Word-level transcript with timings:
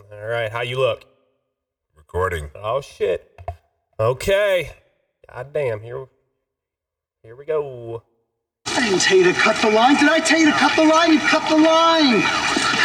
All 0.00 0.26
right, 0.26 0.50
how 0.50 0.60
you 0.60 0.78
look? 0.78 1.04
Recording. 1.96 2.50
Oh 2.54 2.80
shit. 2.80 3.38
Okay. 3.98 4.70
God 5.28 5.52
damn. 5.52 5.80
Here, 5.80 6.06
here 7.22 7.36
we 7.36 7.44
go. 7.44 8.02
I 8.66 8.80
didn't 8.80 9.00
tell 9.00 9.18
you 9.18 9.24
to 9.24 9.32
cut 9.32 9.60
the 9.60 9.70
line. 9.70 9.96
Did 9.96 10.08
I 10.08 10.20
tell 10.20 10.38
you 10.38 10.46
to 10.46 10.56
cut 10.56 10.76
the 10.76 10.84
line? 10.84 11.12
You 11.12 11.18
cut 11.18 11.48
the 11.48 11.56
line. 11.56 12.22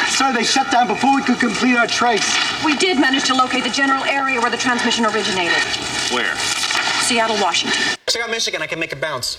Sorry, 0.09 0.33
they 0.33 0.43
shut 0.43 0.71
down 0.71 0.87
before 0.87 1.15
we 1.15 1.21
could 1.21 1.39
complete 1.39 1.77
our 1.77 1.87
trace. 1.87 2.25
We 2.65 2.75
did 2.77 2.99
manage 2.99 3.25
to 3.25 3.35
locate 3.35 3.63
the 3.63 3.69
general 3.69 4.03
area 4.05 4.39
where 4.41 4.49
the 4.49 4.57
transmission 4.57 5.05
originated. 5.05 5.61
Where? 6.11 6.35
Seattle, 7.03 7.37
Washington. 7.41 7.79
Check 8.07 8.23
out 8.23 8.31
Michigan. 8.31 8.61
I 8.61 8.67
can 8.67 8.79
make 8.79 8.91
it 8.91 8.99
bounce. 8.99 9.37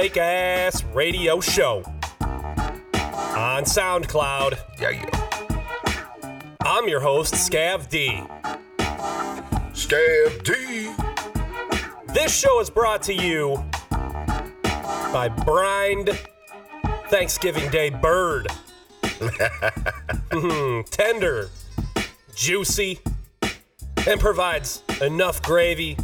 Fake 0.00 0.16
Ass 0.16 0.84
Radio 0.94 1.40
Show 1.40 1.82
on 2.20 3.64
SoundCloud. 3.64 4.56
Yeah, 4.80 4.90
yeah. 4.90 6.54
I'm 6.60 6.86
your 6.86 7.00
host, 7.00 7.34
Scav 7.34 7.88
D. 7.88 8.22
Scab 9.72 10.44
D. 10.44 10.92
This 12.14 12.32
show 12.32 12.60
is 12.60 12.70
brought 12.70 13.02
to 13.02 13.12
you 13.12 13.56
by 14.70 15.28
Brined 15.44 16.10
Thanksgiving 17.08 17.68
Day 17.72 17.90
Bird. 17.90 18.46
Mm, 20.30 20.88
Tender, 20.90 21.48
juicy, 22.36 23.00
and 24.06 24.20
provides 24.20 24.84
enough 25.00 25.42
gravy 25.42 25.96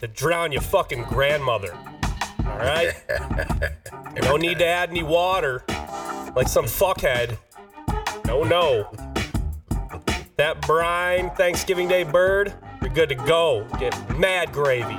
to 0.00 0.08
drown 0.08 0.50
your 0.50 0.62
fucking 0.62 1.04
grandmother. 1.04 1.72
All 2.56 2.62
right? 2.62 2.94
no 4.22 4.36
need 4.36 4.58
to 4.58 4.66
add 4.66 4.88
any 4.88 5.02
water 5.02 5.62
like 6.34 6.48
some 6.48 6.64
fuckhead. 6.64 7.36
No, 8.24 8.42
no. 8.44 8.90
That 10.36 10.62
brine 10.62 11.30
Thanksgiving 11.30 11.86
Day 11.86 12.04
bird, 12.04 12.54
you're 12.80 12.90
good 12.90 13.10
to 13.10 13.14
go. 13.14 13.66
Get 13.78 14.18
mad 14.18 14.52
gravy. 14.52 14.94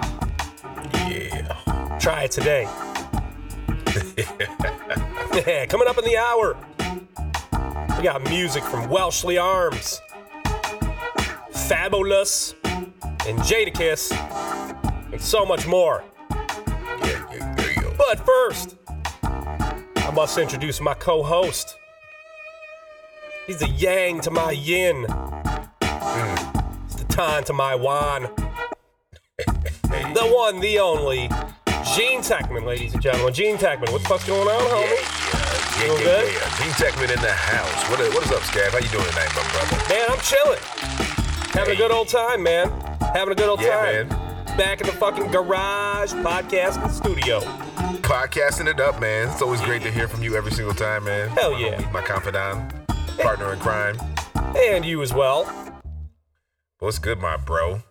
Yeah. 1.09 1.97
Try 1.99 2.23
it 2.23 2.31
today. 2.31 2.67
Yeah, 5.45 5.67
Coming 5.67 5.88
up 5.88 5.99
in 5.99 6.03
the 6.03 6.17
hour, 6.17 6.58
we 7.95 8.04
got 8.04 8.23
music 8.23 8.64
from 8.64 8.89
Welshly 8.89 9.37
Arms, 9.37 10.02
Fabolous, 11.52 12.55
and 13.27 13.37
Jadakiss, 13.39 14.11
and 15.11 15.21
so 15.21 15.45
much 15.45 15.67
more. 15.67 16.04
But 18.07 18.25
first, 18.25 18.77
I 19.21 20.11
must 20.13 20.37
introduce 20.37 20.79
my 20.79 20.93
co 20.93 21.21
host. 21.23 21.75
He's 23.45 23.57
the 23.59 23.67
yang 23.67 24.21
to 24.21 24.31
my 24.31 24.51
yin, 24.51 25.05
it's 25.81 26.95
the 26.95 27.05
tan 27.09 27.43
to 27.43 27.51
my 27.53 27.75
wan. 27.75 28.29
The 29.37 30.31
one, 30.33 30.61
the 30.61 30.79
only, 30.79 31.27
Gene 31.97 32.21
Techman, 32.21 32.63
ladies 32.65 32.93
and 32.93 33.03
gentlemen. 33.03 33.33
Gene 33.33 33.57
Techman, 33.57 33.91
what 33.91 34.01
the 34.03 34.07
fuck's 34.07 34.25
going 34.25 34.47
on, 34.47 34.61
homie? 34.61 34.85
Yeah, 34.85 35.87
yeah, 35.91 35.97
good? 35.99 36.27
yeah, 36.27 36.39
yeah. 36.39 36.63
Gene 36.63 36.71
Techman 36.79 37.13
in 37.13 37.21
the 37.21 37.33
house. 37.33 37.89
What, 37.89 37.99
what 38.13 38.23
is 38.25 38.31
up, 38.31 38.41
Scab? 38.43 38.71
How 38.71 38.77
you 38.77 38.87
doing 38.87 39.03
tonight, 39.03 39.35
my 39.35 39.43
brother? 39.51 39.89
Man, 39.89 40.05
I'm 40.09 40.19
chilling. 40.21 40.59
Having 41.51 41.73
a 41.73 41.77
good 41.77 41.91
old 41.91 42.07
time, 42.07 42.41
man. 42.41 42.69
Having 43.13 43.33
a 43.33 43.35
good 43.35 43.49
old 43.49 43.59
Yeah, 43.59 44.05
time. 44.05 44.57
Back 44.57 44.79
in 44.79 44.87
the 44.87 44.93
fucking 44.93 45.29
garage 45.29 46.13
podcasting 46.13 46.89
studio. 46.91 47.41
Podcasting 47.87 48.67
it 48.67 48.80
up, 48.80 48.99
man. 48.99 49.30
It's 49.30 49.42
always 49.42 49.61
great 49.61 49.81
to 49.83 49.92
hear 49.92 50.08
from 50.08 50.21
you 50.21 50.36
every 50.36 50.52
single 50.52 50.73
time, 50.73 51.05
man. 51.05 51.30
Hell 51.30 51.58
yeah. 51.58 51.80
My 51.92 52.02
confidant, 52.02 52.73
partner 53.17 53.53
in 53.53 53.59
crime. 53.59 53.98
And 54.58 54.83
you 54.83 55.02
as 55.02 55.14
well. 55.14 55.45
What's 56.80 56.99
good, 56.99 57.20
my 57.20 57.37
bro? 57.37 57.81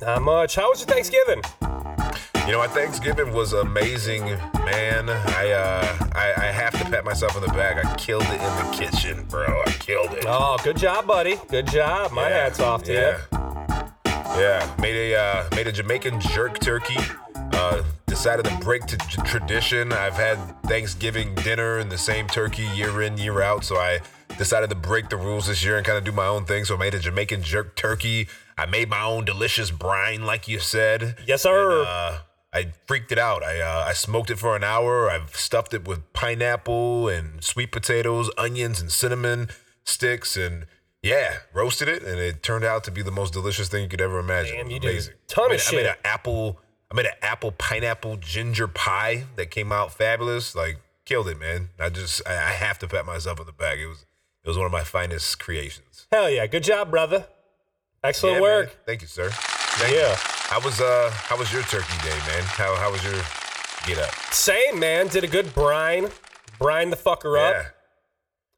Not 0.00 0.22
much. 0.22 0.54
How 0.56 0.70
was 0.70 0.80
your 0.80 0.86
Thanksgiving? 0.88 1.42
You 2.46 2.52
know, 2.52 2.58
my 2.58 2.68
Thanksgiving 2.68 3.32
was 3.34 3.52
amazing, 3.52 4.24
man. 4.64 5.10
I 5.10 5.50
uh, 5.50 6.08
I, 6.14 6.32
I 6.36 6.44
have 6.46 6.72
to 6.78 6.84
pat 6.86 7.04
myself 7.04 7.36
on 7.36 7.42
the 7.42 7.48
back. 7.48 7.84
I 7.84 7.94
killed 7.96 8.22
it 8.24 8.30
in 8.32 8.38
the 8.38 8.70
kitchen, 8.72 9.24
bro. 9.24 9.62
I 9.66 9.70
killed 9.72 10.12
it. 10.12 10.24
Oh, 10.26 10.56
good 10.64 10.78
job, 10.78 11.06
buddy. 11.06 11.36
Good 11.50 11.66
job. 11.66 12.12
My 12.12 12.28
Yeah, 12.28 12.44
hat's 12.44 12.60
off 12.60 12.82
to 12.84 12.92
yeah. 12.92 13.18
you. 13.30 14.40
Yeah, 14.40 14.74
made 14.80 15.12
a 15.12 15.20
uh, 15.20 15.48
made 15.54 15.66
a 15.66 15.72
Jamaican 15.72 16.20
jerk 16.20 16.58
turkey. 16.60 16.96
Uh, 17.52 17.82
decided 18.18 18.44
to 18.46 18.58
break 18.58 18.84
to 18.84 18.96
t- 18.96 19.22
tradition. 19.22 19.92
I've 19.92 20.14
had 20.14 20.38
Thanksgiving 20.64 21.36
dinner 21.36 21.78
and 21.78 21.88
the 21.88 21.96
same 21.96 22.26
turkey 22.26 22.64
year 22.74 23.02
in 23.02 23.16
year 23.16 23.42
out, 23.42 23.62
so 23.62 23.76
I 23.76 24.00
decided 24.36 24.70
to 24.70 24.74
break 24.76 25.08
the 25.08 25.16
rules 25.16 25.46
this 25.46 25.64
year 25.64 25.76
and 25.76 25.86
kind 25.86 25.96
of 25.96 26.02
do 26.02 26.10
my 26.10 26.26
own 26.26 26.44
thing. 26.44 26.64
So 26.64 26.74
I 26.74 26.78
made 26.78 26.94
a 26.94 26.98
Jamaican 26.98 27.44
jerk 27.44 27.76
turkey. 27.76 28.26
I 28.58 28.66
made 28.66 28.88
my 28.90 29.04
own 29.04 29.24
delicious 29.24 29.70
brine, 29.70 30.26
like 30.26 30.48
you 30.48 30.58
said. 30.58 31.16
Yes, 31.28 31.42
sir. 31.42 31.78
And, 31.78 31.86
uh, 31.86 32.18
I 32.52 32.72
freaked 32.88 33.12
it 33.12 33.20
out. 33.20 33.44
I 33.44 33.60
uh, 33.60 33.84
I 33.86 33.92
smoked 33.92 34.30
it 34.30 34.38
for 34.40 34.56
an 34.56 34.64
hour. 34.64 35.08
I've 35.08 35.36
stuffed 35.36 35.72
it 35.72 35.86
with 35.86 36.12
pineapple 36.12 37.06
and 37.06 37.44
sweet 37.44 37.70
potatoes, 37.70 38.32
onions 38.36 38.80
and 38.80 38.90
cinnamon 38.90 39.46
sticks, 39.84 40.36
and 40.36 40.66
yeah, 41.04 41.34
roasted 41.54 41.86
it, 41.86 42.02
and 42.02 42.18
it 42.18 42.42
turned 42.42 42.64
out 42.64 42.82
to 42.82 42.90
be 42.90 43.02
the 43.02 43.12
most 43.12 43.32
delicious 43.32 43.68
thing 43.68 43.84
you 43.84 43.88
could 43.88 44.00
ever 44.00 44.18
imagine. 44.18 44.56
Damn, 44.56 44.70
you 44.72 44.80
did 44.80 44.88
a 44.88 44.90
amazing. 44.90 45.14
ton 45.28 45.52
I 45.52 45.54
of 45.54 45.60
made, 45.72 45.78
I 45.78 45.82
made 45.82 45.88
an 45.90 45.96
apple. 46.04 46.58
I 46.90 46.94
made 46.94 47.06
an 47.06 47.12
apple 47.22 47.52
pineapple 47.52 48.16
ginger 48.16 48.66
pie 48.66 49.24
that 49.36 49.50
came 49.50 49.72
out 49.72 49.92
fabulous. 49.92 50.54
Like 50.54 50.78
killed 51.04 51.28
it, 51.28 51.38
man. 51.38 51.68
I 51.78 51.88
just 51.90 52.22
I, 52.26 52.32
I 52.34 52.52
have 52.52 52.78
to 52.80 52.88
pat 52.88 53.04
myself 53.06 53.40
on 53.40 53.46
the 53.46 53.52
back. 53.52 53.78
It 53.78 53.86
was 53.86 54.06
it 54.44 54.48
was 54.48 54.56
one 54.56 54.66
of 54.66 54.72
my 54.72 54.84
finest 54.84 55.38
creations. 55.38 56.06
Hell 56.10 56.30
yeah. 56.30 56.46
Good 56.46 56.62
job, 56.62 56.90
brother. 56.90 57.26
Excellent 58.02 58.36
Yeah, 58.36 58.40
work. 58.42 58.66
man. 58.68 58.76
Thank 58.86 59.02
you, 59.02 59.08
sir. 59.08 59.28
Thank 59.30 59.94
Yeah. 59.94 60.10
You. 60.10 60.14
How 60.48 60.60
was 60.60 60.80
uh 60.80 61.10
how 61.12 61.36
was 61.36 61.52
your 61.52 61.62
turkey 61.62 61.98
day, 62.02 62.16
man? 62.26 62.42
How 62.44 62.74
how 62.76 62.90
was 62.90 63.04
your 63.04 63.20
get 63.86 63.98
up? 63.98 64.14
Same, 64.32 64.78
man. 64.78 65.08
Did 65.08 65.24
a 65.24 65.28
good 65.28 65.54
brine. 65.54 66.08
Brine 66.58 66.90
the 66.90 66.96
fucker 66.96 67.36
Yeah. 67.38 67.58
up. 67.60 67.66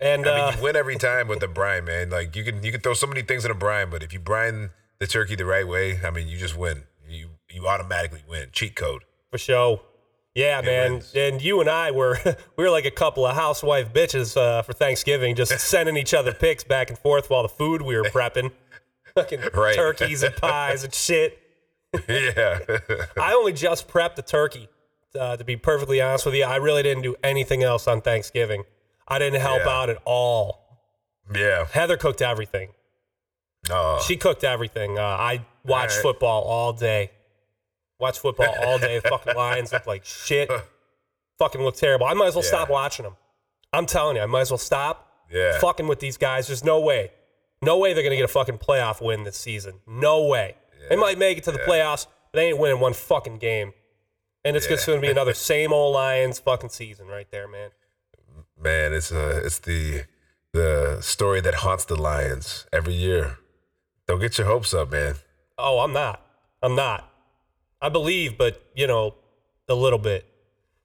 And 0.02 0.26
I 0.26 0.34
mean, 0.36 0.44
uh, 0.44 0.56
you 0.56 0.62
win 0.62 0.76
every 0.76 0.96
time 0.96 1.28
with 1.28 1.40
the 1.40 1.48
brine, 1.48 1.84
man. 1.84 2.10
Like 2.10 2.34
you 2.36 2.44
can 2.44 2.62
you 2.62 2.70
can 2.70 2.80
throw 2.80 2.94
so 2.94 3.06
many 3.06 3.22
things 3.22 3.44
in 3.44 3.50
a 3.50 3.54
brine, 3.54 3.90
but 3.90 4.02
if 4.02 4.12
you 4.12 4.20
brine 4.20 4.70
the 4.98 5.06
turkey 5.06 5.34
the 5.34 5.44
right 5.44 5.66
way, 5.66 5.98
I 6.04 6.10
mean, 6.10 6.28
you 6.28 6.38
just 6.38 6.56
win. 6.56 6.84
You 7.52 7.67
automatically 7.67 8.23
win. 8.29 8.49
Cheat 8.52 8.76
code. 8.76 9.02
for 9.31 9.38
sure. 9.38 9.81
Yeah, 10.35 10.61
man. 10.61 10.93
wins. 10.94 11.12
And 11.14 11.43
you 11.43 11.61
and 11.61 11.69
I 11.69 11.91
were 11.91 12.19
we 12.56 12.64
were 12.64 12.70
like 12.70 12.85
a 12.85 12.91
couple 12.91 13.26
of 13.26 13.35
housewife 13.35 13.93
bitches 13.93 14.37
uh, 14.37 14.62
for 14.62 14.73
Thanksgiving, 14.73 15.35
just 15.35 15.58
sending 15.58 15.97
each 15.97 16.14
other 16.14 16.32
pics 16.32 16.62
back 16.64 16.88
and 16.91 16.99
forth 16.99 17.29
while 17.31 17.43
the 17.43 17.49
food 17.49 17.82
we 17.82 17.97
were 17.97 18.05
prepping. 18.11 18.52
Fucking 19.14 19.41
Right. 19.55 19.75
turkeys 19.75 20.23
and 20.23 20.35
pies 20.37 20.85
and 20.85 20.94
shit. 20.94 21.38
yeah. 22.08 22.61
I 23.20 23.35
only 23.35 23.53
just 23.53 23.88
prepped 23.88 24.14
the 24.14 24.23
turkey. 24.23 24.69
Uh, 25.19 25.37
to 25.37 25.43
be 25.43 25.56
perfectly 25.56 26.00
honest 26.00 26.25
with 26.25 26.37
you, 26.37 26.44
I 26.44 26.56
really 26.56 26.85
didn't 26.85 27.03
do 27.03 27.17
anything 27.25 27.64
else 27.64 27.88
on 27.88 28.00
Thanksgiving. 28.00 28.62
I 29.08 29.19
didn't 29.19 29.41
help 29.41 29.62
Yeah. 29.64 29.70
out 29.73 29.91
at 29.91 29.99
all. 30.05 30.81
yeah. 31.35 31.67
Heather 31.73 31.96
cooked 31.96 32.23
everything. 32.23 32.69
Oh. 33.69 34.00
She 34.06 34.17
cooked 34.17 34.44
everything. 34.44 34.96
Uh, 34.99 35.03
I 35.03 35.44
watched 35.64 35.96
football 35.96 36.43
all 36.44 36.73
day. 36.73 37.11
Watched 38.00 38.20
football 38.20 38.55
all 38.64 38.79
day. 38.79 39.00
fucking 39.08 39.35
Lions 39.35 39.73
look 39.73 39.87
like 39.87 40.05
shit. 40.05 40.50
fucking 41.38 41.61
look 41.62 41.76
terrible. 41.76 42.06
I 42.06 42.14
might 42.14 42.29
as 42.29 42.35
well 42.35 42.43
stop 42.43 42.70
watching 42.70 43.05
them. 43.05 43.17
I'm 43.73 43.87
telling 43.87 44.17
you, 44.17 44.23
I 44.23 44.26
might 44.26 44.41
as 44.43 44.50
well 44.50 44.58
stop 44.58 45.12
Yeah. 45.31 45.58
fucking 45.61 45.87
with 45.87 46.00
these 46.00 46.17
guys. 46.17 46.47
There's 46.49 46.64
no 46.64 46.81
way. 46.81 47.12
No 47.62 47.79
way 47.79 47.93
they're 47.93 48.02
going 48.02 48.12
to 48.12 48.17
get 48.17 48.25
a 48.25 48.29
fucking 48.29 48.58
playoff 48.58 49.05
win 49.05 49.25
this 49.25 49.37
season. 49.37 49.81
No 49.87 50.25
way. 50.26 50.56
They 50.88 50.97
might 50.97 51.19
make 51.19 51.37
it 51.38 51.44
to 51.44 51.52
the 51.52 51.58
playoffs, 51.58 52.06
but 52.32 52.38
they 52.41 52.47
ain't 52.49 52.58
winning 52.58 52.81
one 52.81 52.94
fucking 52.94 53.38
game. 53.38 53.75
And 54.44 54.56
it's 54.56 54.67
just 54.67 54.87
going 54.87 54.99
to 54.99 55.06
be 55.06 55.11
another 55.11 55.35
same 55.53 55.73
old 55.73 55.94
Lions 55.94 56.38
fucking 56.38 56.70
season 56.70 57.06
right 57.06 57.31
there, 57.31 57.46
man. 57.46 57.70
Man, 58.58 58.93
it's 58.94 59.12
uh 59.12 59.41
it's 59.44 59.58
the 59.58 60.05
the 60.53 60.99
story 61.00 61.41
that 61.43 61.56
haunts 61.56 61.85
the 61.85 61.96
Lions 61.96 62.67
every 62.73 62.94
year. 62.94 63.38
Don't 64.06 64.20
get 64.20 64.37
your 64.38 64.46
hopes 64.46 64.75
up, 64.75 64.91
man. 64.91 65.14
Oh, 65.58 65.81
I'm 65.81 65.93
not. 65.93 66.25
I'm 66.62 66.75
not. 66.75 67.09
I 67.81 67.88
believe, 67.88 68.37
but 68.38 68.62
you 68.75 68.87
know, 68.87 69.15
a 69.69 69.75
little 69.75 69.99
bit, 69.99 70.27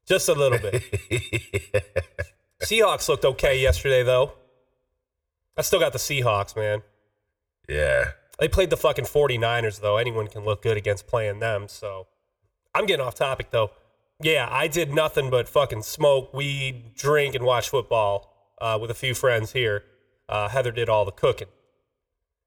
just 0.08 0.30
a 0.30 0.34
little 0.34 0.60
bit. 0.60 0.84
Seahawks 2.64 3.10
looked 3.10 3.26
okay 3.26 3.60
yesterday, 3.62 4.04
though. 4.04 4.34
I 5.58 5.62
still 5.62 5.80
got 5.80 5.94
the 5.94 6.00
Seahawks, 6.00 6.56
man. 6.56 6.82
Yeah. 7.68 8.12
They 8.40 8.48
played 8.48 8.70
the 8.70 8.78
fucking 8.78 9.06
49ers, 9.06 9.80
though. 9.82 9.98
Anyone 9.98 10.28
can 10.28 10.44
look 10.44 10.62
good 10.62 10.78
against 10.78 11.08
playing 11.08 11.40
them. 11.40 11.68
So 11.68 12.08
I'm 12.74 12.86
getting 12.86 13.06
off 13.06 13.16
topic, 13.16 13.52
though. 13.52 13.72
Yeah, 14.22 14.48
I 14.50 14.68
did 14.68 14.94
nothing 14.94 15.30
but 15.30 15.48
fucking 15.50 15.84
smoke, 15.84 16.34
weed, 16.34 16.96
drink, 16.96 17.36
and 17.36 17.44
watch 17.46 17.70
football 17.70 18.54
uh, 18.62 18.78
with 18.82 18.90
a 18.92 18.94
few 18.94 19.14
friends 19.14 19.52
here. 19.54 19.84
Uh, 20.28 20.48
Heather 20.50 20.72
did 20.72 20.90
all 20.90 21.06
the 21.06 21.12
cooking, 21.12 21.48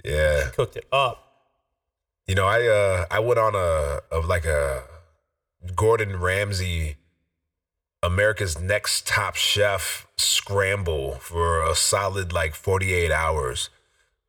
Yeah. 0.04 0.48
cooked 0.54 0.76
it 0.76 0.86
up. 0.90 1.27
You 2.28 2.34
know, 2.34 2.46
I 2.46 2.66
uh 2.66 3.06
I 3.10 3.20
went 3.20 3.40
on 3.40 3.54
a 3.54 4.00
of 4.14 4.26
like 4.26 4.44
a 4.44 4.84
Gordon 5.74 6.20
Ramsay 6.20 6.96
America's 8.02 8.60
Next 8.60 9.06
Top 9.06 9.34
Chef 9.34 10.06
scramble 10.16 11.14
for 11.14 11.62
a 11.62 11.74
solid 11.74 12.32
like 12.32 12.54
48 12.54 13.10
hours. 13.10 13.70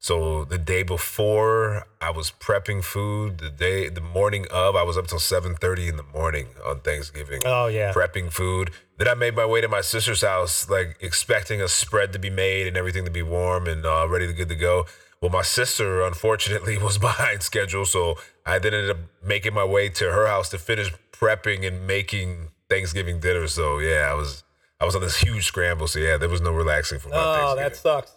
So 0.02 0.46
the 0.46 0.58
day 0.58 0.84
before 0.84 1.86
I 2.00 2.10
was 2.12 2.32
prepping 2.32 2.86
food, 2.86 3.40
the 3.40 3.50
day 3.50 3.90
the 3.90 4.00
morning 4.00 4.46
of 4.50 4.78
I 4.78 4.84
was 4.84 4.98
up 4.98 5.08
till 5.08 5.20
7:30 5.20 5.90
in 5.90 5.98
the 5.98 6.04
morning 6.04 6.48
on 6.66 6.80
Thanksgiving. 6.80 7.42
Oh, 7.46 7.68
yeah. 7.68 7.92
Prepping 7.92 8.32
food. 8.32 8.72
Then 8.98 9.10
I 9.10 9.14
made 9.14 9.36
my 9.36 9.46
way 9.46 9.60
to 9.60 9.68
my 9.68 9.82
sister's 9.82 10.22
house 10.22 10.70
like 10.70 10.96
expecting 11.02 11.62
a 11.62 11.68
spread 11.68 12.14
to 12.14 12.20
be 12.20 12.30
made 12.30 12.66
and 12.66 12.78
everything 12.78 13.04
to 13.04 13.12
be 13.12 13.24
warm 13.24 13.68
and 13.68 13.86
uh, 13.86 14.08
ready 14.08 14.26
to 14.26 14.34
good 14.34 14.48
to 14.48 14.56
go. 14.56 14.86
Well, 15.22 15.32
my 15.32 15.42
sister 15.42 16.02
unfortunately 16.02 16.78
was 16.82 16.98
behind 16.98 17.44
schedule, 17.44 17.86
so 17.86 18.18
I 18.46 18.60
then 18.60 18.74
ended 18.74 18.92
up 18.92 18.98
making 19.24 19.54
my 19.54 19.66
way 19.66 19.90
to 19.90 20.12
her 20.12 20.28
house 20.28 20.50
to 20.50 20.58
finish 20.58 20.92
prepping 21.12 21.68
and 21.68 21.86
making 21.86 22.50
Thanksgiving 22.70 23.20
dinner. 23.20 23.48
So 23.48 23.80
yeah, 23.80 24.10
I 24.10 24.14
was 24.14 24.44
I 24.80 24.86
was 24.86 24.96
on 24.96 25.02
this 25.02 25.18
huge 25.18 25.46
scramble. 25.46 25.88
So 25.88 26.00
yeah, 26.00 26.18
there 26.18 26.30
was 26.30 26.42
no 26.42 26.52
relaxing 26.52 27.00
for 27.00 27.10
my 27.10 27.16
Oh, 27.18 27.56
that 27.56 27.76
sucks. 27.76 28.14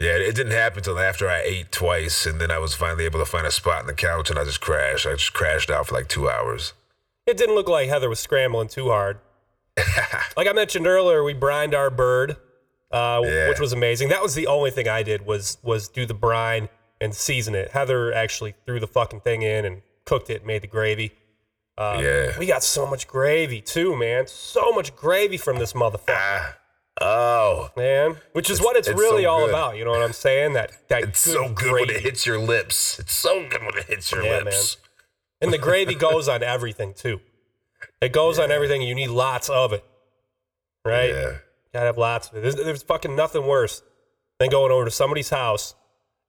Yeah, 0.00 0.16
it 0.16 0.34
didn't 0.34 0.52
happen 0.52 0.78
until 0.78 0.98
after 0.98 1.28
I 1.28 1.40
ate 1.42 1.70
twice, 1.70 2.26
and 2.26 2.40
then 2.40 2.50
I 2.50 2.58
was 2.58 2.74
finally 2.74 3.04
able 3.04 3.20
to 3.20 3.24
find 3.24 3.46
a 3.46 3.50
spot 3.50 3.80
on 3.80 3.86
the 3.86 3.94
couch, 3.94 4.28
and 4.28 4.38
I 4.38 4.44
just 4.44 4.60
crashed. 4.60 5.06
I 5.06 5.12
just 5.12 5.32
crashed 5.32 5.70
out 5.70 5.86
for 5.86 5.94
like 5.94 6.08
two 6.08 6.28
hours. 6.28 6.72
It 7.26 7.36
didn't 7.36 7.54
look 7.54 7.68
like 7.68 7.88
Heather 7.88 8.08
was 8.08 8.20
scrambling 8.20 8.68
too 8.68 8.88
hard. 8.88 9.18
like 10.36 10.46
I 10.46 10.52
mentioned 10.52 10.86
earlier, 10.86 11.22
we 11.22 11.32
brined 11.32 11.74
our 11.74 11.90
bird, 11.90 12.36
uh, 12.94 13.20
Yeah. 13.24 13.48
which 13.48 13.60
was 13.60 13.72
amazing. 13.72 14.08
That 14.08 14.22
was 14.22 14.34
the 14.34 14.46
only 14.46 14.70
thing 14.70 14.88
I 14.88 15.02
did 15.02 15.26
was 15.26 15.58
was 15.62 15.88
do 15.88 16.06
the 16.06 16.14
brine 16.14 16.68
and 17.00 17.14
season 17.14 17.54
it. 17.54 17.72
Heather 17.72 18.12
actually 18.14 18.54
threw 18.66 18.80
the 18.80 18.86
fucking 18.86 19.20
thing 19.20 19.42
in 19.42 19.64
and 19.64 19.82
cooked 20.06 20.30
it, 20.30 20.46
made 20.46 20.62
the 20.62 20.66
gravy. 20.68 21.12
Uh, 21.76 22.00
yeah. 22.02 22.38
We 22.38 22.46
got 22.46 22.62
so 22.62 22.86
much 22.86 23.08
gravy 23.08 23.60
too, 23.60 23.96
man. 23.96 24.26
So 24.28 24.72
much 24.72 24.94
gravy 24.94 25.36
from 25.36 25.58
this 25.58 25.72
motherfucker, 25.72 26.04
Ah. 26.16 26.56
Oh, 27.00 27.70
man. 27.76 28.18
Which 28.34 28.48
is 28.48 28.60
what 28.60 28.76
it's, 28.76 28.86
it's 28.86 28.96
really 29.00 29.24
so 29.24 29.30
all 29.30 29.48
about. 29.48 29.76
You 29.76 29.84
know 29.84 29.90
what 29.90 30.02
I'm 30.02 30.12
saying? 30.12 30.52
That 30.52 30.70
that 30.88 31.02
it's 31.02 31.24
good 31.26 31.32
so 31.34 31.48
good 31.48 31.72
when 31.72 31.90
it 31.90 32.00
hits 32.02 32.24
your 32.24 32.38
lips. 32.38 33.00
It's 33.00 33.12
so 33.12 33.44
good 33.48 33.62
when 33.62 33.76
it 33.76 33.86
hits 33.86 34.12
your 34.12 34.22
Yeah, 34.24 34.42
lips. 34.44 34.76
And 35.40 35.52
the 35.52 35.58
gravy 35.58 35.96
goes 35.96 36.28
on 36.28 36.44
everything 36.44 36.94
too. 36.94 37.20
It 38.00 38.12
goes 38.12 38.38
on 38.38 38.50
everything. 38.56 38.80
You 38.82 38.94
need 38.94 39.10
lots 39.10 39.48
of 39.50 39.72
it, 39.72 39.84
right? 40.84 41.10
Yeah. 41.10 41.32
Gotta 41.74 41.86
have 41.86 41.98
lots 41.98 42.28
of 42.30 42.36
it. 42.36 42.42
There's, 42.42 42.54
there's 42.54 42.82
fucking 42.84 43.16
nothing 43.16 43.48
worse 43.48 43.82
than 44.38 44.48
going 44.48 44.70
over 44.70 44.84
to 44.84 44.92
somebody's 44.92 45.30
house 45.30 45.74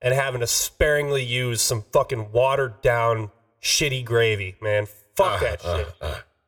and 0.01 0.11
having 0.11 0.41
to 0.41 0.47
sparingly 0.47 1.23
use 1.23 1.61
some 1.61 1.83
fucking 1.93 2.31
watered 2.31 2.81
down 2.81 3.29
shitty 3.61 4.03
gravy, 4.03 4.55
man. 4.59 4.87
Fuck 5.15 5.41
that 5.41 5.61
shit. 5.61 5.87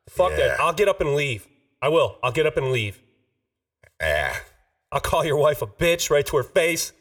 Fuck 0.08 0.32
that. 0.32 0.58
Uh. 0.58 0.64
I'll 0.64 0.72
get 0.72 0.88
up 0.88 1.00
and 1.00 1.14
leave. 1.14 1.46
I 1.80 1.90
will. 1.90 2.18
I'll 2.24 2.32
get 2.32 2.44
up 2.44 2.56
and 2.56 2.72
leave. 2.72 3.00
Ah. 4.02 4.42
I'll 4.90 5.00
call 5.00 5.24
your 5.24 5.36
wife 5.36 5.62
a 5.62 5.66
bitch 5.68 6.10
right 6.10 6.26
to 6.26 6.36
her 6.38 6.42
face. 6.42 6.92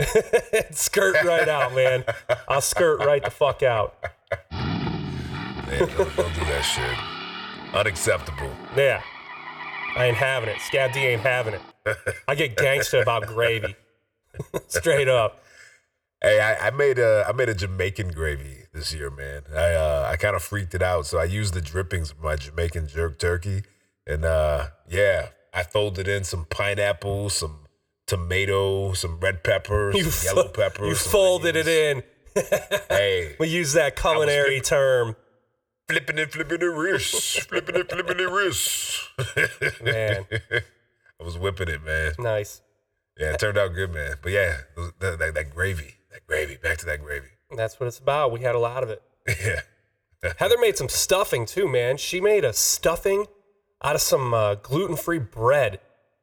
skirt 0.70 1.22
right 1.22 1.48
out, 1.48 1.74
man. 1.74 2.04
I'll 2.48 2.62
skirt 2.62 3.00
right 3.00 3.22
the 3.22 3.30
fuck 3.30 3.62
out. 3.62 4.02
Man, 4.50 5.80
don't, 5.80 6.16
don't 6.16 6.34
do 6.34 6.40
that 6.40 6.62
shit. 6.62 7.74
Unacceptable. 7.74 8.50
Yeah. 8.74 9.02
I 9.96 10.06
ain't 10.06 10.16
having 10.16 10.48
it. 10.48 10.60
Scab 10.60 10.92
D 10.92 11.00
ain't 11.00 11.20
having 11.22 11.54
it. 11.54 11.60
I 12.28 12.34
get 12.34 12.56
gangsta 12.56 13.02
about 13.02 13.26
gravy. 13.26 13.74
Straight 14.68 15.08
up. 15.08 15.42
Hey, 16.22 16.40
I, 16.40 16.68
I 16.68 16.70
made 16.70 16.98
a 16.98 17.24
I 17.28 17.32
made 17.32 17.48
a 17.48 17.54
Jamaican 17.54 18.12
gravy 18.12 18.64
this 18.72 18.94
year, 18.94 19.10
man. 19.10 19.42
I 19.52 19.74
uh, 19.74 20.08
I 20.10 20.16
kind 20.16 20.36
of 20.36 20.42
freaked 20.42 20.74
it 20.74 20.82
out, 20.82 21.04
so 21.06 21.18
I 21.18 21.24
used 21.24 21.52
the 21.54 21.60
drippings 21.60 22.12
of 22.12 22.20
my 22.22 22.36
Jamaican 22.36 22.86
jerk 22.88 23.18
turkey, 23.18 23.62
and 24.06 24.24
uh, 24.24 24.68
yeah, 24.88 25.28
I 25.52 25.64
folded 25.64 26.06
in 26.08 26.22
some 26.24 26.46
pineapple, 26.48 27.28
some 27.28 27.66
tomato, 28.06 28.92
some 28.92 29.18
red 29.20 29.42
pepper, 29.42 29.90
You, 29.94 30.04
some 30.04 30.36
yellow 30.36 30.48
fo- 30.48 30.54
pepper. 30.62 30.86
you 30.86 30.94
folded 30.94 31.56
it 31.56 31.66
in. 31.68 32.02
Hey, 32.88 33.36
We 33.38 33.48
use 33.48 33.74
that 33.74 33.94
culinary 33.94 34.60
term. 34.60 35.16
Flipping 35.88 36.18
it, 36.18 36.32
flipping 36.32 36.60
the 36.60 36.70
wrist, 36.70 37.40
flipping 37.42 37.76
it, 37.76 37.90
flipping 37.90 38.16
the 38.16 38.28
wrist. 38.28 39.08
Man, 39.82 40.26
I 41.20 41.24
was 41.24 41.38
whipping 41.38 41.68
it, 41.68 41.82
man. 41.82 42.12
nice. 42.18 42.62
Yeah, 43.18 43.34
it 43.34 43.40
turned 43.40 43.58
out 43.58 43.74
good, 43.74 43.92
man. 43.92 44.16
But 44.22 44.32
yeah, 44.32 44.58
that, 45.00 45.18
that, 45.18 45.34
that 45.34 45.54
gravy, 45.54 45.94
that 46.10 46.26
gravy, 46.26 46.56
back 46.56 46.78
to 46.78 46.86
that 46.86 47.02
gravy. 47.02 47.28
That's 47.54 47.78
what 47.78 47.86
it's 47.86 47.98
about. 47.98 48.32
We 48.32 48.40
had 48.40 48.54
a 48.54 48.58
lot 48.58 48.82
of 48.82 48.90
it. 48.90 49.02
yeah. 49.28 49.60
Heather 50.38 50.56
made 50.58 50.76
some 50.76 50.88
stuffing 50.88 51.46
too, 51.46 51.68
man. 51.68 51.96
She 51.96 52.20
made 52.20 52.44
a 52.44 52.52
stuffing 52.52 53.26
out 53.82 53.94
of 53.94 54.00
some 54.00 54.32
uh, 54.32 54.54
gluten 54.56 54.96
free 54.96 55.18
bread 55.18 55.80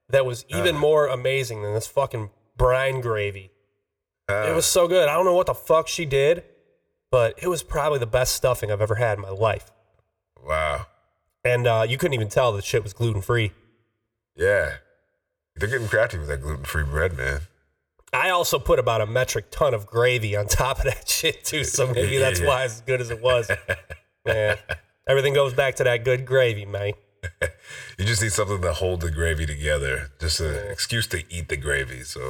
that 0.09 0.25
was 0.25 0.45
even 0.50 0.75
more 0.75 1.07
amazing 1.07 1.61
than 1.61 1.73
this 1.73 1.85
fucking 1.88 2.29
brine 2.57 3.01
gravy. 3.01 3.51
it 4.27 4.56
was 4.56 4.65
so 4.65 4.88
good. 4.88 5.07
I 5.07 5.13
don't 5.13 5.25
know 5.25 5.35
what 5.35 5.47
the 5.47 5.53
fuck 5.53 5.88
she 5.88 6.06
did, 6.06 6.44
but 7.11 7.35
it 7.41 7.47
was 7.47 7.63
probably 7.63 8.00
the 8.00 8.07
best 8.07 8.35
stuffing 8.35 8.71
I've 8.71 8.81
ever 8.81 8.95
had 8.95 9.17
in 9.17 9.21
my 9.21 9.29
life. 9.29 9.71
Wow. 10.45 10.87
And 11.44 11.68
uh, 11.68 11.85
you 11.87 11.97
couldn't 11.97 12.13
even 12.13 12.30
tell 12.30 12.51
the 12.51 12.61
shit 12.61 12.83
was 12.83 12.94
gluten 12.94 13.21
free. 13.21 13.51
Yeah. 14.35 14.73
They're 15.56 15.69
getting 15.69 15.87
crafty 15.87 16.18
with 16.18 16.28
that 16.28 16.42
gluten 16.42 16.66
free 16.66 16.83
bread, 16.83 17.18
man. 17.18 17.42
I 18.11 18.30
also 18.30 18.57
put 18.59 18.80
about 18.80 19.01
a 19.01 19.06
metric 19.06 19.51
ton 19.51 19.73
of 19.73 19.85
gravy 19.85 20.35
on 20.35 20.47
top 20.47 20.80
of 20.80 20.85
that 20.85 21.07
shit 21.07 21.44
too, 21.45 21.63
so 21.63 21.87
maybe 21.94 22.18
that's 22.18 22.42
why 22.42 22.63
it's 22.66 22.75
as 22.75 22.81
good 22.81 23.01
as 23.01 23.09
it 23.11 23.21
was. 23.21 23.51
Man, 24.25 24.57
everything 25.07 25.33
goes 25.33 25.54
back 25.54 25.75
to 25.75 25.83
that 25.83 26.04
good 26.04 26.25
gravy, 26.25 26.66
man. 26.66 26.94
You 27.97 28.06
just 28.06 28.21
need 28.21 28.31
something 28.31 28.61
to 28.61 28.71
hold 28.71 29.01
the 29.01 29.11
gravy 29.11 29.45
together. 29.45 30.09
Just 30.21 30.39
an 30.39 30.56
excuse 30.71 31.06
to 31.07 31.21
eat 31.30 31.49
the 31.49 31.57
gravy. 31.57 32.04
So, 32.04 32.21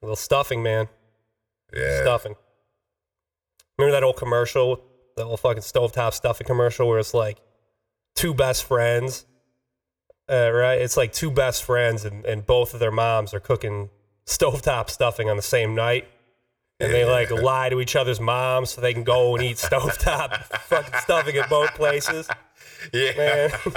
A 0.00 0.06
little 0.06 0.14
stuffing, 0.14 0.62
man. 0.62 0.86
yeah. 1.76 2.02
Stuffing. 2.02 2.36
Remember 3.78 3.92
that 3.92 4.04
old 4.04 4.16
commercial, 4.16 4.82
the 5.16 5.24
old 5.24 5.40
fucking 5.40 5.62
stovetop 5.62 6.14
stuffing 6.14 6.46
commercial 6.46 6.88
where 6.88 6.98
it's 6.98 7.14
like 7.14 7.38
two 8.14 8.32
best 8.34 8.64
friends, 8.64 9.26
uh, 10.30 10.50
right? 10.52 10.80
It's 10.80 10.96
like 10.96 11.12
two 11.12 11.30
best 11.30 11.64
friends 11.64 12.04
and, 12.04 12.24
and 12.24 12.44
both 12.44 12.74
of 12.74 12.80
their 12.80 12.90
moms 12.90 13.34
are 13.34 13.40
cooking 13.40 13.90
stovetop 14.26 14.90
stuffing 14.90 15.28
on 15.30 15.36
the 15.36 15.42
same 15.42 15.74
night. 15.74 16.08
And 16.78 16.92
they 16.92 17.06
like 17.06 17.30
lie 17.30 17.70
to 17.70 17.80
each 17.80 17.96
other's 17.96 18.20
moms 18.20 18.68
so 18.70 18.82
they 18.82 18.92
can 18.92 19.02
go 19.02 19.34
and 19.34 19.42
eat 19.42 19.56
stovetop 19.56 20.44
fucking 20.44 20.92
stuffing 21.00 21.36
at 21.36 21.48
both 21.48 21.74
places. 21.74 22.28
Yeah. 22.92 23.12
Man. 23.16 23.50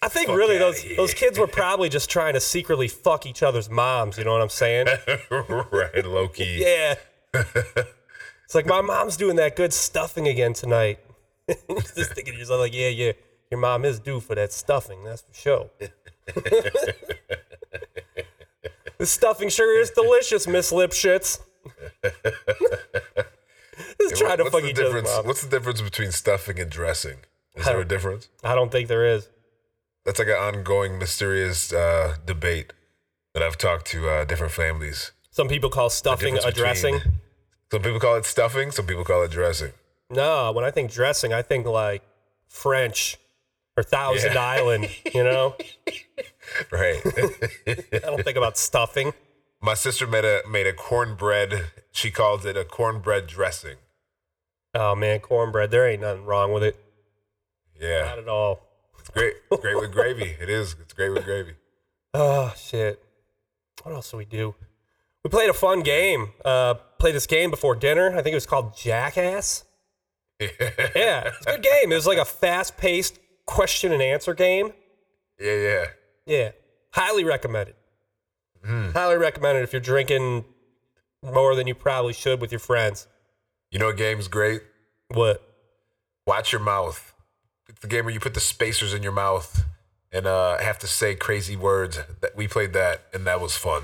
I 0.00 0.08
think 0.08 0.26
Fuck 0.28 0.36
really 0.36 0.58
those 0.58 0.78
here. 0.78 0.96
those 0.96 1.12
kids 1.14 1.38
were 1.38 1.46
probably 1.46 1.88
just 1.90 2.08
trying 2.10 2.34
to 2.34 2.40
secretly 2.40 2.88
fuck 2.88 3.26
each 3.26 3.42
other's 3.42 3.68
moms. 3.70 4.16
You 4.18 4.24
know 4.24 4.32
what 4.32 4.40
I'm 4.42 4.48
saying? 4.48 4.86
right, 5.30 6.04
low 6.06 6.28
key. 6.28 6.62
Yeah. 6.62 6.94
it's 8.44 8.54
like 8.54 8.66
my 8.66 8.80
mom's 8.80 9.16
doing 9.16 9.36
that 9.36 9.56
good 9.56 9.72
stuffing 9.72 10.28
again 10.28 10.52
tonight. 10.52 10.98
just 11.48 12.12
thinking 12.12 12.34
to 12.34 12.38
yourself 12.38 12.60
like, 12.60 12.74
yeah, 12.74 12.88
yeah, 12.88 13.12
your 13.50 13.60
mom 13.60 13.84
is 13.84 13.98
due 13.98 14.20
for 14.20 14.34
that 14.34 14.52
stuffing. 14.52 15.04
That's 15.04 15.22
for 15.22 15.34
sure. 15.34 15.70
this 18.98 19.10
stuffing 19.10 19.48
sure 19.48 19.80
is 19.80 19.90
delicious, 19.90 20.46
Miss 20.46 20.72
Lipschitz. 20.72 21.40
just 24.00 24.16
trying 24.16 24.38
to 24.38 24.44
What's 24.44 24.54
fuck 24.54 24.62
the 24.62 24.68
each 24.70 24.76
difference? 24.76 25.08
moms. 25.08 25.26
What's 25.26 25.42
the 25.42 25.50
difference 25.50 25.80
between 25.80 26.12
stuffing 26.12 26.58
and 26.58 26.70
dressing? 26.70 27.18
Is 27.56 27.66
there 27.66 27.80
a 27.80 27.84
difference? 27.84 28.28
I 28.42 28.54
don't 28.54 28.72
think 28.72 28.88
there 28.88 29.04
is. 29.06 29.28
That's 30.04 30.18
like 30.18 30.28
an 30.28 30.34
ongoing 30.34 30.98
mysterious 30.98 31.72
uh, 31.72 32.16
debate 32.26 32.72
that 33.32 33.42
I've 33.42 33.56
talked 33.58 33.86
to 33.88 34.08
uh, 34.08 34.24
different 34.24 34.52
families. 34.52 35.12
Some 35.30 35.48
people 35.48 35.70
call 35.70 35.90
stuffing 35.90 36.38
a 36.38 36.52
dressing. 36.52 36.94
between- 36.94 37.13
Some 37.70 37.82
people 37.82 38.00
call 38.00 38.16
it 38.16 38.24
stuffing. 38.24 38.70
Some 38.70 38.86
people 38.86 39.04
call 39.04 39.22
it 39.22 39.30
dressing. 39.30 39.72
No, 40.10 40.52
when 40.52 40.64
I 40.64 40.70
think 40.70 40.90
dressing, 40.92 41.32
I 41.32 41.42
think 41.42 41.66
like 41.66 42.02
French 42.48 43.16
or 43.76 43.82
Thousand 43.82 44.34
Yeah. 44.34 44.40
Island. 44.44 44.88
You 45.12 45.24
know, 45.24 45.56
Right. 46.70 47.00
I 47.92 47.98
don't 48.00 48.22
think 48.22 48.36
about 48.36 48.56
stuffing. 48.56 49.12
My 49.60 49.74
sister 49.74 50.06
made 50.06 50.24
a 50.24 50.42
made 50.48 50.66
a 50.66 50.72
cornbread. 50.72 51.66
She 51.90 52.10
calls 52.10 52.44
it 52.44 52.56
a 52.56 52.64
cornbread 52.64 53.26
dressing. 53.26 53.76
Oh 54.74 54.94
man, 54.94 55.20
cornbread. 55.20 55.70
There 55.70 55.88
ain't 55.88 56.02
nothing 56.02 56.24
wrong 56.26 56.52
with 56.52 56.62
it. 56.62 56.76
Yeah, 57.80 58.04
not 58.04 58.18
at 58.18 58.28
all. 58.28 58.60
it's 59.00 59.08
great. 59.08 59.34
It's 59.50 59.60
great 59.62 59.76
with 59.80 59.90
gravy. 59.92 60.36
It 60.40 60.48
is. 60.50 60.76
It's 60.80 60.92
great 60.92 61.10
with 61.10 61.24
gravy. 61.24 61.54
Oh 62.12 62.52
shit. 62.56 63.02
What 63.82 63.94
else 63.94 64.10
do 64.10 64.16
we 64.18 64.24
do? 64.24 64.54
We 65.24 65.30
played 65.30 65.48
a 65.50 65.54
fun 65.54 65.82
game. 65.82 66.32
Uh, 66.44 66.74
played 67.04 67.14
this 67.14 67.26
game 67.26 67.50
before 67.50 67.74
dinner. 67.76 68.08
I 68.16 68.22
think 68.22 68.32
it 68.32 68.36
was 68.36 68.46
called 68.46 68.74
Jackass. 68.74 69.64
Yeah, 70.40 71.28
it's 71.28 71.46
a 71.46 71.50
good 71.52 71.62
game. 71.62 71.92
It 71.92 71.96
was 71.96 72.06
like 72.06 72.16
a 72.18 72.24
fast-paced 72.24 73.18
question 73.46 73.92
and 73.92 74.00
answer 74.02 74.32
game. 74.32 74.72
Yeah, 75.38 75.54
yeah. 75.54 75.84
Yeah, 76.26 76.50
highly 76.92 77.24
recommended. 77.24 77.74
Highly 78.66 79.16
recommended 79.18 79.62
if 79.64 79.72
you're 79.74 79.80
drinking 79.80 80.44
more 81.22 81.54
than 81.54 81.66
you 81.66 81.74
probably 81.74 82.14
should 82.14 82.40
with 82.40 82.50
your 82.52 82.58
friends. 82.58 83.06
You 83.70 83.78
know, 83.78 83.88
a 83.90 83.94
game's 83.94 84.28
great. 84.28 84.62
What? 85.08 85.42
Watch 86.26 86.52
your 86.52 86.62
mouth. 86.62 87.12
It's 87.68 87.80
the 87.80 87.88
game 87.88 88.06
where 88.06 88.14
you 88.14 88.20
put 88.20 88.32
the 88.34 88.40
spacers 88.40 88.94
in 88.94 89.02
your 89.02 89.12
mouth 89.12 89.64
and 90.10 90.26
uh, 90.26 90.56
have 90.58 90.78
to 90.78 90.86
say 90.86 91.14
crazy 91.14 91.56
words. 91.56 91.98
That 92.22 92.34
we 92.34 92.48
played 92.48 92.72
that, 92.72 93.02
and 93.12 93.26
that 93.26 93.40
was 93.42 93.56
fun. 93.56 93.82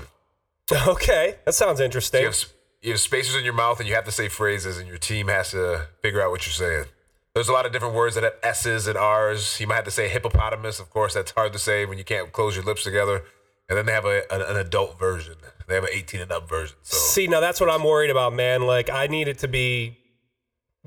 Okay, 0.87 1.35
that 1.45 1.53
sounds 1.53 1.79
interesting. 1.79 2.23
have, 2.23 2.31
s- 2.33 2.45
you 2.81 2.91
have 2.91 2.99
spacers 2.99 3.35
in 3.35 3.43
your 3.43 3.53
mouth, 3.53 3.79
and 3.79 3.87
you 3.87 3.95
have 3.95 4.05
to 4.05 4.11
say 4.11 4.27
phrases, 4.27 4.77
and 4.77 4.87
your 4.87 4.97
team 4.97 5.27
has 5.27 5.51
to 5.51 5.87
figure 6.01 6.21
out 6.21 6.31
what 6.31 6.45
you're 6.45 6.53
saying. 6.53 6.85
There's 7.33 7.47
a 7.47 7.53
lot 7.53 7.65
of 7.65 7.71
different 7.71 7.95
words 7.95 8.15
that 8.15 8.23
have 8.23 8.33
S's 8.43 8.87
and 8.87 8.97
R's. 8.97 9.59
You 9.59 9.67
might 9.67 9.75
have 9.75 9.85
to 9.85 9.91
say 9.91 10.09
hippopotamus. 10.09 10.79
Of 10.79 10.89
course, 10.89 11.13
that's 11.13 11.31
hard 11.31 11.53
to 11.53 11.59
say 11.59 11.85
when 11.85 11.97
you 11.97 12.03
can't 12.03 12.31
close 12.31 12.55
your 12.55 12.65
lips 12.65 12.83
together. 12.83 13.23
And 13.69 13.77
then 13.77 13.85
they 13.85 13.93
have 13.93 14.03
a, 14.03 14.23
an, 14.33 14.41
an 14.41 14.57
adult 14.57 14.99
version. 14.99 15.35
They 15.67 15.75
have 15.75 15.85
an 15.85 15.91
18 15.93 16.19
and 16.19 16.31
up 16.31 16.49
version. 16.49 16.75
So 16.81 16.97
See, 16.97 17.27
now 17.27 17.39
that's 17.39 17.61
what 17.61 17.69
I'm 17.69 17.85
worried 17.85 18.09
about, 18.09 18.33
man. 18.33 18.63
Like, 18.63 18.89
I 18.89 19.07
need 19.07 19.29
it 19.29 19.37
to 19.39 19.47
be 19.47 19.97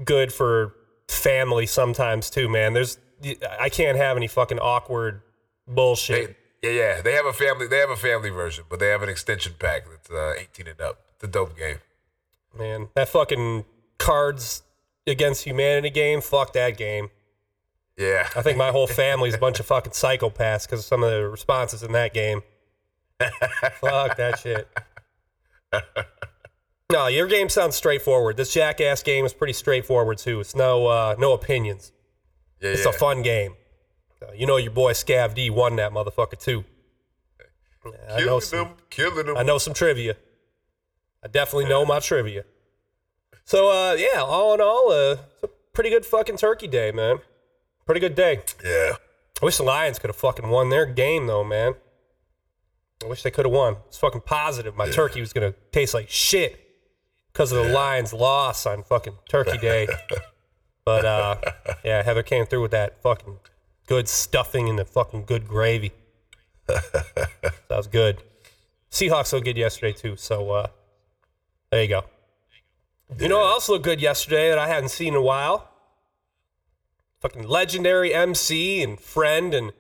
good 0.05 0.35
for 0.35 0.75
family 1.09 1.65
sometimes 1.65 2.29
too, 2.29 2.51
man. 2.51 2.75
There's, 2.75 2.99
I 3.59 3.71
can't 3.71 3.97
have 3.97 4.19
any 4.19 4.27
fucking 4.27 4.59
awkward 4.59 5.23
bullshit. 5.67 6.37
they, 6.61 6.69
yeah, 6.69 6.81
yeah, 6.97 7.03
they 7.03 7.13
have 7.13 7.25
a 7.25 7.33
family. 7.33 7.67
They 7.67 7.79
have 7.79 7.91
a 7.91 7.97
family 7.97 8.29
version, 8.29 8.65
but 8.69 8.81
they 8.81 8.89
have 8.89 9.03
an 9.03 9.09
extension 9.09 9.55
pack 9.59 9.85
that's 9.89 10.11
uh, 10.11 10.35
18 10.39 10.67
and 10.67 10.81
up. 10.81 11.04
A 11.23 11.27
dope 11.27 11.57
game. 11.57 11.79
man, 12.57 12.89
that 12.95 13.09
fucking 13.09 13.65
Cards 13.99 14.63
Against 15.07 15.45
Humanity 15.45 15.91
game, 15.91 16.21
fuck 16.21 16.53
that 16.55 16.77
game. 16.79 17.11
Yeah, 17.99 18.29
I 18.35 18.43
think 18.43 18.57
my 18.59 18.71
whole 18.71 18.87
family's 18.87 19.35
a 19.35 19.39
bunch 19.39 19.61
of 19.61 19.67
fucking 19.67 19.93
psychopaths 19.93 20.65
because 20.65 20.81
of 20.81 20.85
some 20.85 21.03
of 21.05 21.11
the 21.11 21.29
responses 21.29 21.83
in 21.83 21.93
that 21.93 22.13
game. 22.15 22.43
Fuck 23.81 24.17
that 24.17 24.39
shit. 24.41 24.69
No, 26.93 27.07
your 27.09 27.27
game 27.27 27.49
sounds 27.49 27.75
straightforward. 27.75 28.37
This 28.37 28.53
jackass 28.53 29.03
game 29.03 29.25
is 29.25 29.33
pretty 29.33 29.55
straightforward 29.55 30.19
too. 30.19 30.41
It's 30.41 30.55
no 30.55 30.87
uh, 30.87 31.17
no 31.19 31.33
opinions. 31.33 31.91
yeah, 32.61 32.71
It's 32.71 32.85
yeah. 32.85 32.91
a 32.91 32.93
fun 32.93 33.23
game. 33.23 33.55
Uh, 34.23 34.33
you 34.33 34.47
know 34.47 34.59
your 34.59 34.71
boy 34.71 34.93
Scav 34.93 35.35
D 35.35 35.51
won 35.51 35.77
that 35.77 35.93
motherfucker 35.93 36.39
too. 36.39 36.65
Yeah, 37.85 37.91
I 38.15 38.19
know 38.21 38.25
killing 38.25 38.41
some, 38.43 38.59
them, 38.59 38.77
killing 38.91 39.27
them. 39.27 39.37
I 39.37 39.43
know 39.43 39.59
some 39.59 39.75
trivia. 39.75 40.17
I 41.25 41.29
definitely 41.29 41.69
know 41.69 41.87
my 41.87 42.01
trivia. 42.01 42.45
So 43.45 43.71
uh, 43.71 43.95
yeah, 43.95 44.21
all 44.21 44.55
in 44.55 44.61
all, 44.61 44.91
uh, 44.91 45.13
it's 45.13 45.45
a 45.45 45.49
pretty 45.73 45.91
good 45.91 46.05
fucking 46.05 46.37
turkey 46.37 46.69
day, 46.69 46.93
man. 46.93 47.19
Pretty 47.87 48.01
good 48.01 48.15
day. 48.15 48.43
Yeah, 48.65 48.93
I 49.41 49.45
wish 49.45 49.57
the 49.57 49.63
Lions 49.63 49.99
could 49.99 50.09
have 50.09 50.17
fucking 50.17 50.49
won 50.49 50.71
their 50.71 50.87
game 50.87 51.27
though, 51.27 51.45
man. 51.45 51.75
I 53.03 53.07
wish 53.09 53.23
they 53.23 53.31
could 53.31 53.45
have 53.45 53.53
won. 53.53 53.77
It's 53.89 53.99
fucking 53.99 54.23
positive. 54.23 54.77
My 54.77 54.91
turkey 54.91 55.21
was 55.21 55.33
gonna 55.33 55.55
taste 55.73 55.95
like 55.95 56.09
shit 56.09 56.61
because 57.33 57.53
of 57.53 57.65
the 57.65 57.73
Lions' 57.73 58.13
loss 58.13 58.65
on 58.67 58.83
fucking 58.85 59.15
Turkey 59.29 59.59
Day. 59.59 59.89
but 60.85 61.05
uh, 61.05 61.37
yeah, 61.85 62.03
Heather 62.03 62.23
came 62.23 62.47
through 62.47 62.63
with 62.63 62.71
that 62.71 63.03
fucking 63.03 63.39
good 63.87 64.09
stuffing 64.09 64.69
and 64.69 64.79
the 64.79 64.85
fucking 64.85 65.25
good 65.25 65.49
gravy. 65.49 65.93
that 66.67 67.53
was 67.71 67.87
good. 67.87 68.23
Seahawks 68.91 69.27
so 69.27 69.41
good 69.41 69.57
yesterday 69.57 69.93
too. 69.93 70.17
So 70.17 70.51
uh, 70.53 70.69
there 71.75 71.83
you 71.83 71.89
go. 71.89 72.05
You 73.19 73.29
know, 73.29 73.39
what 73.39 73.51
else 73.51 73.69
looked 73.69 73.85
good 73.85 74.01
yesterday 74.01 74.49
that 74.49 74.59
I 74.59 74.69
hadn't 74.69 74.91
seen 74.91 75.09
in 75.09 75.15
a 75.17 75.23
while 75.23 75.69
fucking 77.21 77.49
legendary 77.49 78.13
MC 78.13 78.83
and 78.83 79.01
friend 79.01 79.55
and 79.55 79.73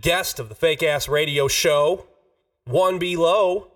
guest 0.00 0.40
of 0.40 0.48
the 0.48 0.54
fake 0.54 0.82
ass 0.82 1.08
radio 1.08 1.46
show, 1.46 2.06
One 2.64 2.98
Be 2.98 3.16
Lo, 3.16 3.70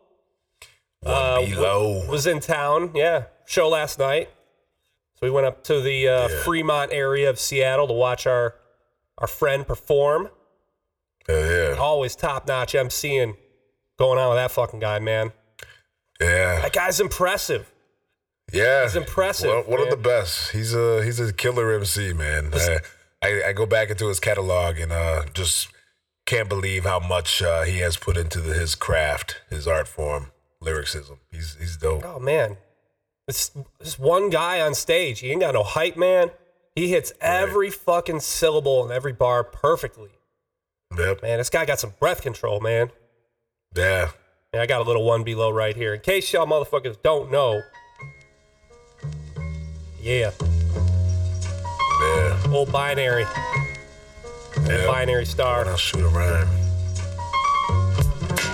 one 1.01 1.15
uh, 1.15 1.41
below. 1.41 2.09
was 2.09 2.27
in 2.27 2.41
town. 2.41 2.93
Yeah, 2.95 3.25
show 3.45 3.69
last 3.69 3.99
night. 3.99 4.31
So 5.17 5.27
we 5.27 5.31
went 5.31 5.47
up 5.47 5.63
to 5.65 5.81
the 5.83 6.09
uh, 6.09 6.29
Yeah. 6.29 6.43
Fremont 6.45 6.93
area 6.93 7.29
of 7.29 7.39
Seattle 7.39 7.87
to 7.89 7.93
watch 7.93 8.27
our 8.27 8.55
our 9.19 9.27
friend 9.29 9.67
perform. 9.67 10.31
Hell 11.29 11.37
yeah, 11.51 11.75
Always 11.79 12.17
top 12.17 12.49
notch 12.49 12.73
MCing 12.73 13.37
going 13.99 14.19
on 14.19 14.31
with 14.31 14.39
that 14.39 14.51
fucking 14.51 14.81
guy, 14.81 14.99
man. 14.99 15.33
Yeah, 16.25 16.61
That 16.63 16.73
guy's 16.73 17.01
impressive. 17.01 17.71
yeah. 18.53 18.83
He's 18.85 18.97
impressive, 18.97 19.51
One, 19.51 19.65
one 19.79 19.81
of 19.81 19.91
the 19.91 19.97
best. 19.97 20.53
He's 20.53 20.75
a 20.75 21.03
he's 21.05 21.21
a 21.21 21.33
killer 21.33 21.73
MC, 21.73 22.13
man. 22.13 22.51
I, 22.55 22.79
I 23.23 23.43
I 23.49 23.53
go 23.53 23.67
back 23.67 23.91
into 23.91 24.09
his 24.09 24.21
catalog 24.21 24.79
and 24.79 24.93
uh, 24.93 25.25
just 25.33 25.69
can't 26.27 26.49
believe 26.49 26.85
how 26.85 27.01
much 27.01 27.43
uh, 27.43 27.63
he 27.63 27.79
has 27.79 27.97
put 27.97 28.17
into 28.17 28.41
the, 28.41 28.55
his 28.55 28.75
craft, 28.75 29.41
his 29.51 29.67
art 29.67 29.89
form, 29.89 30.33
lyricism. 30.61 31.19
He's 31.31 31.57
he's 31.59 31.77
dope. 31.77 32.05
Oh 32.05 32.19
man, 32.19 32.57
it's 33.29 33.51
this 33.79 33.99
one 33.99 34.31
guy 34.31 34.61
on 34.61 34.75
stage. 34.75 35.21
He 35.21 35.31
ain't 35.31 35.41
got 35.41 35.55
no 35.55 35.63
hype, 35.63 35.97
man. 35.97 36.31
He 36.75 36.89
hits 36.89 37.13
every 37.21 37.71
fucking 37.71 38.21
syllable 38.21 38.83
and 38.83 38.93
every 38.93 39.13
bar 39.13 39.45
perfectly. 39.45 40.11
Yep. 40.99 41.23
Man, 41.23 41.39
this 41.39 41.51
guy 41.51 41.65
got 41.65 41.79
some 41.81 41.95
breath 42.01 42.21
control, 42.21 42.61
man. 42.61 42.91
Yeah. 43.77 44.11
And 44.55 44.63
I 44.63 44.67
got 44.67 44.81
a 44.81 44.85
little 44.85 45.03
One 45.03 45.25
Be 45.25 45.35
Lo 45.35 45.51
right 45.51 45.75
here. 45.75 45.95
In 45.95 46.01
case 46.01 46.33
y'all 46.33 46.47
motherfuckers 46.47 46.97
don't 47.03 47.29
know. 47.33 47.61
Yeah, 50.01 50.31
Yeah. 52.01 52.43
old 52.53 52.71
binary, 52.71 53.27
yeah. 54.65 54.87
binary 54.87 55.27
star. 55.27 55.67
I'll 55.67 55.77
shoot 55.77 56.05
a 56.05 56.09
rhyme. 56.09 56.47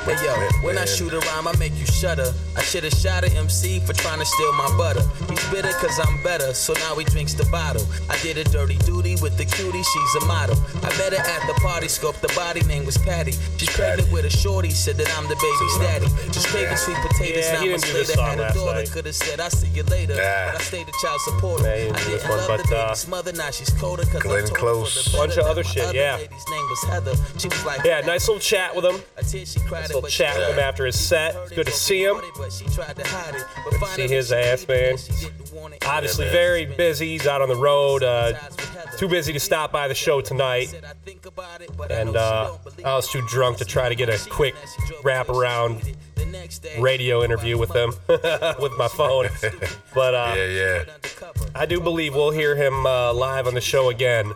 Hey 0.07 0.25
yo, 0.25 0.35
when 0.62 0.78
I 0.78 0.87
shoot 0.87 1.12
a 1.12 1.19
rhyme, 1.19 1.47
I 1.47 1.54
make 1.59 1.76
you 1.78 1.85
shudder. 1.85 2.33
I 2.61 2.62
should've 2.62 2.93
shot 2.93 3.25
a 3.25 3.33
MC 3.33 3.81
for 3.81 3.95
trying 3.95 4.19
to 4.19 4.26
steal 4.26 4.52
my 4.52 4.69
butter. 4.76 5.00
He's 5.31 5.43
bitter 5.50 5.73
cause 5.73 5.99
I'm 5.99 6.23
better, 6.23 6.52
so 6.52 6.75
now 6.75 6.95
he 6.97 7.05
drinks 7.05 7.33
the 7.33 7.47
bottle. 7.47 7.83
I 8.11 8.19
did 8.19 8.37
a 8.37 8.45
dirty 8.45 8.76
duty 8.85 9.17
with 9.23 9.38
the 9.38 9.47
cutie, 9.47 9.83
she's 9.83 10.14
a 10.23 10.26
model. 10.26 10.57
I 10.85 10.90
met 10.99 11.14
her 11.14 11.25
at 11.25 11.47
the 11.47 11.55
party, 11.62 11.87
scoped 11.87 12.21
the 12.21 12.29
body, 12.37 12.61
name 12.64 12.85
was 12.85 12.99
Patty. 12.99 13.33
She's 13.57 13.71
pregnant 13.71 14.12
with 14.12 14.26
a 14.26 14.31
shorty, 14.31 14.69
said 14.71 14.97
that 14.99 15.09
I'm 15.17 15.25
the 15.25 15.37
baby's 15.40 15.79
daddy. 15.79 16.07
Just 16.33 16.49
craving 16.49 16.76
sweet 16.76 16.99
potatoes, 16.99 17.45
Yeah, 17.47 17.52
now 17.55 17.61
he 17.62 17.71
months 17.71 17.85
didn't 17.85 17.95
do 17.95 17.99
this 17.99 18.09
later 18.11 18.21
song 18.21 18.38
had 18.38 18.50
a 18.50 18.55
daughter. 18.55 18.85
Could've 18.93 19.14
said 19.14 19.40
I'll 19.40 19.50
see 19.50 19.69
you 19.69 19.83
later, 19.85 20.14
Nah. 20.17 20.52
but 20.52 20.61
I 20.61 20.62
stayed 20.62 20.87
a 20.88 20.93
child 21.00 21.21
support. 21.23 21.62
Nah, 21.62 21.69
he 21.71 21.76
didn't 21.88 21.97
I 21.97 21.99
this 21.99 22.07
didn't 22.12 22.29
one, 22.29 22.38
love 22.38 22.49
but, 22.49 22.69
the 22.69 22.76
uh, 22.76 22.87
baby's 22.88 23.09
mother, 23.09 23.33
now 23.33 23.50
she's 23.50 23.71
colder 23.81 24.05
cause 24.05 24.23
Glenn 24.23 24.45
I 24.45 24.47
told 24.47 24.59
Close. 24.59 24.95
her 24.97 25.02
for 25.02 25.11
the 25.11 25.17
Bunch 25.17 25.37
of 25.38 25.47
other 25.47 25.64
shit, 25.64 25.83
other 25.85 25.97
yeah. 25.97 26.17
lady's 26.17 26.45
name 26.50 26.67
was 26.69 26.83
Heather. 26.85 27.14
She 27.38 27.49
was 27.49 27.64
like, 27.64 27.85
Yeah, 27.85 28.00
nice 28.02 28.29
little 28.29 28.38
chat 28.40 28.76
with 28.76 28.85
him. 28.85 29.00
I 29.17 29.23
tear, 29.23 29.47
she 29.47 29.61
cried 29.61 29.88
Nice 29.88 29.95
little 29.95 30.11
chat 30.11 30.37
with 30.37 30.50
him 30.50 30.59
after 30.59 30.85
his 30.85 30.99
set. 31.00 31.35
It's 31.37 31.52
good 31.52 31.67
to 31.67 31.73
see 31.73 32.05
him. 32.05 32.21
But 32.50 32.71
she 32.71 32.75
tried 32.75 32.97
to 32.97 33.07
hide 33.07 33.35
it. 33.35 33.45
But 33.64 33.75
finally 33.75 34.09
see 34.09 34.14
his 34.14 34.33
ass, 34.33 34.66
man. 34.66 34.90
and 34.90 34.99
she 35.00 35.12
didn't 35.26 35.52
want 35.52 35.75
it. 35.75 35.87
Obviously, 35.87 36.25
man. 36.26 36.33
very 36.33 36.66
busy. 36.66 37.09
He's 37.09 37.26
out 37.26 37.42
on 37.42 37.49
the 37.49 37.57
road. 37.57 38.02
Uh, 38.02 38.33
too 38.97 39.09
busy 39.09 39.33
to 39.33 39.40
stop 39.40 39.73
by 39.73 39.88
the 39.88 39.95
show 39.95 40.21
tonight. 40.21 40.66
Said, 40.71 40.85
"I 40.85 40.92
think 41.04 41.26
about 41.26 41.61
it, 41.61 41.71
but 41.76 41.90
I 41.92 41.95
And 41.97 42.16
uh, 42.16 42.57
I 42.85 42.95
was 42.97 43.09
too 43.11 43.23
drunk 43.28 43.59
to 43.59 43.64
try 43.64 43.88
to 43.88 43.95
get 43.95 44.09
a 44.09 44.19
quick 44.30 44.54
wrap 45.04 45.28
around 45.28 45.83
The 46.16 46.26
next 46.26 46.61
day, 46.61 46.80
radio 46.80 47.23
interview 47.23 47.57
with 47.57 47.75
him 47.75 47.92
with 48.09 48.73
my 48.76 48.88
phone. 48.88 49.28
But 49.95 50.14
uh, 50.14 50.35
Yeah, 50.37 50.47
yeah. 50.47 50.85
I 51.54 51.66
do 51.66 51.80
believe 51.80 52.14
we'll 52.14 52.30
hear 52.30 52.54
him 52.54 52.87
uh, 52.87 53.12
live 53.12 53.47
on 53.47 53.54
the 53.54 53.61
show 53.61 53.90
again 53.90 54.33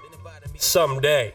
someday. 0.57 1.35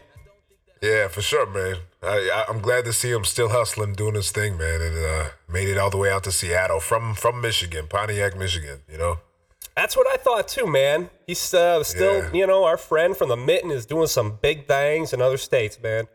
Yeah, 0.82 1.08
for 1.08 1.22
sure, 1.22 1.46
man. 1.46 1.76
I, 2.02 2.30
I, 2.32 2.44
I'm 2.48 2.60
glad 2.60 2.84
to 2.86 2.92
see 2.92 3.10
him 3.10 3.24
still 3.24 3.50
hustling, 3.50 3.92
doing 3.94 4.14
his 4.14 4.30
thing, 4.30 4.56
man, 4.56 4.80
and 4.80 4.96
uh, 4.96 5.24
made 5.48 5.68
it 5.68 5.76
all 5.76 5.90
the 5.90 5.98
way 5.98 6.10
out 6.10 6.24
to 6.24 6.32
Seattle 6.32 6.80
from 6.80 7.14
from 7.14 7.40
Michigan, 7.40 7.86
Pontiac, 7.88 8.36
Michigan. 8.36 8.80
You 8.90 8.98
know. 8.98 9.18
That's 9.76 9.96
what 9.96 10.06
I 10.08 10.16
thought 10.16 10.48
too, 10.48 10.66
man. 10.66 11.10
He's 11.26 11.54
uh, 11.54 11.82
still, 11.84 12.18
Yeah. 12.24 12.32
you 12.32 12.46
know, 12.46 12.64
our 12.64 12.76
friend 12.76 13.16
from 13.16 13.28
the 13.28 13.36
Mitten 13.36 13.70
is 13.70 13.86
doing 13.86 14.08
some 14.08 14.38
big 14.42 14.66
things 14.66 15.12
in 15.12 15.20
other 15.22 15.36
states, 15.36 15.78
man. 15.82 16.06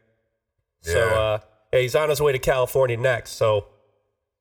So 0.81 0.97
Yeah. 0.97 1.13
uh, 1.15 1.39
yeah, 1.73 1.79
he's 1.79 1.95
on 1.95 2.09
his 2.09 2.21
way 2.21 2.31
to 2.31 2.39
California 2.39 2.97
next. 2.97 3.31
So 3.31 3.67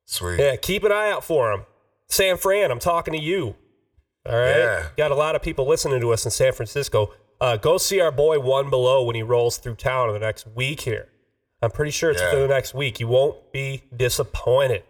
Sweet. 0.05 0.41
yeah, 0.41 0.57
keep 0.57 0.83
an 0.85 0.93
eye 0.93 1.11
out 1.11 1.25
for 1.25 1.53
him. 1.53 1.65
San 2.09 2.37
Fran, 2.37 2.71
I'm 2.71 2.79
talking 2.81 3.13
to 3.15 3.21
you. 3.21 3.55
All 4.27 4.37
right. 4.37 4.57
Yeah. 4.59 4.87
Got 4.97 5.11
a 5.11 5.15
lot 5.15 5.37
of 5.37 5.43
people 5.43 5.67
listening 5.67 6.01
to 6.01 6.11
us 6.13 6.25
in 6.25 6.31
San 6.31 6.53
Francisco. 6.53 7.13
Uh, 7.41 7.57
go 7.57 7.79
see 7.79 8.01
our 8.01 8.13
boy 8.13 8.39
One 8.41 8.69
Be 8.71 8.77
Lo 8.77 9.05
when 9.05 9.15
he 9.17 9.23
rolls 9.23 9.59
through 9.59 9.77
town 9.77 10.09
in 10.09 10.15
the 10.15 10.21
next 10.21 10.47
week 10.55 10.81
here. 10.83 11.09
I'm 11.65 11.71
pretty 11.71 11.91
sure 11.91 12.11
it's 12.11 12.21
Yeah. 12.21 12.31
for 12.31 12.37
the 12.37 12.49
next 12.49 12.75
week. 12.75 13.01
You 13.01 13.09
won't 13.09 13.53
be 13.53 13.83
disappointed. 13.97 14.83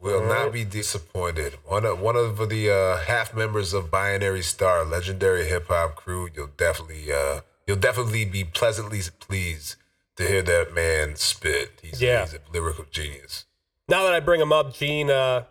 Will 0.00 0.24
not 0.26 0.52
be 0.52 0.64
disappointed. 0.64 1.54
One 1.64 1.84
of 1.84 2.00
one 2.00 2.16
of 2.16 2.48
the 2.48 2.70
uh, 2.70 2.96
half 2.98 3.32
members 3.34 3.72
of 3.72 3.90
Binary 3.90 4.42
Star, 4.42 4.84
legendary 4.84 5.46
hip 5.46 5.68
hop 5.68 5.94
crew. 5.94 6.28
You'll 6.34 6.48
definitely 6.56 7.12
uh, 7.12 7.42
you'll 7.68 7.76
definitely 7.76 8.24
be 8.24 8.42
pleasantly 8.42 9.00
pleased 9.20 9.76
to 10.16 10.26
hear 10.26 10.42
that 10.42 10.74
man 10.74 11.14
spit. 11.16 11.78
He's, 11.82 12.02
Yeah. 12.02 12.24
he's 12.24 12.34
a 12.34 12.38
lyrical 12.52 12.84
genius. 12.90 13.44
Now 13.88 14.02
that 14.04 14.12
I 14.12 14.18
bring 14.20 14.40
him 14.40 14.52
up, 14.52 14.74
Gene, 14.74 15.08
uh, 15.10 15.44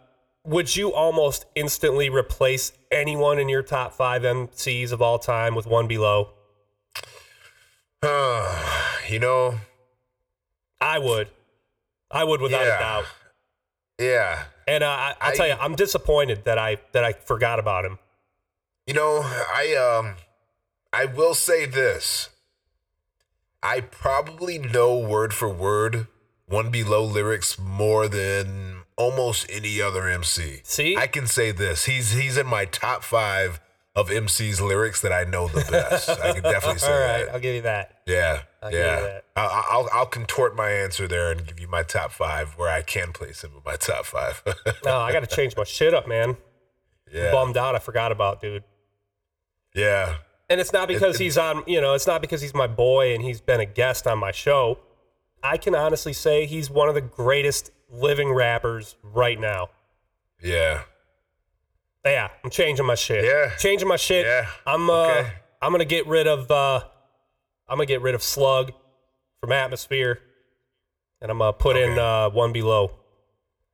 would 0.44 0.76
you 0.76 0.94
almost 0.94 1.46
instantly 1.56 2.10
replace 2.10 2.74
anyone 2.92 3.40
in 3.40 3.48
your 3.48 3.64
top 3.64 3.94
five 3.94 4.24
MCs 4.24 4.92
of 4.92 5.02
all 5.02 5.18
time 5.18 5.56
with 5.56 5.66
One 5.66 5.88
Be 5.88 5.98
Lo? 5.98 6.32
you 8.04 9.20
know, 9.20 9.56
I 10.82 11.00
would. 11.00 11.30
I 12.10 12.24
would 12.26 12.42
without 12.42 12.66
Yeah. 12.66 12.76
a 12.76 12.80
doubt. 12.80 13.06
yeah. 14.00 14.44
And 14.68 14.84
uh, 14.84 14.88
I, 14.88 15.16
I'll 15.22 15.32
I- 15.32 15.36
tell 15.36 15.48
you, 15.48 15.56
I'm 15.60 15.76
disappointed 15.76 16.44
that 16.46 16.58
I 16.58 16.78
that 16.94 17.04
I 17.04 17.14
forgot 17.14 17.60
about 17.60 17.86
him. 17.86 18.00
You 18.88 18.94
know, 18.96 19.22
I 19.24 19.76
um 19.76 20.16
I 20.92 21.06
will 21.06 21.34
say 21.36 21.66
this. 21.66 22.30
I 23.64 23.82
probably 23.82 24.58
know 24.58 24.98
word 24.98 25.34
for 25.34 25.48
word 25.48 26.08
One 26.48 26.72
Be 26.72 26.84
Lo 26.84 27.04
lyrics 27.04 27.60
more 27.60 28.08
than 28.08 28.84
almost 28.98 29.46
any 29.50 29.80
other 29.82 30.08
MC. 30.08 30.62
See? 30.64 30.98
I 30.98 31.08
can 31.08 31.28
say 31.28 31.52
this. 31.52 31.86
He's 31.86 32.12
he's 32.12 32.38
in 32.38 32.48
my 32.48 32.66
top 32.66 33.04
five 33.04 33.60
of 33.96 34.10
MC's 34.10 34.60
lyrics 34.62 35.02
that 35.02 35.12
I 35.14 35.24
know 35.26 35.48
the 35.48 35.66
best. 35.70 36.10
I 36.10 36.34
can 36.34 36.44
definitely 36.44 36.80
say 36.80 36.88
that. 36.88 36.94
All 36.94 37.00
right, 37.18 37.26
that. 37.26 37.34
I'll 37.36 37.40
give 37.40 37.56
you 37.56 37.62
that. 37.62 38.00
Yeah. 38.08 38.42
I'll 38.64 38.72
yeah. 38.72 39.20
I'll, 39.36 39.64
I'll 39.72 39.90
I'll 39.92 40.06
contort 40.06 40.56
my 40.56 40.70
answer 40.70 41.08
there 41.08 41.32
and 41.32 41.46
give 41.48 41.60
you 41.60 41.68
my 41.68 41.82
top 41.84 42.12
five 42.12 42.50
where 42.58 42.70
I 42.70 42.82
can 42.84 43.12
place 43.12 43.44
him 43.44 43.52
in 43.56 43.62
my 43.66 43.76
top 43.76 44.06
five. 44.06 44.44
No, 44.86 44.98
I 45.00 45.12
got 45.12 45.22
to 45.28 45.36
change 45.36 45.56
my 45.58 45.64
shit 45.64 45.94
up, 45.94 46.08
man. 46.08 46.38
yeah. 47.12 47.32
Bummed 47.32 47.58
out. 47.58 47.76
I 47.76 47.80
forgot 47.80 48.12
about 48.12 48.40
dude. 48.42 48.64
Yeah. 49.74 50.16
And 50.50 50.60
it's 50.62 50.74
not 50.74 50.88
because 50.88 51.16
it- 51.20 51.24
he's 51.24 51.38
on, 51.38 51.64
you 51.66 51.80
know, 51.82 51.94
it's 51.94 52.06
not 52.08 52.22
because 52.22 52.42
he's 52.42 52.54
my 52.54 52.68
boy 52.68 53.14
and 53.16 53.24
he's 53.24 53.42
been 53.42 53.60
a 53.62 53.66
guest 53.66 54.06
on 54.06 54.20
my 54.20 54.32
show. 54.32 54.80
I 55.44 55.58
can 55.58 55.74
honestly 55.74 56.14
say 56.14 56.46
he's 56.46 56.70
one 56.70 56.88
of 56.90 56.94
the 56.94 57.02
greatest 57.02 57.72
living 57.90 58.32
rappers 58.32 58.96
right 59.02 59.40
now. 59.40 59.70
Yeah. 60.44 60.84
Yeah, 62.06 62.30
I'm 62.44 62.50
changing 62.50 62.86
my 62.86 62.96
shit. 62.96 63.24
Yeah. 63.26 63.56
changing 63.58 63.88
my 63.88 63.96
shit. 63.96 64.26
Yeah. 64.26 64.48
I'm 64.68 64.90
uh, 64.90 64.94
Okay. 65.08 65.32
I'm 65.62 65.72
gonna 65.72 65.86
get 65.86 66.06
rid 66.08 66.28
of 66.28 66.50
uh, 66.52 66.84
I'm 67.72 67.78
gonna 67.78 67.86
get 67.86 68.02
rid 68.02 68.16
of 68.16 68.22
Slug 68.22 68.74
from 69.40 69.54
Atmosphere, 69.54 70.20
and 71.22 71.32
I'm 71.32 71.38
gonna 71.38 71.54
put 71.54 71.78
in 71.78 71.98
uh, 71.98 72.30
One 72.30 72.52
Be 72.52 72.62
Lo. 72.62 72.92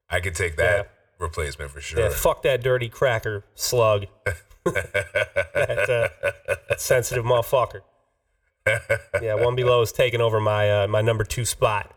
I 0.07 0.19
could 0.19 0.35
take 0.35 0.55
that 0.57 0.91
replacement 1.19 1.71
for 1.71 1.81
sure. 1.81 2.01
Yeah, 2.01 2.09
fuck 2.09 2.43
that 2.43 2.61
dirty 2.61 2.89
cracker 2.89 3.43
Slug. 3.55 4.05
that, 4.65 5.89
uh, 5.89 6.43
that 6.69 6.79
sensitive 6.79 7.25
motherfucker. 7.25 7.81
Yeah, 9.19 9.33
One 9.33 9.55
Be 9.55 9.63
Lo 9.63 9.81
is 9.81 9.91
taking 9.91 10.21
over 10.21 10.39
my 10.39 10.83
uh, 10.83 10.87
my 10.87 11.01
number 11.01 11.23
two 11.23 11.43
spot. 11.43 11.91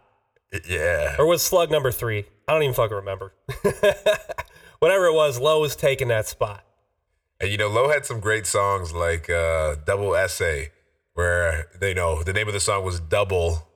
Yeah. 0.67 1.17
Or 1.19 1.27
was 1.27 1.43
Slug 1.43 1.71
number 1.71 1.93
three? 1.93 2.25
I 2.49 2.55
don't 2.55 2.63
even 2.63 2.75
fucking 2.75 2.97
remember. 2.97 3.35
Whatever 4.79 5.07
it 5.07 5.15
was, 5.15 5.39
Low 5.39 5.61
was 5.61 5.77
taking 5.77 6.09
that 6.09 6.27
spot. 6.27 6.65
And 7.41 7.51
you 7.51 7.59
know, 7.59 7.69
Low 7.69 7.91
had 7.91 8.07
some 8.07 8.21
great 8.21 8.47
songs 8.47 8.95
like 8.95 9.29
uh, 9.29 9.77
Double 9.85 10.15
Essay, 10.17 10.71
where 11.15 11.67
they 11.79 11.95
know 11.95 12.23
the 12.23 12.33
name 12.33 12.49
of 12.49 12.55
the 12.55 12.61
song 12.61 12.85
was 12.85 13.01
Double, 13.01 13.69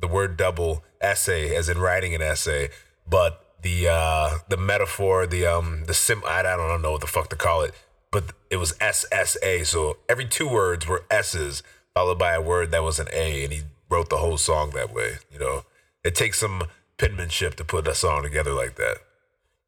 the 0.00 0.06
word 0.06 0.36
double 0.36 0.84
essay, 1.00 1.54
as 1.54 1.68
in 1.68 1.78
writing 1.78 2.14
an 2.14 2.22
essay, 2.22 2.68
but 3.08 3.46
the 3.62 3.88
uh, 3.88 4.38
the 4.48 4.56
metaphor, 4.56 5.26
the 5.26 5.46
um, 5.46 5.84
the 5.86 5.94
sim, 5.94 6.22
I 6.26 6.42
don't 6.42 6.82
know 6.82 6.92
what 6.92 7.00
the 7.00 7.06
fuck 7.06 7.28
to 7.30 7.36
call 7.36 7.62
it, 7.62 7.74
but 8.10 8.32
it 8.50 8.56
was 8.56 8.74
SSA. 8.74 9.66
So 9.66 9.98
every 10.08 10.26
two 10.26 10.48
words 10.48 10.86
were 10.86 11.04
S's 11.10 11.62
followed 11.94 12.18
by 12.18 12.34
a 12.34 12.40
word 12.40 12.70
that 12.70 12.82
was 12.82 12.98
an 12.98 13.08
A, 13.12 13.44
and 13.44 13.52
he 13.52 13.62
wrote 13.88 14.10
the 14.10 14.18
whole 14.18 14.36
song 14.36 14.70
that 14.70 14.92
way. 14.92 15.18
You 15.32 15.38
know, 15.38 15.64
it 16.04 16.14
takes 16.14 16.38
some 16.38 16.64
penmanship 16.98 17.54
to 17.56 17.64
put 17.64 17.88
a 17.88 17.94
song 17.94 18.22
together 18.22 18.52
like 18.52 18.76
that. 18.76 18.98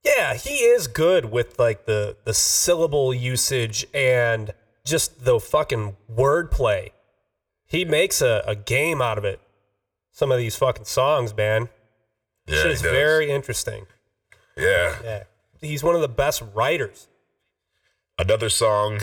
Yeah, 0.05 0.35
he 0.35 0.59
is 0.59 0.87
good 0.87 1.27
with 1.27 1.59
like 1.59 1.87
the 1.87 2.17
the 2.25 2.35
syllable 2.35 3.13
usage 3.13 3.87
and 3.93 4.53
just 4.85 5.25
the 5.25 5.41
fucking 5.41 5.97
wordplay. 6.11 6.91
He 7.69 7.85
makes 7.85 8.21
a, 8.23 8.43
a 8.47 8.57
game 8.57 9.01
out 9.01 9.19
of 9.19 9.25
it. 9.25 9.41
Some 10.11 10.33
of 10.33 10.39
these 10.39 10.57
fucking 10.57 10.87
songs, 10.87 11.37
man. 11.37 11.69
Yeah, 12.47 12.63
Shit 12.63 12.71
is 12.73 12.83
does. 12.83 12.91
very 12.93 13.31
interesting. 13.31 13.87
yeah. 14.57 14.97
Yeah. 15.05 15.23
He's 15.61 15.83
one 15.83 15.95
of 15.95 16.01
the 16.01 16.09
best 16.09 16.43
writers. 16.55 17.09
Another 18.19 18.49
song, 18.49 19.01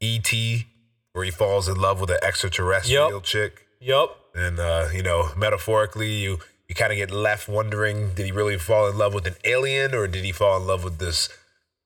E.T., 0.00 0.66
where 1.12 1.24
he 1.24 1.30
falls 1.30 1.68
in 1.68 1.76
love 1.76 2.00
with 2.00 2.10
an 2.10 2.18
extraterrestrial 2.22 3.10
Yup. 3.10 3.22
chick. 3.22 3.66
Yup. 3.80 4.18
And, 4.34 4.58
uh, 4.58 4.88
you 4.92 5.02
know, 5.02 5.30
metaphorically, 5.36 6.10
you, 6.10 6.38
you 6.68 6.74
kind 6.74 6.90
of 6.92 6.96
get 6.98 7.10
left 7.10 7.48
wondering 7.48 8.14
did 8.14 8.26
he 8.26 8.32
really 8.32 8.58
fall 8.58 8.88
in 8.88 8.98
love 8.98 9.14
with 9.14 9.26
an 9.26 9.36
alien 9.44 9.94
or 9.94 10.08
did 10.08 10.24
he 10.24 10.32
fall 10.32 10.56
in 10.60 10.66
love 10.66 10.82
with 10.82 10.98
this, 10.98 11.28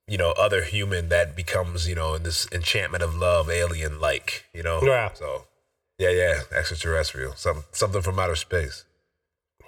you 0.06 0.16
know, 0.16 0.30
other 0.32 0.62
human 0.62 1.08
that 1.10 1.36
becomes, 1.36 1.86
you 1.88 1.94
know, 1.94 2.14
in 2.14 2.22
this 2.22 2.48
enchantment 2.52 3.02
of 3.04 3.14
love, 3.14 3.50
alien 3.50 4.00
like, 4.00 4.46
you 4.54 4.62
know? 4.62 4.80
Yeah. 4.82 5.12
So, 5.12 5.44
yeah, 5.98 6.10
yeah, 6.10 6.40
extraterrestrial. 6.56 7.34
Some, 7.34 7.64
something 7.72 8.02
from 8.02 8.18
outer 8.18 8.36
space. 8.36 8.84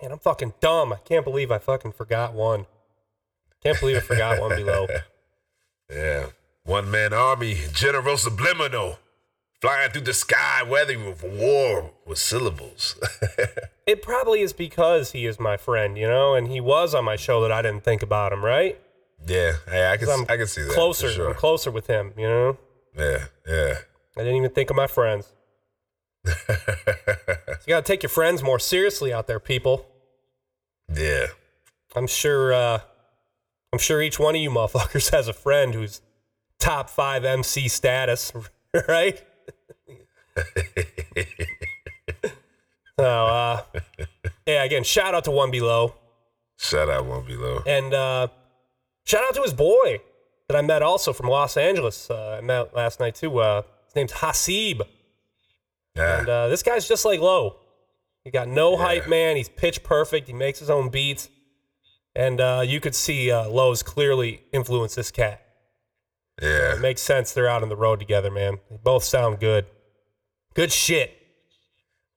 Man, 0.00 0.12
I'm 0.12 0.18
fucking 0.18 0.54
dumb. 0.60 0.92
I 0.92 0.96
can't 0.96 1.24
believe 1.24 1.50
I 1.50 1.58
fucking 1.58 1.92
forgot 1.92 2.32
one. 2.32 2.66
Can't 3.62 3.78
believe 3.78 3.96
I 3.98 4.00
forgot 4.00 4.40
One 4.40 4.56
Be 4.56 4.64
Lo. 4.64 4.86
Yeah. 5.90 6.26
One 6.62 6.88
man 6.88 7.12
army, 7.12 7.58
General 7.72 8.16
Subliminal, 8.16 9.00
flying 9.60 9.90
through 9.90 10.02
the 10.02 10.12
sky, 10.12 10.62
weathering 10.62 11.04
with 11.04 11.24
war 11.24 11.90
with 12.06 12.18
syllables. 12.18 12.94
It 13.86 14.02
probably 14.02 14.42
is 14.42 14.52
because 14.52 15.10
he 15.10 15.26
is 15.26 15.40
my 15.40 15.56
friend, 15.56 15.98
you 15.98 16.06
know, 16.06 16.34
and 16.34 16.46
he 16.46 16.60
was 16.60 16.94
on 16.94 17.04
my 17.04 17.16
show 17.16 17.40
that 17.42 17.50
I 17.50 17.60
didn't 17.60 17.82
think 17.82 18.04
about 18.04 18.32
him, 18.32 18.44
right? 18.44 18.78
yeah, 19.26 19.54
yeah, 19.66 19.90
I 19.90 19.96
can, 19.96 20.08
I'm 20.08 20.26
I 20.28 20.36
can 20.36 20.46
see 20.46 20.62
that. 20.62 20.70
Closer, 20.70 21.10
sure. 21.10 21.30
I'm 21.30 21.34
closer 21.34 21.72
with 21.72 21.88
him, 21.88 22.12
you 22.16 22.28
know. 22.28 22.58
Yeah, 22.96 23.24
yeah. 23.48 23.74
I 24.16 24.20
didn't 24.20 24.36
even 24.36 24.50
think 24.50 24.70
of 24.70 24.76
my 24.76 24.86
friends. 24.86 25.32
So 26.26 26.32
you 27.48 27.68
gotta 27.68 27.82
take 27.82 28.02
your 28.02 28.10
friends 28.10 28.42
more 28.42 28.58
seriously 28.58 29.12
out 29.12 29.26
there, 29.26 29.40
people. 29.40 29.86
yeah. 30.94 31.26
I'm 31.96 32.06
sure. 32.06 32.52
uh 32.52 32.80
I'm 33.72 33.78
sure 33.78 34.02
each 34.02 34.18
one 34.18 34.34
of 34.34 34.40
you 34.40 34.50
motherfuckers 34.50 35.10
has 35.16 35.28
a 35.28 35.32
friend 35.32 35.74
who's 35.74 36.00
top 36.58 36.90
five 36.90 37.24
MC 37.24 37.68
status, 37.68 38.32
right? 38.88 39.22
so, 42.98 43.04
uh, 43.26 43.62
yeah. 44.46 44.64
Again, 44.64 44.84
shout 44.84 45.14
out 45.14 45.24
to 45.24 45.30
One 45.30 45.50
Be 45.50 45.60
Lo, 45.60 45.94
Shout 46.58 46.88
out 46.90 47.06
One 47.06 47.24
Be 47.24 47.36
Lo. 47.36 47.62
and 47.66 47.94
uh, 47.94 48.28
shout 49.04 49.24
out 49.24 49.34
to 49.34 49.42
his 49.42 49.54
boy 49.54 50.00
that 50.48 50.56
I 50.56 50.62
met 50.62 50.82
also 50.82 51.12
from 51.12 51.28
Los 51.28 51.56
Angeles. 51.56 52.10
Uh, 52.10 52.36
I 52.38 52.40
met 52.40 52.74
last 52.74 53.00
night 53.00 53.14
too. 53.14 53.38
Uh, 53.38 53.62
his 53.86 53.94
name's 53.96 54.12
Hasib. 54.12 54.82
Yeah. 55.96 56.18
And 56.20 56.28
uh, 56.28 56.48
this 56.48 56.62
guy's 56.62 56.86
just 56.88 57.04
like 57.04 57.20
Low. 57.20 57.56
He 58.24 58.30
got 58.30 58.48
no 58.48 58.76
hype, 58.76 59.08
man. 59.08 59.36
He's 59.36 59.48
pitch 59.48 59.82
perfect. 59.82 60.26
He 60.28 60.34
makes 60.34 60.58
his 60.58 60.70
own 60.70 60.88
beats. 60.90 61.28
And 62.14 62.40
uh, 62.40 62.62
you 62.66 62.80
could 62.80 62.94
see 62.94 63.30
uh, 63.30 63.48
Lowe's 63.48 63.82
clearly 63.82 64.42
influenced 64.52 64.96
this 64.96 65.10
cat. 65.10 65.40
yeah. 66.42 66.74
It 66.74 66.80
makes 66.80 67.00
sense 67.02 67.32
they're 67.32 67.48
out 67.48 67.62
on 67.62 67.68
the 67.68 67.76
road 67.76 67.98
together, 68.00 68.30
man. 68.30 68.58
They 68.70 68.76
both 68.82 69.04
sound 69.04 69.40
good. 69.40 69.66
Good 70.54 70.72
shit, 70.72 71.16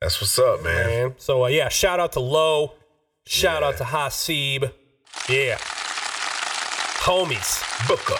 That's 0.02 0.20
what's 0.20 0.38
up, 0.40 0.64
man. 0.64 0.86
man. 0.88 1.14
So, 1.18 1.46
uh, 1.46 1.48
yeah, 1.48 1.70
shout 1.70 2.00
out 2.00 2.12
to 2.14 2.20
Low. 2.20 2.74
Shout 3.28 3.62
Yeah. 3.62 3.68
out 3.70 3.78
to 3.78 3.84
Hasib. 3.84 4.72
Yeah. 5.30 5.58
Homies. 7.06 7.62
Booker, 7.88 8.18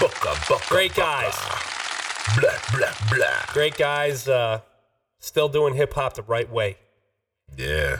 Booker, 0.00 0.34
Booker. 0.48 0.64
Great 0.68 0.94
guys. 0.94 1.34
Blah, 2.38 2.50
blah, 2.72 2.92
blah. 3.10 3.44
Great 3.52 3.76
guys. 3.76 4.28
Uh, 4.28 4.60
still 5.24 5.48
doing 5.48 5.74
hip 5.74 5.94
hop 5.94 6.14
the 6.14 6.22
right 6.22 6.50
way. 6.50 6.76
Yeah. 7.56 7.98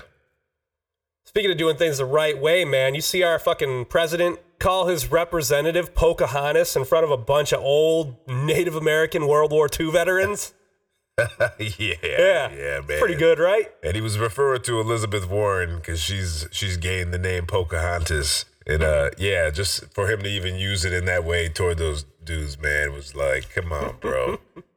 Speaking 1.24 1.50
of 1.50 1.56
doing 1.56 1.76
things 1.76 1.98
the 1.98 2.04
right 2.04 2.40
way, 2.40 2.64
man, 2.64 2.94
you 2.94 3.00
see 3.00 3.22
our 3.22 3.38
fucking 3.38 3.86
president 3.86 4.38
call 4.58 4.86
his 4.86 5.10
representative 5.10 5.94
Pocahontas 5.94 6.76
in 6.76 6.84
front 6.84 7.04
of 7.04 7.10
a 7.10 7.16
bunch 7.16 7.52
of 7.52 7.60
old 7.60 8.16
Native 8.28 8.76
American 8.76 9.26
World 9.26 9.50
War 9.50 9.68
II 9.78 9.90
veterans? 9.90 10.54
yeah. 11.18 11.94
Yeah. 12.02 12.52
Yeah, 12.52 12.80
man. 12.86 12.98
Pretty 12.98 13.14
good, 13.14 13.38
right? 13.38 13.72
And 13.82 13.94
he 13.94 14.00
was 14.00 14.18
referring 14.18 14.62
to 14.62 14.80
Elizabeth 14.80 15.28
Warren 15.28 15.76
because 15.76 16.00
she's 16.00 16.46
she's 16.50 16.76
gained 16.76 17.12
the 17.14 17.18
name 17.18 17.46
Pocahontas 17.46 18.44
And 18.66 18.82
uh, 18.82 19.10
yeah, 19.16 19.50
just 19.50 19.92
for 19.94 20.10
him 20.10 20.22
to 20.22 20.28
even 20.28 20.56
use 20.56 20.84
it 20.84 20.92
in 20.92 21.04
that 21.06 21.24
way 21.24 21.48
toward 21.48 21.78
those 21.78 22.04
dudes, 22.24 22.60
man, 22.60 22.92
was 22.92 23.14
like, 23.14 23.52
come 23.54 23.72
on, 23.72 23.96
bro. 24.00 24.38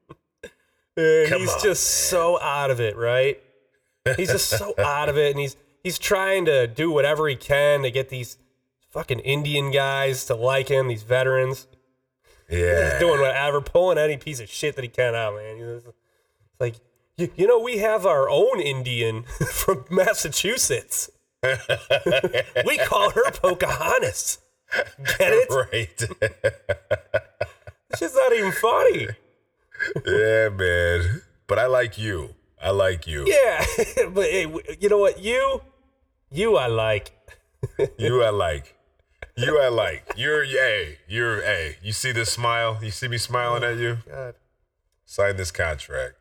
Come 0.97 1.41
he's 1.41 1.53
on, 1.53 1.61
just 1.61 1.83
so 2.09 2.41
out 2.41 2.71
of 2.71 2.79
it, 2.79 2.97
right? 2.97 3.39
He's 4.15 4.31
just 4.31 4.49
so 4.49 4.73
out 4.79 5.09
of 5.09 5.17
it, 5.17 5.31
and 5.31 5.39
he's 5.39 5.55
he's 5.83 5.99
trying 5.99 6.45
to 6.45 6.65
do 6.65 6.91
whatever 6.91 7.27
he 7.27 7.35
can 7.35 7.83
to 7.83 7.91
get 7.91 8.09
these 8.09 8.37
fucking 8.89 9.19
Indian 9.19 9.69
guys 9.69 10.25
to 10.25 10.35
like 10.35 10.69
him, 10.69 10.87
these 10.87 11.03
veterans. 11.03 11.67
Yeah. 12.49 12.91
He's 12.91 12.99
doing 12.99 13.21
whatever, 13.21 13.61
pulling 13.61 13.99
any 13.99 14.17
piece 14.17 14.39
of 14.39 14.49
shit 14.49 14.75
that 14.75 14.81
he 14.81 14.87
can 14.87 15.13
out, 15.13 15.35
man. 15.35 15.57
It's 15.57 15.85
like, 16.59 16.75
you, 17.15 17.29
you 17.35 17.45
know, 17.45 17.59
we 17.59 17.77
have 17.77 18.05
our 18.05 18.27
own 18.27 18.59
Indian 18.59 19.23
from 19.51 19.85
Massachusetts. 19.91 21.11
we 22.65 22.77
call 22.79 23.11
her 23.11 23.29
Pocahontas. 23.31 24.39
Get 25.19 25.31
it? 25.31 25.49
Right. 25.51 26.03
It's 27.89 27.99
just 27.99 28.15
not 28.15 28.33
even 28.33 28.51
funny. 28.51 29.07
Yeah, 30.05 30.49
man. 30.49 31.21
But 31.47 31.59
I 31.59 31.65
like 31.67 31.97
you. 31.97 32.35
I 32.61 32.71
like 32.71 33.07
you. 33.07 33.25
Yeah, 33.27 33.65
but 34.13 34.25
hey, 34.29 34.47
you 34.79 34.89
know 34.89 34.97
what? 34.97 35.19
You, 35.19 35.61
you, 36.31 36.57
I 36.57 36.67
like. 36.67 37.11
You 37.97 38.23
I 38.23 38.29
like. 38.29 38.75
You 39.35 39.59
I 39.59 39.67
like. 39.69 40.13
You're 40.15 40.43
hey, 40.45 40.97
you're 41.07 41.41
hey. 41.41 41.77
You 41.83 41.91
see 41.91 42.11
this 42.11 42.31
smile? 42.31 42.77
You 42.81 42.91
see 42.91 43.07
me 43.07 43.17
smiling 43.17 43.63
at 43.63 43.77
you? 43.77 43.97
Oh, 44.07 44.11
God, 44.11 44.35
Sign 45.05 45.37
this 45.37 45.51
contract. 45.51 46.15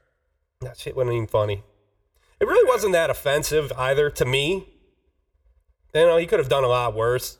that 0.61 0.79
shit 0.79 0.97
wasn't 0.97 1.15
even 1.15 1.27
funny. 1.27 1.63
It 2.41 2.47
really 2.47 2.67
wasn't 2.69 2.93
that 2.93 3.11
offensive 3.11 3.73
either 3.77 4.11
to 4.11 4.25
me. 4.25 4.67
You 5.95 6.07
know, 6.07 6.17
he 6.19 6.27
could 6.27 6.39
have 6.39 6.49
done 6.49 6.65
a 6.65 6.69
lot 6.69 6.95
worse. 6.95 7.39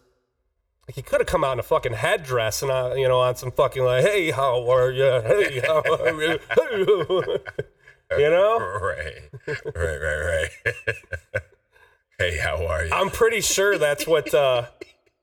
Like 0.89 0.95
he 0.95 1.03
could 1.03 1.21
have 1.21 1.27
come 1.27 1.43
out 1.43 1.55
in 1.55 1.59
a 1.59 1.65
fucking 1.65 1.95
headdress 1.95 2.63
and 2.63 2.71
uh, 2.71 2.95
you 2.97 3.09
know 3.09 3.19
on 3.19 3.35
some 3.37 3.51
fucking 3.51 3.83
like, 3.85 4.05
hey, 4.05 4.31
how 4.31 4.71
are 4.71 4.91
you? 4.91 5.03
Hey, 5.05 5.61
how 5.61 5.83
are 5.83 6.23
you? 6.23 6.39
you 8.19 8.31
know, 8.31 8.59
Right. 8.81 9.15
Right, 9.47 10.01
right, 10.01 10.49
right. 10.55 10.95
hey, 12.19 12.39
how 12.39 12.65
are 12.67 12.85
you? 12.85 12.93
I'm 12.93 13.11
pretty 13.11 13.41
sure 13.41 13.79
that's 13.79 14.07
what 14.07 14.33
uh, 14.33 14.67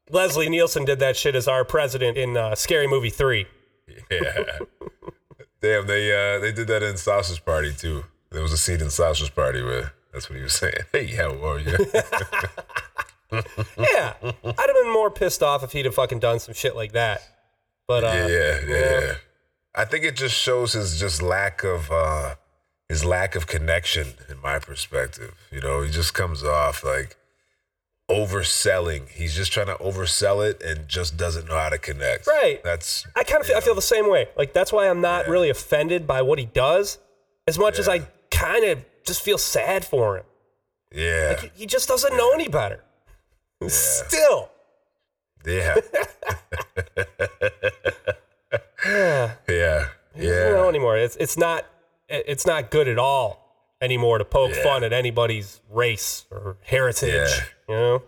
Leslie 0.09 0.49
Nielsen 0.49 0.83
did. 0.83 0.99
That 0.99 1.15
shit 1.15 1.33
as 1.35 1.47
our 1.47 1.63
president 1.63 2.17
in 2.17 2.35
uh, 2.35 2.55
Scary 2.55 2.87
Movie 2.87 3.09
Three. 3.09 3.47
Yeah. 4.11 4.59
Damn, 5.61 5.87
they 5.87 6.11
uh 6.11 6.39
they 6.39 6.51
did 6.51 6.67
that 6.67 6.83
in 6.83 6.97
Sausage 6.97 7.43
Party 7.45 7.71
too. 7.73 8.03
There 8.31 8.41
was 8.41 8.51
a 8.51 8.57
scene 8.57 8.81
in 8.81 8.89
Sausage 8.89 9.33
Party 9.33 9.63
where 9.63 9.93
that's 10.11 10.29
what 10.29 10.35
he 10.35 10.43
was 10.43 10.53
saying. 10.53 10.73
Hey, 10.91 11.07
how 11.15 11.31
are 11.41 11.59
you? 11.59 11.77
Yeah, 13.77 14.13
I'd 14.21 14.33
have 14.43 14.75
been 14.83 14.93
more 14.93 15.09
pissed 15.11 15.41
off 15.43 15.63
if 15.63 15.71
he'd 15.71 15.85
have 15.85 15.95
fucking 15.95 16.19
done 16.19 16.39
some 16.39 16.53
shit 16.53 16.75
like 16.75 16.91
that. 16.93 17.21
But 17.87 18.03
uh, 18.03 18.07
yeah, 18.07 18.27
yeah, 18.27 18.59
yeah, 18.67 18.99
yeah. 19.01 19.13
I 19.75 19.85
think 19.85 20.05
it 20.05 20.15
just 20.15 20.35
shows 20.35 20.73
his 20.73 20.99
just 20.99 21.21
lack 21.21 21.63
of 21.63 21.91
uh 21.91 22.35
his 22.89 23.03
lack 23.03 23.35
of 23.35 23.47
connection 23.47 24.13
in 24.29 24.39
my 24.41 24.59
perspective. 24.59 25.33
You 25.51 25.61
know, 25.61 25.81
he 25.81 25.91
just 25.91 26.13
comes 26.13 26.43
off 26.43 26.83
like 26.83 27.17
overselling. 28.09 29.09
He's 29.09 29.35
just 29.35 29.51
trying 29.51 29.67
to 29.67 29.75
oversell 29.75 30.47
it 30.47 30.61
and 30.61 30.87
just 30.87 31.17
doesn't 31.17 31.47
know 31.47 31.57
how 31.57 31.69
to 31.69 31.77
connect. 31.77 32.27
Right. 32.27 32.61
That's 32.63 33.05
I 33.15 33.23
kind 33.23 33.41
of 33.41 33.47
feel, 33.47 33.57
I 33.57 33.61
feel 33.61 33.75
the 33.75 33.81
same 33.81 34.09
way. 34.09 34.27
Like 34.37 34.53
that's 34.53 34.71
why 34.71 34.89
I'm 34.89 35.01
not 35.01 35.27
really 35.27 35.49
offended 35.49 36.05
by 36.05 36.21
what 36.21 36.39
he 36.39 36.45
does, 36.45 36.99
as 37.47 37.57
much 37.57 37.79
as 37.79 37.87
I 37.89 37.99
kind 38.31 38.65
of 38.65 38.85
just 39.05 39.21
feel 39.21 39.37
sad 39.37 39.83
for 39.85 40.17
him. 40.17 40.23
yeah. 40.93 41.39
He, 41.41 41.51
he 41.55 41.65
just 41.65 41.87
doesn't 41.87 42.15
know 42.15 42.31
any 42.31 42.47
better. 42.47 42.83
Still, 43.69 44.49
Yeah. 45.45 45.75
yeah. 48.85 49.85
Yeah. 50.15 50.49
know 50.51 50.69
anymore. 50.69 50.97
It's 50.97 51.15
it's 51.17 51.37
not 51.37 51.65
it's 52.09 52.45
not 52.45 52.69
good 52.71 52.87
at 52.87 52.97
all 52.99 53.39
anymore 53.81 54.17
to 54.17 54.25
poke 54.25 54.51
Yeah. 54.55 54.63
fun 54.63 54.83
at 54.83 54.93
anybody's 54.93 55.61
race 55.69 56.25
or 56.31 56.57
heritage. 56.63 57.09
Yeah. 57.09 57.43
You 57.69 57.75
know, 57.75 58.03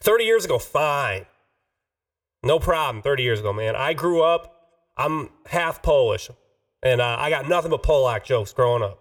thirty 0.00 0.24
years 0.24 0.44
ago, 0.44 0.58
fine, 0.58 1.26
no 2.42 2.58
problem. 2.58 3.02
Thirty 3.02 3.22
years 3.22 3.40
ago, 3.40 3.52
man, 3.52 3.74
I 3.76 3.92
grew 3.94 4.22
up. 4.22 4.48
I'm 4.96 5.30
half 5.46 5.82
Polish, 5.82 6.30
and 6.82 7.00
uh, 7.00 7.16
I 7.18 7.30
got 7.30 7.48
nothing 7.48 7.70
but 7.70 7.82
Polak 7.82 8.24
jokes 8.24 8.52
growing 8.52 8.82
up. 8.82 8.98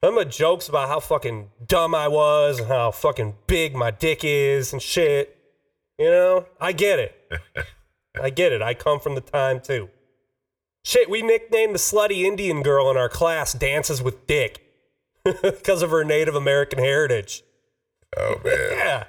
But 0.00 0.30
jokes 0.30 0.68
about 0.68 0.88
how 0.88 1.00
fucking 1.00 1.50
dumb 1.66 1.94
I 1.94 2.08
was 2.08 2.60
and 2.60 2.68
how 2.68 2.90
fucking 2.90 3.34
big 3.46 3.74
my 3.74 3.90
dick 3.90 4.20
is 4.22 4.72
and 4.72 4.80
shit. 4.80 5.36
You 5.98 6.10
know, 6.10 6.46
I 6.60 6.72
get 6.72 6.98
it. 6.98 7.30
I 8.22 8.30
get 8.30 8.52
it. 8.52 8.62
I 8.62 8.74
come 8.74 9.00
from 9.00 9.14
the 9.14 9.20
time 9.20 9.60
too. 9.60 9.88
Shit, 10.84 11.10
we 11.10 11.22
nicknamed 11.22 11.74
the 11.74 11.78
slutty 11.78 12.22
Indian 12.22 12.62
girl 12.62 12.90
in 12.90 12.96
our 12.96 13.08
class 13.08 13.52
Dances 13.52 14.00
with 14.00 14.26
Dick 14.26 14.62
because 15.24 15.82
of 15.82 15.90
her 15.90 16.04
Native 16.04 16.36
American 16.36 16.78
heritage. 16.78 17.42
Oh 18.16 18.40
man. 18.44 18.70
Yeah. 18.72 19.04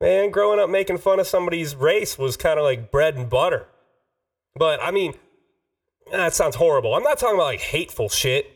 Man, 0.00 0.30
growing 0.30 0.60
up 0.60 0.70
making 0.70 0.98
fun 0.98 1.18
of 1.18 1.26
somebody's 1.26 1.74
race 1.74 2.16
was 2.16 2.36
kind 2.36 2.58
of 2.58 2.64
like 2.64 2.92
bread 2.92 3.16
and 3.16 3.28
butter. 3.28 3.66
But 4.54 4.80
I 4.80 4.92
mean, 4.92 5.14
that 6.12 6.34
sounds 6.34 6.54
horrible. 6.54 6.94
I'm 6.94 7.02
not 7.02 7.18
talking 7.18 7.34
about 7.34 7.46
like 7.46 7.60
hateful 7.60 8.08
shit, 8.08 8.48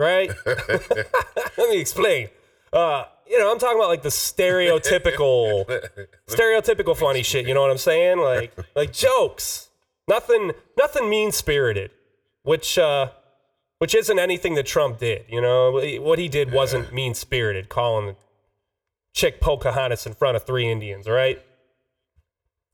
right? 0.00 0.30
Let 0.46 1.70
me 1.70 1.80
explain. 1.80 2.30
Uh, 2.72 3.04
you 3.28 3.38
know, 3.38 3.52
I'm 3.52 3.58
talking 3.60 3.78
about 3.78 3.88
like 3.88 4.02
the 4.02 4.08
stereotypical, 4.08 5.64
stereotypical 6.28 6.96
funny 6.96 7.22
shit. 7.22 7.46
You 7.46 7.54
know 7.54 7.60
what 7.60 7.70
I'm 7.70 7.78
saying? 7.78 8.18
Like, 8.18 8.52
like 8.74 8.92
jokes. 8.92 9.68
Nothing, 10.08 10.52
nothing 10.76 11.08
mean 11.08 11.30
spirited, 11.30 11.92
which, 12.42 12.76
uh, 12.78 13.10
which 13.78 13.94
isn't 13.94 14.18
anything 14.18 14.54
that 14.56 14.66
Trump 14.66 14.98
did. 14.98 15.24
You 15.28 15.40
know, 15.40 15.80
what 16.00 16.18
he 16.18 16.28
did 16.28 16.52
wasn't 16.52 16.92
mean 16.92 17.14
spirited, 17.14 17.68
calling 17.68 18.06
the 18.06 18.16
chick 19.14 19.40
Pocahontas 19.40 20.06
in 20.06 20.14
front 20.14 20.36
of 20.36 20.42
three 20.44 20.68
Indians, 20.68 21.06
right? 21.06 21.40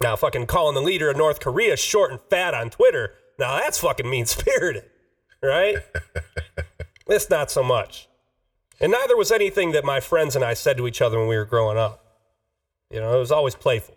Now, 0.00 0.16
fucking 0.16 0.46
calling 0.46 0.74
the 0.74 0.80
leader 0.80 1.10
of 1.10 1.16
North 1.18 1.40
Korea 1.40 1.76
short 1.76 2.10
and 2.10 2.20
fat 2.30 2.54
on 2.54 2.70
Twitter. 2.70 3.12
Now 3.38 3.58
that's 3.58 3.78
fucking 3.78 4.08
mean 4.08 4.24
spirited, 4.24 4.84
right? 5.42 5.76
This 7.06 7.30
not 7.30 7.50
so 7.50 7.62
much. 7.62 8.08
And 8.80 8.92
neither 8.92 9.16
was 9.16 9.32
anything 9.32 9.72
that 9.72 9.84
my 9.84 10.00
friends 10.00 10.36
and 10.36 10.44
I 10.44 10.54
said 10.54 10.76
to 10.76 10.86
each 10.86 11.00
other 11.00 11.18
when 11.18 11.28
we 11.28 11.36
were 11.36 11.44
growing 11.46 11.78
up. 11.78 12.02
You 12.90 13.00
know, 13.00 13.16
it 13.16 13.18
was 13.18 13.32
always 13.32 13.54
playful. 13.54 13.96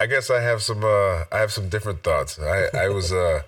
I 0.00 0.06
guess 0.06 0.30
I 0.30 0.40
have 0.40 0.62
some 0.62 0.82
uh 0.84 1.24
I 1.30 1.38
have 1.38 1.52
some 1.52 1.68
different 1.68 2.02
thoughts. 2.02 2.38
I 2.38 2.66
I 2.74 2.88
was 2.88 3.12
uh 3.12 3.42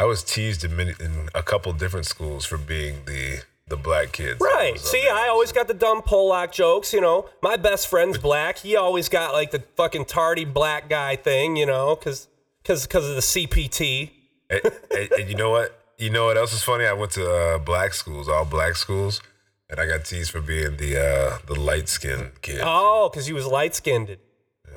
I 0.00 0.04
was 0.04 0.22
teased 0.22 0.64
in 0.64 0.76
many 0.76 0.92
in 1.00 1.28
a 1.34 1.42
couple 1.42 1.72
different 1.72 2.06
schools 2.06 2.44
for 2.44 2.58
being 2.58 3.04
the 3.06 3.42
the 3.68 3.76
black 3.76 4.12
kids. 4.12 4.38
that 4.38 4.44
Right. 4.44 4.78
See, 4.80 5.06
I 5.08 5.28
always 5.28 5.52
got 5.52 5.68
the 5.68 5.74
dumb 5.74 6.00
Polak 6.02 6.52
jokes, 6.52 6.92
you 6.94 7.00
know. 7.02 7.28
My 7.42 7.56
best 7.56 7.86
friend's 7.88 8.18
black. 8.28 8.58
He 8.58 8.76
always 8.76 9.08
got 9.08 9.32
like 9.32 9.50
the 9.50 9.60
fucking 9.76 10.06
tardy 10.06 10.44
black 10.44 10.88
guy 10.88 11.16
thing, 11.16 11.56
you 11.56 11.66
know, 11.66 11.94
cuz 11.96 12.28
cuz 12.64 12.86
cuz 12.86 13.08
of 13.08 13.14
the 13.14 13.22
CPT. 13.22 14.10
and, 14.50 14.60
and- 14.90 15.12
and 15.12 15.28
you 15.30 15.36
know 15.36 15.50
what? 15.50 15.77
You 15.98 16.10
know 16.10 16.26
what 16.26 16.36
else 16.36 16.52
is 16.52 16.62
funny? 16.62 16.84
I 16.86 16.92
went 16.92 17.12
to 17.12 17.28
uh, 17.28 17.58
black 17.58 17.92
schools, 17.92 18.28
all 18.28 18.44
black 18.44 18.76
schools, 18.76 19.20
and 19.68 19.80
I 19.80 19.86
got 19.86 20.04
teased 20.04 20.30
for 20.30 20.40
being 20.40 20.76
the 20.76 20.96
uh, 20.96 21.38
the 21.46 21.58
light 21.58 21.88
skinned 21.88 22.40
kid. 22.40 22.60
Oh, 22.62 23.10
cuz 23.12 23.26
he 23.26 23.32
was 23.32 23.46
light-skinned. 23.46 24.16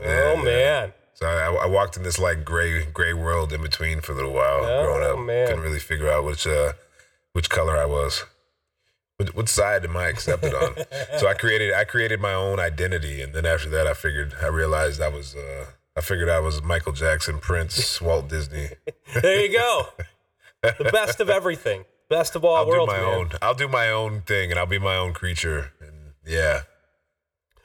oh 0.04 0.38
man. 0.38 0.94
So 1.14 1.28
I, 1.28 1.66
I 1.66 1.68
walked 1.68 1.96
in 1.98 2.04
this 2.04 2.18
like 2.18 2.44
gray 2.44 2.84
gray 2.86 3.14
world 3.14 3.54
in 3.54 3.62
between 3.62 4.02
for 4.02 4.14
a 4.14 4.16
little 4.16 4.34
while 4.34 4.66
Oh, 4.66 4.84
growing 4.84 5.12
up. 5.12 5.20
man. 5.20 5.48
Couldn't 5.48 5.62
really 5.64 5.80
figure 5.80 6.10
out 6.12 6.24
which 6.24 6.48
uh 6.48 6.74
which 7.34 7.50
color 7.50 7.78
I 7.78 7.86
was. 7.86 8.26
Which, 9.18 9.36
which 9.36 9.50
side 9.50 9.86
am 9.86 9.96
I 9.96 10.08
accepted 10.08 10.56
on? 10.56 10.76
so 11.20 11.28
I 11.28 11.36
created 11.36 11.72
I 11.76 11.84
created 11.84 12.20
my 12.20 12.34
own 12.34 12.60
identity, 12.60 13.22
and 13.22 13.32
then 13.34 13.46
after 13.46 13.70
that, 13.70 13.86
I 13.86 13.94
figured 13.94 14.34
I 14.42 14.48
realized 14.48 15.00
I 15.00 15.10
was 15.10 15.36
uh 15.36 15.66
I 15.96 16.02
figured 16.02 16.30
I 16.30 16.40
was 16.40 16.64
Michael 16.64 16.94
Jackson, 16.94 17.38
Prince, 17.38 18.02
Walt 18.02 18.28
Disney. 18.28 18.70
There 19.22 19.40
you 19.46 19.52
go. 19.56 19.90
the 20.62 20.90
best 20.92 21.20
of 21.20 21.30
everything. 21.30 21.86
Best 22.10 22.36
of 22.36 22.44
all 22.44 22.56
I'll 22.56 22.66
do 22.66 22.86
my 22.86 22.98
man. 23.00 23.06
own. 23.14 23.30
I'll 23.42 23.54
do 23.56 23.68
my 23.68 23.90
own 23.90 24.22
thing, 24.22 24.52
and 24.52 24.60
I'll 24.60 24.66
be 24.66 24.80
my 24.80 24.96
own 24.98 25.14
creature. 25.14 25.72
And 25.80 26.14
yeah, 26.26 26.62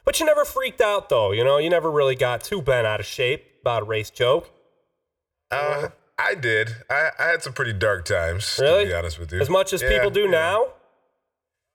But 0.05 0.19
you 0.19 0.25
never 0.25 0.45
freaked 0.45 0.79
out 0.81 1.09
though, 1.09 1.31
you 1.31 1.43
know? 1.43 1.57
You 1.57 1.69
never 1.69 1.91
really 1.91 2.15
got 2.15 2.43
too 2.43 2.61
bent 2.61 2.87
out 2.87 2.99
of 2.99 3.05
shape 3.05 3.43
about 3.61 3.83
a 3.83 3.85
race 3.85 4.09
joke. 4.09 4.49
uh, 5.51 5.89
I 6.19 6.33
did. 6.33 6.69
I, 6.89 7.09
I 7.19 7.23
had 7.27 7.43
some 7.43 7.53
pretty 7.53 7.73
dark 7.73 8.05
times. 8.05 8.57
Really? 8.61 8.85
To 8.85 8.89
be 8.89 8.95
honest 8.95 9.19
with 9.19 9.31
you, 9.31 9.39
As 9.41 9.49
much 9.49 9.73
as 9.73 9.81
Yeah, 9.83 9.89
people 9.89 10.09
do 10.09 10.23
yeah. 10.23 10.31
now? 10.31 10.67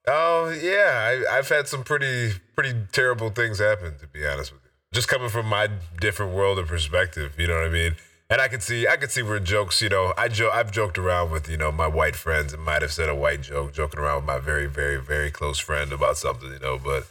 Oh 0.08 0.48
yeah, 0.50 1.22
I, 1.30 1.38
I've 1.38 1.48
had 1.48 1.68
some 1.68 1.84
pretty 1.84 2.32
pretty 2.56 2.74
terrible 2.90 3.30
things 3.30 3.60
happen. 3.60 3.96
To 4.00 4.06
be 4.08 4.26
honest 4.26 4.50
with 4.52 4.62
you, 4.64 4.70
just 4.92 5.06
coming 5.06 5.28
from 5.28 5.46
my 5.46 5.68
different 6.00 6.32
world 6.34 6.58
of 6.58 6.66
perspective, 6.66 7.34
you 7.38 7.46
know 7.46 7.54
what 7.54 7.66
I 7.66 7.70
mean. 7.70 7.94
And 8.32 8.40
I 8.40 8.48
could 8.48 8.62
see, 8.62 8.88
I 8.88 8.96
could 8.96 9.10
see 9.10 9.22
where 9.22 9.38
jokes, 9.38 9.82
you 9.82 9.90
know, 9.90 10.14
I 10.16 10.28
jo- 10.28 10.48
I've 10.50 10.72
joked 10.72 10.96
around 10.96 11.30
with, 11.32 11.50
you 11.50 11.58
know, 11.58 11.70
my 11.70 11.86
white 11.86 12.16
friends 12.16 12.54
and 12.54 12.62
might 12.62 12.80
have 12.80 12.90
said 12.90 13.10
a 13.10 13.14
white 13.14 13.42
joke, 13.42 13.74
joking 13.74 14.00
around 14.00 14.16
with 14.16 14.24
my 14.24 14.38
very, 14.38 14.64
very, 14.64 14.96
very 14.98 15.30
close 15.30 15.58
friend 15.58 15.92
about 15.92 16.16
something, 16.16 16.50
you 16.50 16.58
know. 16.58 16.78
But 16.82 17.06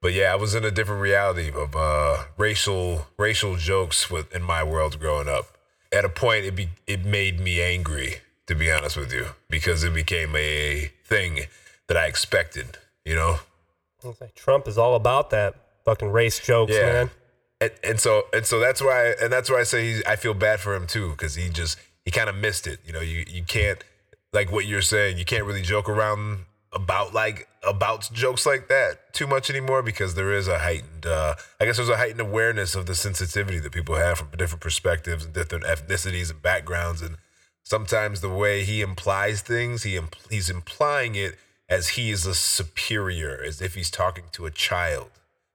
but 0.00 0.14
yeah, 0.14 0.32
I 0.32 0.36
was 0.36 0.54
in 0.54 0.64
a 0.64 0.70
different 0.70 1.02
reality 1.02 1.52
of 1.54 1.76
uh, 1.76 2.24
racial 2.38 3.06
racial 3.18 3.56
jokes 3.56 4.10
with 4.10 4.34
in 4.34 4.42
my 4.42 4.64
world 4.64 4.98
growing 4.98 5.28
up. 5.28 5.44
At 5.92 6.06
a 6.06 6.08
point, 6.08 6.46
it 6.46 6.56
be 6.56 6.70
it 6.86 7.04
made 7.04 7.38
me 7.38 7.60
angry 7.60 8.22
to 8.46 8.54
be 8.54 8.72
honest 8.72 8.96
with 8.96 9.12
you 9.12 9.26
because 9.50 9.84
it 9.84 9.92
became 9.92 10.34
a 10.36 10.90
thing 11.04 11.40
that 11.88 11.98
I 11.98 12.06
expected. 12.06 12.78
You 13.04 13.16
know, 13.16 13.40
like 14.22 14.34
Trump 14.36 14.66
is 14.66 14.78
all 14.78 14.94
about 14.94 15.28
that 15.30 15.54
fucking 15.84 16.10
race 16.12 16.38
jokes, 16.38 16.72
Yeah. 16.72 16.92
man. 16.92 17.10
And, 17.62 17.72
and 17.84 18.00
so 18.00 18.26
and 18.32 18.44
so 18.44 18.58
that's 18.58 18.80
why 18.80 19.14
and 19.20 19.32
that's 19.32 19.50
why 19.50 19.60
I 19.60 19.62
say 19.62 20.02
I 20.06 20.16
feel 20.16 20.34
bad 20.34 20.60
for 20.60 20.74
him 20.74 20.86
too 20.86 21.10
because 21.10 21.36
he 21.36 21.48
just 21.48 21.78
he 22.04 22.10
kind 22.10 22.28
of 22.28 22.34
missed 22.34 22.66
it. 22.66 22.80
You 22.84 22.92
know, 22.92 23.00
you 23.00 23.24
you 23.28 23.44
can't 23.44 23.82
like 24.32 24.50
what 24.50 24.66
you're 24.66 24.82
saying. 24.82 25.18
You 25.18 25.24
can't 25.24 25.44
really 25.44 25.62
joke 25.62 25.88
around 25.88 26.46
about 26.72 27.14
like 27.14 27.48
about 27.62 28.10
jokes 28.12 28.46
like 28.46 28.68
that 28.68 29.12
too 29.12 29.26
much 29.26 29.48
anymore 29.50 29.82
because 29.82 30.14
there 30.14 30.32
is 30.32 30.48
a 30.48 30.58
heightened 30.58 31.06
uh, 31.06 31.34
I 31.60 31.64
guess 31.64 31.76
there's 31.76 31.88
a 31.88 31.96
heightened 31.96 32.20
awareness 32.20 32.74
of 32.74 32.86
the 32.86 32.94
sensitivity 32.94 33.60
that 33.60 33.72
people 33.72 33.94
have 33.94 34.18
from 34.18 34.28
different 34.36 34.62
perspectives 34.62 35.24
and 35.24 35.34
different 35.34 35.64
ethnicities 35.64 36.30
and 36.30 36.40
backgrounds 36.42 37.02
and 37.02 37.16
sometimes 37.62 38.22
the 38.22 38.30
way 38.30 38.64
he 38.64 38.80
implies 38.80 39.42
things 39.42 39.82
he 39.82 39.96
impl- 39.96 40.30
he's 40.30 40.48
implying 40.48 41.14
it 41.14 41.36
as 41.68 41.90
he 41.90 42.10
is 42.10 42.24
a 42.24 42.34
superior 42.34 43.38
as 43.46 43.60
if 43.60 43.74
he's 43.74 43.90
talking 43.90 44.24
to 44.32 44.46
a 44.46 44.50
child 44.50 45.10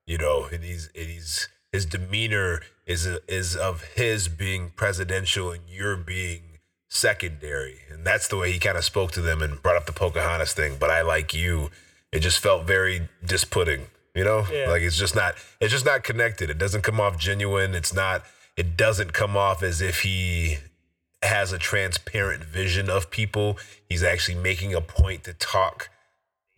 you 0.08 0.18
know, 0.18 0.48
and 0.52 0.64
he's 0.64 0.90
and 0.96 1.06
he's 1.08 1.50
his 1.72 1.86
demeanor 1.86 2.62
is 2.86 3.06
is 3.28 3.56
of 3.56 3.84
his 3.96 4.28
being 4.28 4.72
presidential 4.76 5.52
and 5.52 5.64
you're 5.68 5.98
being 5.98 6.42
secondary, 6.90 7.80
and 7.92 8.06
that's 8.06 8.28
the 8.28 8.38
way 8.38 8.52
he 8.52 8.60
kind 8.60 8.78
of 8.78 8.84
spoke 8.86 9.12
to 9.12 9.22
them 9.22 9.42
and 9.42 9.62
brought 9.62 9.76
up 9.76 9.86
the 9.86 9.92
Pocahontas 9.92 10.54
thing. 10.54 10.78
But 10.80 10.90
I 10.90 11.02
like 11.02 11.34
you, 11.34 11.70
it 12.12 12.20
just 12.20 12.40
felt 12.40 12.66
very 12.66 13.10
disputting, 13.26 13.88
you 14.16 14.24
know, 14.24 14.46
Yeah. 14.52 14.70
like 14.70 14.82
it's 14.82 14.98
just 14.98 15.16
not 15.16 15.36
it's 15.60 15.72
just 15.72 15.86
not 15.86 16.04
connected. 16.04 16.50
It 16.50 16.58
doesn't 16.58 16.82
come 16.84 17.00
off 17.00 17.18
genuine. 17.18 17.76
It's 17.76 17.94
not. 17.94 18.24
It 18.56 18.76
doesn't 18.78 19.14
come 19.14 19.38
off 19.38 19.62
as 19.62 19.82
if 19.82 20.02
he 20.02 20.58
has 21.22 21.52
a 21.52 21.60
transparent 21.60 22.44
vision 22.44 22.90
of 22.90 23.12
people. 23.12 23.58
He's 23.88 24.02
actually 24.04 24.36
making 24.36 24.74
a 24.74 24.82
point 24.82 25.26
to 25.26 25.34
talk 25.34 25.90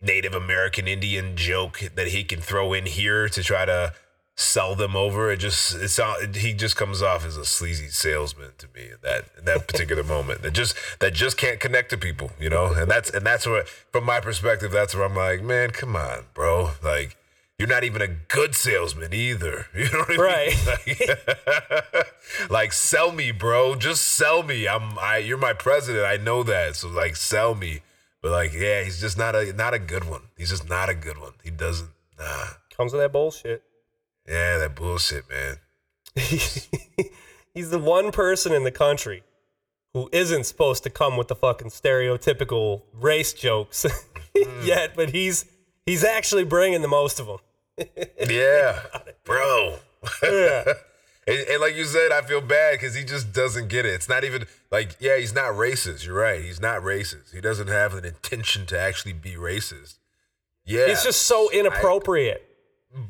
Native 0.00 0.34
American 0.34 0.86
Indian 0.88 1.36
joke 1.36 1.80
that 1.94 2.08
he 2.08 2.24
can 2.24 2.40
throw 2.40 2.72
in 2.72 2.86
here 2.86 3.28
to 3.28 3.42
try 3.42 3.64
to 3.66 3.92
sell 4.40 4.74
them 4.74 4.96
over. 4.96 5.30
It 5.30 5.36
just 5.36 5.74
it's 5.74 5.98
not, 5.98 6.34
he 6.36 6.54
just 6.54 6.74
comes 6.74 7.02
off 7.02 7.26
as 7.26 7.36
a 7.36 7.44
sleazy 7.44 7.88
salesman 7.88 8.52
to 8.58 8.66
me 8.74 8.84
in 8.84 8.96
that 9.02 9.26
in 9.38 9.44
that 9.44 9.68
particular 9.68 10.02
moment. 10.02 10.42
That 10.42 10.52
just 10.52 10.74
that 11.00 11.12
just 11.12 11.36
can't 11.36 11.60
connect 11.60 11.90
to 11.90 11.98
people, 11.98 12.30
you 12.40 12.48
know. 12.48 12.72
And 12.72 12.90
that's 12.90 13.10
and 13.10 13.24
that's 13.24 13.46
where 13.46 13.64
from 13.92 14.04
my 14.04 14.20
perspective, 14.20 14.72
that's 14.72 14.94
where 14.94 15.04
I'm 15.04 15.14
like, 15.14 15.42
man, 15.42 15.70
come 15.70 15.94
on, 15.94 16.24
bro. 16.32 16.70
Like 16.82 17.16
you're 17.58 17.68
not 17.68 17.84
even 17.84 18.00
a 18.00 18.08
good 18.08 18.54
salesman 18.54 19.12
either. 19.12 19.66
You 19.74 19.84
know 19.90 19.98
what 19.98 20.08
I 20.08 20.12
mean? 20.12 20.20
Right. 20.20 21.18
Like, 22.40 22.50
like, 22.50 22.72
sell 22.72 23.12
me, 23.12 23.32
bro. 23.32 23.74
Just 23.74 24.08
sell 24.08 24.42
me. 24.42 24.66
I'm 24.66 24.98
I 24.98 25.18
you're 25.18 25.38
my 25.38 25.52
president. 25.52 26.06
I 26.06 26.16
know 26.16 26.42
that. 26.44 26.76
So 26.76 26.88
like 26.88 27.16
sell 27.16 27.54
me. 27.54 27.80
But 28.22 28.32
like, 28.32 28.52
yeah, 28.52 28.84
he's 28.84 29.00
just 29.00 29.18
not 29.18 29.34
a 29.34 29.52
not 29.52 29.74
a 29.74 29.78
good 29.78 30.08
one. 30.08 30.22
He's 30.38 30.50
just 30.50 30.68
not 30.68 30.88
a 30.88 30.94
good 30.94 31.18
one. 31.18 31.32
He 31.44 31.50
doesn't 31.50 31.90
nah. 32.18 32.46
Comes 32.74 32.92
with 32.92 33.02
that 33.02 33.12
bullshit. 33.12 33.62
Yeah, 34.30 34.58
that 34.58 34.76
bullshit, 34.76 35.24
man. 35.28 35.56
He's 37.54 37.70
the 37.70 37.80
one 37.80 38.12
person 38.12 38.52
in 38.52 38.62
the 38.62 38.70
country 38.70 39.24
who 39.92 40.08
isn't 40.12 40.44
supposed 40.44 40.84
to 40.84 40.90
come 40.90 41.16
with 41.16 41.26
the 41.26 41.34
fucking 41.34 41.70
stereotypical 41.70 42.82
race 42.94 43.32
jokes 43.32 43.84
mm-hmm. 44.36 44.64
yet, 44.66 44.92
but 44.94 45.10
he's 45.10 45.46
he's 45.84 46.04
actually 46.04 46.44
bringing 46.44 46.80
the 46.80 46.88
most 46.88 47.18
of 47.18 47.26
them. 47.26 47.38
Yeah, 48.28 48.82
bro. 49.24 49.78
Yeah. 50.22 50.64
And, 51.26 51.38
and 51.48 51.60
like 51.60 51.74
you 51.74 51.84
said, 51.84 52.12
I 52.12 52.22
feel 52.22 52.40
bad 52.40 52.78
because 52.78 52.94
he 52.94 53.04
just 53.04 53.32
doesn't 53.32 53.68
get 53.68 53.86
it. 53.86 53.94
It's 53.94 54.08
not 54.08 54.22
even 54.22 54.46
like, 54.70 54.96
yeah, 55.00 55.16
he's 55.16 55.34
not 55.34 55.54
racist. 55.54 56.04
You're 56.06 56.14
right. 56.14 56.42
He's 56.42 56.60
not 56.60 56.82
racist. 56.82 57.34
He 57.34 57.40
doesn't 57.40 57.68
have 57.68 57.94
an 57.94 58.04
intention 58.04 58.66
to 58.66 58.78
actually 58.78 59.14
be 59.14 59.32
racist. 59.32 59.96
Yeah, 60.64 60.88
He's 60.88 61.02
just 61.02 61.22
so 61.22 61.50
inappropriate. 61.50 62.49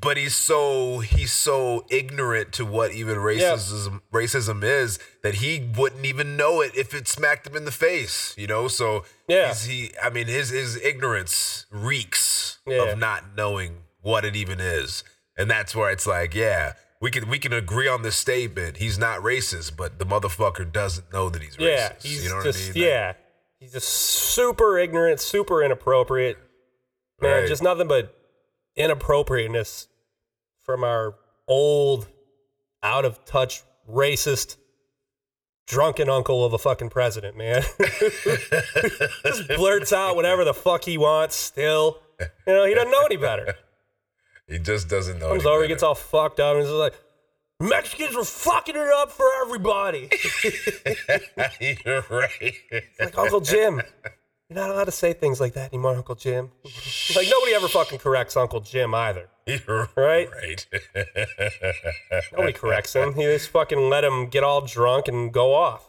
But 0.01 0.16
he's 0.16 0.35
so 0.35 0.99
he's 0.99 1.33
so 1.33 1.87
ignorant 1.90 2.53
to 2.53 2.66
what 2.66 2.93
even 2.93 3.16
racism 3.16 4.01
racism 4.12 4.62
is 4.62 4.99
that 5.23 5.37
he 5.37 5.71
wouldn't 5.77 6.05
even 6.05 6.37
know 6.37 6.61
it 6.61 6.73
if 6.77 6.93
it 6.95 7.09
smacked 7.09 7.47
him 7.47 7.57
in 7.57 7.64
the 7.64 7.73
face. 7.73 8.35
You 8.37 8.47
know, 8.47 8.69
so 8.69 9.05
Yeah. 9.29 9.55
he. 9.55 9.93
I 10.03 10.11
mean, 10.11 10.27
his 10.27 10.51
his 10.51 10.77
ignorance 10.77 11.66
reeks 11.71 12.59
Yeah. 12.66 12.93
of 12.93 12.99
not 12.99 13.37
knowing 13.37 13.79
what 14.03 14.25
it 14.25 14.37
even 14.37 14.61
is, 14.61 15.03
and 15.37 15.51
that's 15.51 15.75
where 15.75 15.90
it's 15.90 16.07
like, 16.07 16.35
yeah. 16.35 16.75
We 17.03 17.11
can 17.11 17.31
we 17.31 17.38
can 17.38 17.55
agree 17.55 17.88
on 17.88 18.03
this 18.03 18.16
statement. 18.16 18.77
He's 18.77 18.99
not 18.99 19.21
racist, 19.21 19.75
but 19.75 19.99
the 19.99 20.05
motherfucker 20.05 20.71
doesn't 20.71 21.11
know 21.14 21.31
that 21.31 21.40
he's 21.40 21.57
yeah, 21.59 21.93
racist. 21.93 22.03
he's 22.03 22.25
you 22.25 22.29
know 22.29 22.37
what 22.37 22.45
just 22.45 22.71
I 22.71 22.73
mean? 22.75 22.83
yeah, 22.85 23.12
he's 23.59 23.73
just 23.73 23.88
super 23.88 24.79
ignorant, 24.79 25.19
super 25.19 25.62
inappropriate. 25.62 26.37
Man, 27.23 27.40
Right. 27.40 27.49
just 27.49 27.62
nothing 27.62 27.88
but 27.88 28.14
inappropriateness 28.77 29.89
from 30.59 30.85
our 30.85 31.15
old, 31.49 32.09
out 32.83 33.05
of 33.05 33.25
touch, 33.25 33.63
racist, 33.89 34.57
drunken 35.67 36.09
uncle 36.09 36.45
of 36.45 36.53
a 36.53 36.59
fucking 36.59 36.91
president, 36.91 37.37
man. 37.37 37.63
just 39.25 39.49
blurts 39.49 39.93
out 39.93 40.17
whatever 40.17 40.45
the 40.45 40.55
fuck 40.55 40.85
he 40.85 40.99
wants. 40.99 41.37
Still, 41.37 41.99
you 42.21 42.27
know, 42.53 42.65
he 42.67 42.75
doesn't 42.75 42.91
know 42.91 43.05
any 43.05 43.17
better. 43.17 43.55
He 44.47 44.59
just 44.59 44.89
doesn't 44.89 45.19
know. 45.19 45.29
Comes 45.29 45.47
over, 45.47 45.59
he 45.59 45.65
better. 45.65 45.69
gets 45.69 45.83
all 45.83 45.95
fucked 45.95 46.41
up, 46.41 46.57
and 46.57 46.65
he's 46.65 46.73
like. 46.73 46.95
Mexicans 47.63 48.17
are 48.17 48.25
fucking 48.25 48.75
it 48.75 48.89
up 48.97 49.13
for 49.13 49.27
everybody. 49.43 50.09
You're 51.85 52.03
right. 52.09 52.55
like 52.99 53.19
Uncle 53.19 53.43
Jim. 53.43 53.83
You're 54.51 54.59
not 54.59 54.71
allowed 54.71 54.85
to 54.87 54.91
say 54.91 55.13
things 55.13 55.41
like 55.41 55.55
that 55.55 55.73
anymore, 55.73 55.95
Uncle 55.95 56.17
Jim. 56.17 56.51
like 57.17 57.29
nobody 57.31 57.55
ever 57.55 57.69
fucking 57.69 58.01
corrects 58.01 58.37
Uncle 58.37 58.59
Jim 58.61 58.93
either. 58.95 59.29
You're 59.47 59.89
Right? 59.97 60.29
right. 60.29 60.67
Nobody 62.33 62.53
corrects 62.53 62.95
him. 62.95 63.15
He 63.15 63.23
just 63.23 63.49
fucking 63.51 63.89
let 63.89 64.03
him 64.05 64.27
get 64.27 64.43
all 64.43 64.61
drunk 64.63 65.07
and 65.09 65.33
go 65.33 65.55
off. 65.55 65.89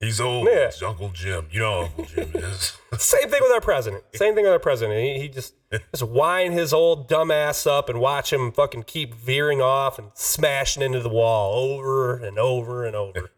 He's 0.00 0.20
old. 0.20 0.46
Yeah. 0.48 0.66
It's 0.68 0.82
Uncle 0.82 1.10
Jim. 1.10 1.46
You 1.50 1.60
know 1.60 1.70
how 1.72 1.80
Uncle 1.84 2.04
Jim 2.06 2.30
is. 2.34 2.76
Same 2.98 3.28
thing 3.30 3.40
with 3.42 3.52
our 3.52 3.60
president. 3.60 4.02
Same 4.14 4.34
thing 4.34 4.44
with 4.44 4.52
our 4.52 4.58
president. 4.58 4.98
He, 5.00 5.20
he 5.20 5.28
just 5.28 5.54
just 5.92 6.02
wind 6.02 6.54
his 6.54 6.72
old 6.72 7.08
dumb 7.08 7.30
ass 7.30 7.66
up 7.66 7.88
and 7.88 8.00
watch 8.00 8.32
him 8.32 8.50
fucking 8.52 8.84
keep 8.84 9.14
veering 9.14 9.60
off 9.62 9.98
and 9.98 10.08
smashing 10.14 10.82
into 10.82 11.00
the 11.00 11.08
wall 11.10 11.54
over 11.54 12.16
and 12.16 12.38
over 12.38 12.84
and 12.84 12.96
over. 12.96 13.30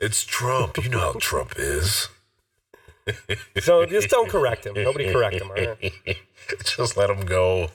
It's 0.00 0.24
Trump. 0.24 0.76
You 0.82 0.88
know 0.90 1.00
how 1.00 1.12
Trump 1.18 1.54
is. 1.56 2.08
So 3.60 3.86
just 3.86 4.08
don't 4.08 4.28
correct 4.28 4.66
him. 4.66 4.74
Nobody 4.74 5.12
correct 5.12 5.36
him. 5.36 5.50
All 5.50 5.56
right? 5.56 5.92
just 6.64 6.96
let 6.96 7.10
him 7.10 7.26
go. 7.26 7.68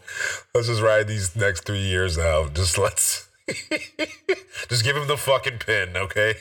Let's 0.53 0.67
just 0.67 0.81
ride 0.81 1.07
these 1.07 1.35
next 1.35 1.65
three 1.65 1.81
years 1.81 2.17
out. 2.17 2.53
Just 2.53 2.77
let's. 2.77 3.29
just 4.69 4.83
give 4.83 4.95
him 4.95 5.07
the 5.07 5.17
fucking 5.17 5.59
pin, 5.59 5.97
okay? 5.97 6.35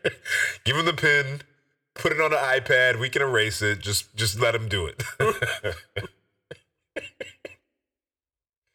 give 0.64 0.76
him 0.76 0.84
the 0.84 0.92
pin. 0.92 1.40
Put 1.94 2.12
it 2.12 2.20
on 2.20 2.32
an 2.32 2.38
iPad. 2.38 3.00
We 3.00 3.08
can 3.08 3.22
erase 3.22 3.62
it. 3.62 3.80
Just, 3.80 4.14
just 4.14 4.38
let 4.38 4.54
him 4.54 4.68
do 4.68 4.86
it. 4.86 5.02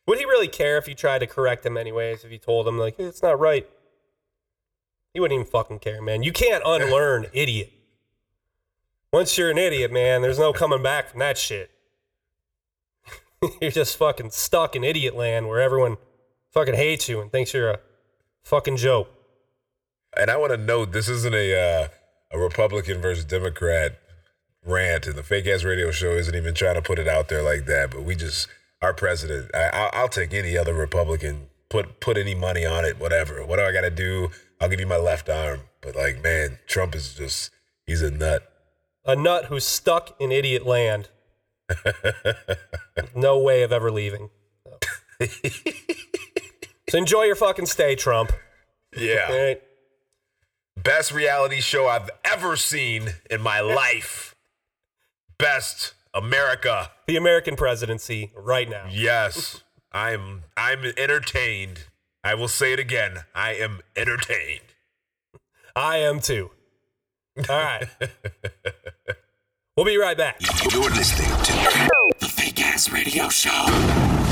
Would 0.08 0.18
he 0.18 0.26
really 0.26 0.48
care 0.48 0.78
if 0.78 0.88
you 0.88 0.96
tried 0.96 1.20
to 1.20 1.28
correct 1.28 1.66
him 1.66 1.78
anyways? 1.78 2.26
If 2.26 2.32
you 2.32 2.38
told 2.38 2.68
him 2.68 2.78
like 2.78 2.98
"Hey, 2.98 3.06
it's 3.06 3.24
not 3.24 3.40
right, 3.40 3.66
he 5.14 5.20
wouldn't 5.20 5.40
even 5.40 5.50
fucking 5.50 5.80
care, 5.80 6.02
man. 6.02 6.24
You 6.24 6.34
can't 6.34 6.64
unlearn 6.66 7.28
idiot. 7.34 7.72
Once 9.14 9.38
you're 9.38 9.52
an 9.52 9.60
idiot, 9.60 9.94
man, 9.94 10.24
there's 10.24 10.40
no 10.40 10.52
coming 10.52 10.82
back 10.82 11.08
from 11.08 11.20
that 11.20 11.38
shit. 11.38 11.70
you're 13.62 13.70
just 13.70 13.96
fucking 13.96 14.32
stuck 14.32 14.76
in 14.76 14.84
idiot 14.84 15.16
land 15.16 15.48
where 15.48 15.62
everyone 15.62 15.98
fucking 16.50 16.74
hates 16.74 17.08
you 17.08 17.22
and 17.22 17.32
thinks 17.32 17.54
you're 17.54 17.70
a 17.70 17.80
fucking 18.44 18.76
joke. 18.76 19.08
And 20.18 20.32
I 20.32 20.38
want 20.38 20.52
to 20.52 20.58
note 20.58 20.94
this 20.94 21.10
isn't 21.10 21.34
a 21.34 21.56
uh, 21.56 21.88
a 22.32 22.40
Republican 22.40 23.02
versus 23.02 23.24
Democrat 23.24 24.00
rant, 24.66 25.06
and 25.06 25.16
the 25.16 25.22
fake 25.22 25.46
ass 25.46 25.64
radio 25.64 25.92
show 25.92 26.14
isn't 26.14 26.36
even 26.36 26.56
trying 26.56 26.76
to 26.76 26.82
put 26.82 26.98
it 26.98 27.08
out 27.08 27.30
there 27.30 27.44
like 27.44 27.68
that. 27.68 27.92
But 27.92 28.04
we 28.04 28.16
just 28.16 28.48
our 28.82 28.96
president. 28.96 29.52
I, 29.54 29.70
I'll, 29.74 29.90
I'll 29.94 30.10
take 30.10 30.34
any 30.34 30.58
other 30.58 30.74
Republican. 30.74 31.50
Put 31.70 32.00
put 32.00 32.18
any 32.18 32.34
money 32.34 32.66
on 32.66 32.84
it. 32.84 33.00
Whatever. 33.00 33.46
What 33.46 33.58
do 33.58 33.64
I 33.64 33.72
got 33.72 33.82
to 33.82 33.92
do? 33.92 34.30
I'll 34.60 34.70
give 34.70 34.80
you 34.80 34.88
my 34.88 34.98
left 34.98 35.30
arm. 35.30 35.62
But 35.82 35.96
like, 35.96 36.24
man, 36.24 36.58
Trump 36.66 36.96
is 36.96 37.14
just 37.14 37.52
he's 37.86 38.02
a 38.02 38.10
nut. 38.10 38.50
A 39.06 39.16
nut 39.16 39.46
who's 39.46 39.66
stuck 39.66 40.20
in 40.20 40.32
idiot 40.32 40.66
land. 40.66 41.10
no 43.16 43.38
way 43.40 43.64
of 43.64 43.72
ever 43.72 43.92
leaving. 43.92 44.30
So. 45.20 45.28
so 46.90 46.98
enjoy 46.98 47.24
your 47.24 47.36
fucking 47.36 47.66
stay, 47.66 47.96
Trump. 47.96 48.32
Yeah. 48.96 49.32
Right. 49.32 49.62
Best 50.78 51.12
reality 51.12 51.62
show 51.62 51.88
I've 51.88 52.10
ever 52.24 52.56
seen 52.56 53.10
in 53.30 53.42
my 53.42 53.60
life. 53.60 54.36
Best 55.38 55.94
America. 56.14 56.92
The 57.08 57.18
American 57.18 57.56
presidency 57.56 58.32
right 58.36 58.70
now. 58.70 58.88
Yes. 58.90 59.64
I'm 59.92 60.44
I'm 60.58 60.86
entertained. 60.98 61.86
I 62.24 62.36
will 62.36 62.48
say 62.48 62.74
it 62.74 62.80
again. 62.80 63.26
I 63.36 63.54
am 63.54 63.82
entertained. 63.96 64.62
I 65.76 65.98
am 65.98 66.20
too. 66.20 66.52
All 67.38 67.44
right. 67.50 67.88
we'll 69.76 69.86
be 69.86 69.98
right 69.98 70.18
back. 70.18 70.40
You're 70.72 70.90
listening 70.92 71.30
to 71.44 71.90
the 72.20 72.28
Fake 72.28 72.62
Ass 72.62 72.92
Radio 72.92 73.30
Show. 73.30 74.23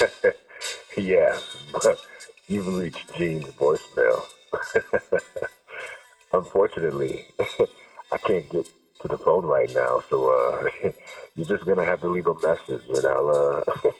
yeah, 0.98 1.40
but 1.72 2.00
you've 2.48 2.66
reached 2.66 2.98
Gene's 3.18 3.46
voicemail. 3.60 4.28
Unfortunately, 6.32 7.26
I 8.12 8.18
can't 8.26 8.50
get 8.50 8.66
to 9.02 9.08
the 9.08 9.18
phone 9.24 9.46
right 9.46 9.70
now, 9.72 10.02
so 10.10 10.28
uh, 10.28 10.90
you're 11.36 11.48
just 11.48 11.66
gonna 11.66 11.86
have 11.86 12.00
to 12.02 12.10
leave 12.10 12.26
a 12.26 12.34
message, 12.34 12.86
and 12.88 13.06
I'll 13.06 13.64
uh, 13.66 13.90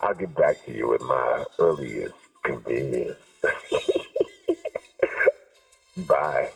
I'll 0.00 0.14
get 0.14 0.34
back 0.36 0.64
to 0.66 0.72
you 0.72 0.94
at 0.94 1.00
my 1.02 1.44
earliest 1.58 2.14
convenience. 2.44 3.18
Bye. 5.96 6.50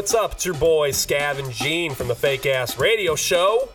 What's 0.00 0.14
up? 0.14 0.32
It's 0.32 0.46
your 0.46 0.54
boy 0.54 0.92
Scav 0.92 1.38
and 1.38 1.52
Gene 1.52 1.94
from 1.94 2.08
the 2.08 2.14
Fake 2.14 2.46
Ass 2.46 2.78
Radio 2.78 3.14
Show. 3.14 3.68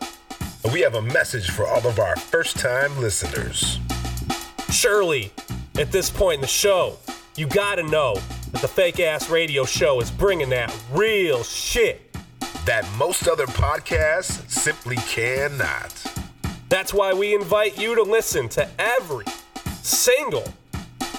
We 0.72 0.80
have 0.80 0.96
a 0.96 1.00
message 1.00 1.50
for 1.50 1.68
all 1.68 1.86
of 1.86 2.00
our 2.00 2.16
first 2.16 2.58
time 2.58 2.98
listeners. 2.98 3.78
Surely, 4.68 5.30
at 5.78 5.92
this 5.92 6.10
point 6.10 6.34
in 6.34 6.40
the 6.40 6.48
show, 6.48 6.96
you 7.36 7.46
gotta 7.46 7.84
know 7.84 8.16
that 8.50 8.60
the 8.60 8.66
Fake 8.66 8.98
Ass 8.98 9.30
Radio 9.30 9.64
Show 9.64 10.00
is 10.00 10.10
bringing 10.10 10.48
that 10.48 10.76
real 10.90 11.44
shit. 11.44 12.12
That 12.64 12.84
most 12.98 13.28
other 13.28 13.46
podcasts 13.46 14.50
simply 14.50 14.96
cannot. 14.96 15.94
That's 16.68 16.92
why 16.92 17.12
we 17.14 17.36
invite 17.36 17.78
you 17.78 17.94
to 17.94 18.02
listen 18.02 18.48
to 18.48 18.68
every 18.80 19.26
single 19.80 20.42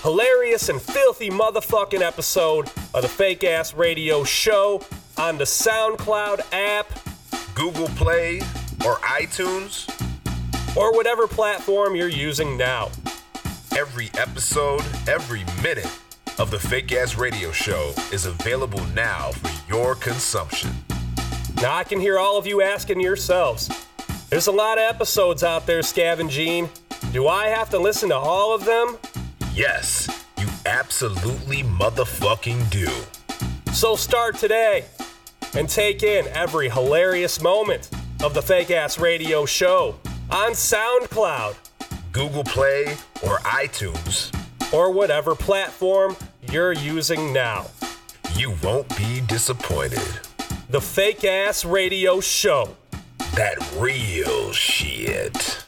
hilarious 0.02 0.70
and 0.70 0.82
filthy 0.82 1.30
motherfucking 1.30 2.02
episode 2.02 2.70
of 2.94 3.02
the 3.02 3.08
Fake 3.08 3.44
Ass 3.44 3.74
Radio 3.74 4.24
Show 4.24 4.82
on 5.20 5.38
the 5.38 5.44
SoundCloud 5.44 6.42
app 6.54 6.88
Google 7.56 7.88
Play 7.90 8.40
or 8.86 8.98
iTunes. 8.98 9.88
or 10.76 10.94
whatever 10.94 11.28
platform 11.28 11.96
you're 11.96 12.08
using 12.08 12.56
now. 12.56 12.90
Every 13.76 14.12
episode, 14.16 14.82
every 15.08 15.44
minute 15.64 15.90
of 16.38 16.52
the 16.52 16.60
Fake 16.60 16.92
Ass 16.92 17.18
Radio 17.18 17.52
Show 17.52 17.94
is 18.12 18.28
available 18.28 18.84
now 18.94 19.32
for 19.32 19.74
your 19.74 19.96
consumption. 19.96 20.70
Now, 21.62 21.74
I 21.76 21.84
can 21.84 22.00
hear 22.00 22.20
all 22.20 22.38
of 22.38 22.46
you 22.46 22.62
asking 22.62 23.00
yourselves 23.00 23.70
there's 24.30 24.48
a 24.48 24.52
lot 24.52 24.78
of 24.78 24.84
episodes 24.84 25.42
out 25.44 25.66
there, 25.66 25.80
Scav 25.80 26.20
and 26.20 26.30
Gene. 26.30 26.70
Do 27.12 27.28
I 27.28 27.48
have 27.48 27.70
to 27.72 27.80
listen 27.80 28.10
to 28.10 28.16
all 28.16 28.54
of 28.54 28.66
them? 28.66 28.98
Yes, 29.54 30.08
you 30.38 30.48
absolutely 30.66 31.64
motherfucking 31.64 32.70
do. 32.70 32.92
So 33.72 33.96
start 33.96 34.38
today 34.38 34.86
and 35.56 35.68
take 35.70 36.04
in 36.04 36.28
every 36.30 36.70
hilarious 36.70 37.42
moment 37.42 37.90
of 38.24 38.34
the 38.34 38.42
Fake 38.42 38.72
Ass 38.72 39.00
Radio 39.00 39.46
Show 39.46 39.96
on 40.30 40.52
SoundCloud 40.52 41.56
Google 42.12 42.44
Play 42.44 42.96
or 43.24 43.38
iTunes. 43.40 44.34
or 44.74 44.92
whatever 44.92 45.34
platform 45.36 46.16
you're 46.52 46.74
using 46.74 47.32
now. 47.32 47.68
You 48.36 48.54
won't 48.62 48.90
be 48.98 49.22
disappointed. 49.22 50.02
The 50.70 50.82
Fake 50.82 51.24
Ass 51.24 51.64
Radio 51.64 52.20
Show. 52.20 52.76
That 53.36 53.58
real 53.80 54.52
shit. 54.52 55.67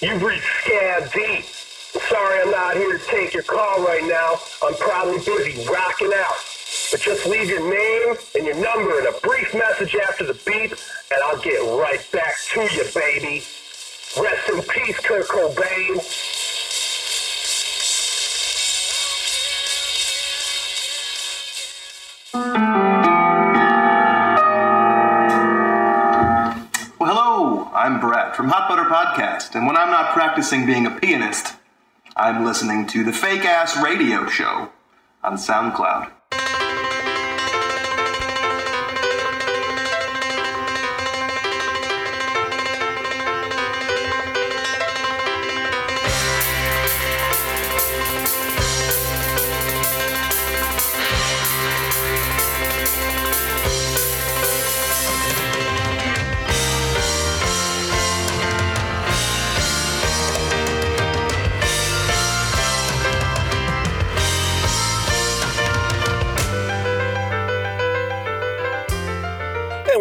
You've 0.00 0.22
reached 0.22 0.44
Scab 0.62 1.12
D. 1.12 1.42
Sorry 1.42 2.42
I'm 2.42 2.52
not 2.52 2.76
here 2.76 2.96
to 2.96 3.04
take 3.06 3.34
your 3.34 3.42
call 3.42 3.82
right 3.82 4.04
now. 4.04 4.38
I'm 4.62 4.74
probably 4.76 5.18
busy 5.18 5.66
rocking 5.68 6.12
out. 6.14 6.36
But 6.92 7.00
just 7.00 7.26
leave 7.26 7.48
your 7.48 7.68
name 7.68 8.14
and 8.36 8.46
your 8.46 8.54
number 8.54 9.00
and 9.00 9.08
a 9.08 9.20
brief 9.20 9.52
message 9.54 9.96
after 9.96 10.24
the 10.24 10.34
beep, 10.46 10.70
and 10.70 11.20
I'll 11.24 11.40
get 11.42 11.58
right 11.82 12.00
back 12.12 12.34
to 12.52 12.60
you, 12.60 12.84
baby. 12.94 13.42
Rest 14.20 14.48
in 14.50 14.62
peace, 14.62 15.00
Kurt 15.00 15.26
Cobain. 15.26 16.57
I'm 27.88 28.00
Brett 28.00 28.36
from 28.36 28.50
Hot 28.50 28.68
Butter 28.68 28.84
Podcast, 28.84 29.54
and 29.54 29.66
when 29.66 29.74
I'm 29.74 29.90
not 29.90 30.12
practicing 30.12 30.66
being 30.66 30.84
a 30.84 30.90
pianist, 30.90 31.54
I'm 32.14 32.44
listening 32.44 32.86
to 32.88 33.02
the 33.02 33.14
Fake 33.14 33.46
Ass 33.46 33.82
Radio 33.82 34.26
Show 34.26 34.68
on 35.24 35.38
SoundCloud. 35.38 36.10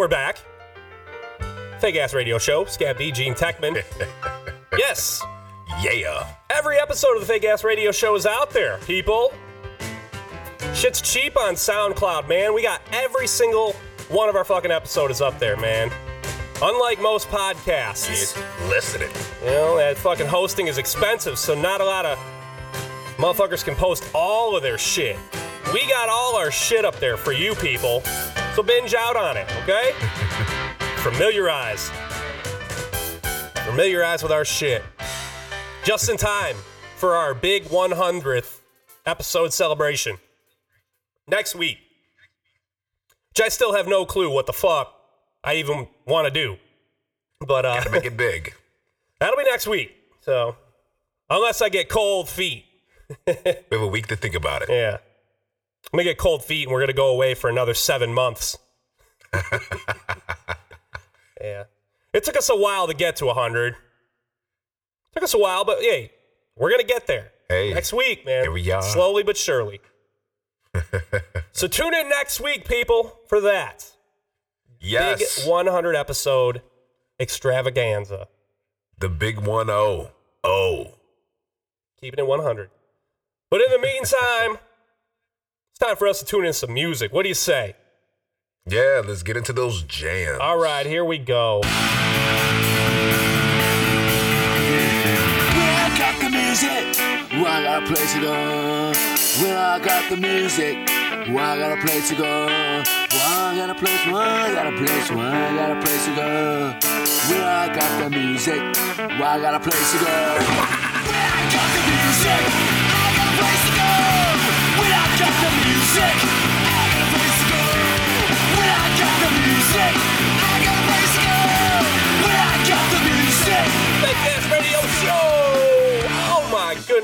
We're 0.08 0.12
back. 0.12 0.38
Fake 1.82 1.98
Ass 1.98 2.14
Radio 2.14 2.38
Show. 2.38 2.64
Scab 2.64 2.98
D, 2.98 3.12
Gene 3.12 3.34
Techman. 3.34 3.84
yes, 4.78 5.22
Yeah. 5.82 6.26
every 6.50 6.80
episode 6.80 7.16
of 7.16 7.20
the 7.20 7.26
Fake 7.28 7.44
Ass 7.44 7.66
Radio 7.66 7.92
Show 7.92 8.16
is 8.16 8.26
out 8.26 8.52
there, 8.52 8.78
people. 8.86 9.34
Shit's 10.74 11.02
cheap 11.02 11.38
on 11.38 11.56
SoundCloud, 11.56 12.30
man. 12.30 12.54
We 12.54 12.62
got 12.62 12.82
every 12.94 13.28
single 13.28 13.74
one 14.08 14.30
of 14.30 14.38
our 14.38 14.46
fucking 14.46 14.72
episode 14.72 15.12
is 15.12 15.20
up 15.20 15.40
there, 15.40 15.58
man. 15.58 15.92
Unlike 16.62 17.02
most 17.02 17.28
podcasts. 17.28 18.10
It's 18.10 18.38
listening. 18.70 19.10
You 19.44 19.52
know, 19.52 19.76
that 19.78 19.98
fucking 19.98 20.28
hosting 20.28 20.68
is 20.68 20.78
expensive, 20.78 21.38
so 21.38 21.54
not 21.54 21.82
a 21.82 21.86
lot 21.86 22.06
of 22.06 22.18
motherfuckers 23.18 23.62
can 23.62 23.76
post 23.76 24.10
all 24.16 24.56
of 24.56 24.64
their 24.64 24.78
shit. 24.78 25.18
We 25.74 25.86
got 25.90 26.08
all 26.08 26.38
our 26.38 26.50
shit 26.50 26.86
up 26.86 26.96
there 27.02 27.18
for 27.18 27.34
you 27.34 27.56
people, 27.56 28.02
so 28.58 28.64
binge 28.64 28.96
out 28.96 29.16
on 29.16 29.38
it, 29.38 29.48
okay? 29.62 29.92
Familiarize. 31.04 31.92
Familiarize 33.68 34.24
with 34.24 34.32
our 34.32 34.44
shit. 34.44 34.82
Just 35.84 36.10
in 36.10 36.18
time 36.18 36.56
for 36.96 37.14
our 37.14 37.36
big 37.36 37.66
100th 37.66 38.62
episode 39.06 39.54
celebration. 39.54 40.18
Next 41.28 41.54
week. 41.54 41.78
Which 43.30 43.46
I 43.46 43.50
still 43.50 43.76
have 43.76 43.88
no 43.88 44.08
clue 44.08 44.32
what 44.32 44.48
the 44.48 44.54
fuck 44.54 44.92
I 45.44 45.58
even 45.58 45.88
want 46.08 46.26
to 46.26 46.32
do. 46.32 46.58
But, 47.40 47.64
uh. 47.64 47.76
Gotta 47.76 47.92
make 47.92 48.06
it 48.06 48.18
big. 48.18 48.56
That'll 49.20 49.38
be 49.38 49.44
next 49.44 49.68
week. 49.68 49.96
So, 50.22 50.56
unless 51.30 51.62
I 51.62 51.70
get 51.70 51.90
cold 51.90 52.28
feet. 52.28 52.66
We 53.28 53.34
have 53.78 53.82
a 53.82 53.88
week 53.88 54.08
to 54.08 54.16
think 54.16 54.34
about 54.34 54.64
it. 54.64 54.70
Yeah. 54.70 54.98
I'm 55.94 55.98
to 55.98 56.04
get 56.04 56.18
cold 56.18 56.44
feet 56.44 56.64
and 56.64 56.72
we're 56.72 56.80
going 56.80 56.88
to 56.88 56.94
go 56.94 57.10
away 57.10 57.34
for 57.34 57.50
another 57.50 57.74
seven 57.74 58.14
months. 58.14 58.58
Yeah. 61.42 61.66
It 62.14 62.24
took 62.24 62.38
us 62.38 62.50
a 62.50 62.56
while 62.56 62.88
to 62.88 62.94
get 62.94 63.18
to 63.18 63.26
100. 63.28 63.76
Took 65.14 65.24
us 65.24 65.34
a 65.34 65.38
while, 65.38 65.66
but 65.66 65.80
hey, 65.80 66.12
we're 66.56 66.70
going 66.70 66.82
to 66.82 66.88
get 66.88 67.08
there. 67.08 67.32
Hey, 67.50 67.74
next 67.74 67.94
week, 67.94 68.26
man. 68.26 68.44
here 68.44 68.52
we 68.52 68.70
are. 68.72 68.82
Slowly 68.82 69.24
but 69.24 69.38
surely. 69.38 69.80
so 71.52 71.68
tune 71.68 71.94
in 71.94 72.10
next 72.10 72.40
week, 72.40 72.68
people, 72.68 73.20
for 73.28 73.42
that. 73.42 73.92
Yes. 74.80 75.44
Big 75.44 75.50
100 75.50 75.96
episode 75.96 76.62
extravaganza. 77.20 78.28
The 79.00 79.10
big 79.10 79.40
one 79.40 79.70
oh. 79.70 80.12
Oh. 80.44 80.94
Keeping 82.00 82.20
it 82.20 82.28
100. 82.28 82.70
But 83.50 83.62
in 83.62 83.72
the 83.72 83.80
meantime, 83.80 84.58
it's 85.78 85.86
time 85.86 85.96
for 85.96 86.08
us 86.08 86.18
to 86.18 86.26
tune 86.26 86.44
in 86.44 86.54
some 86.54 86.74
music. 86.74 87.14
What 87.14 87.22
do 87.22 87.30
you 87.30 87.36
say? 87.36 87.76
Yeah, 88.66 89.04
let's 89.06 89.22
get 89.22 89.38
into 89.38 89.54
those 89.54 89.84
jams. 89.84 90.40
All 90.42 90.58
right, 90.58 90.88
here 90.88 91.06
we 91.06 91.20
go. 91.20 91.60
When 91.60 91.70
I 95.78 95.96
got 95.96 96.20
the 96.20 96.32
music, 96.32 96.98
well, 97.32 97.46
I 97.46 97.62
got 97.62 97.84
a 97.84 97.86
place 97.86 98.14
to 98.14 98.22
go. 98.22 98.34
When 99.40 99.56
I 99.56 99.78
got 99.78 100.10
the 100.10 100.18
music, 100.18 100.78
well, 101.30 101.46
I 101.46 101.60
got 101.60 101.78
a 101.78 101.82
place 101.86 102.10
to 102.10 102.16
go. 102.16 102.48
Well, 102.48 103.46
I 103.46 103.56
got 103.56 103.70
a 103.70 103.76
place, 103.76 104.06
well, 104.08 104.18
I 104.18 104.54
got 104.56 104.74
a 104.74 104.78
place, 104.78 105.12
well, 105.12 105.20
I 105.20 105.56
got 105.56 105.78
a 105.78 105.82
place 105.86 106.06
to 106.06 106.16
go. 106.16 106.74
When 107.30 107.44
I 107.44 107.68
got 107.76 108.04
the 108.04 108.10
music, 108.10 108.62
well, 109.20 109.30
I 109.30 109.40
got 109.40 109.54
a 109.54 109.60
place 109.60 109.92
to 109.92 110.00
go. 110.00 110.06
When 110.06 111.14
I 111.14 111.46
got 111.54 111.70
the 111.76 111.82
music, 112.66 112.77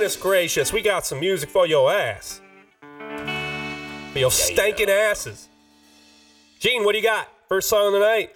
goodness 0.03 0.15
gracious, 0.17 0.73
we 0.73 0.81
got 0.81 1.05
some 1.05 1.19
music 1.21 1.49
for 1.49 1.65
your 1.65 1.89
ass. 1.89 2.41
For 4.11 4.19
your 4.19 4.31
stankin' 4.31 4.89
asses. 4.89 5.47
Gene, 6.59 6.83
what 6.83 6.91
do 6.91 6.97
you 6.97 7.03
got? 7.03 7.29
First 7.47 7.69
song 7.69 7.87
of 7.87 7.93
the 7.93 7.99
night. 7.99 8.31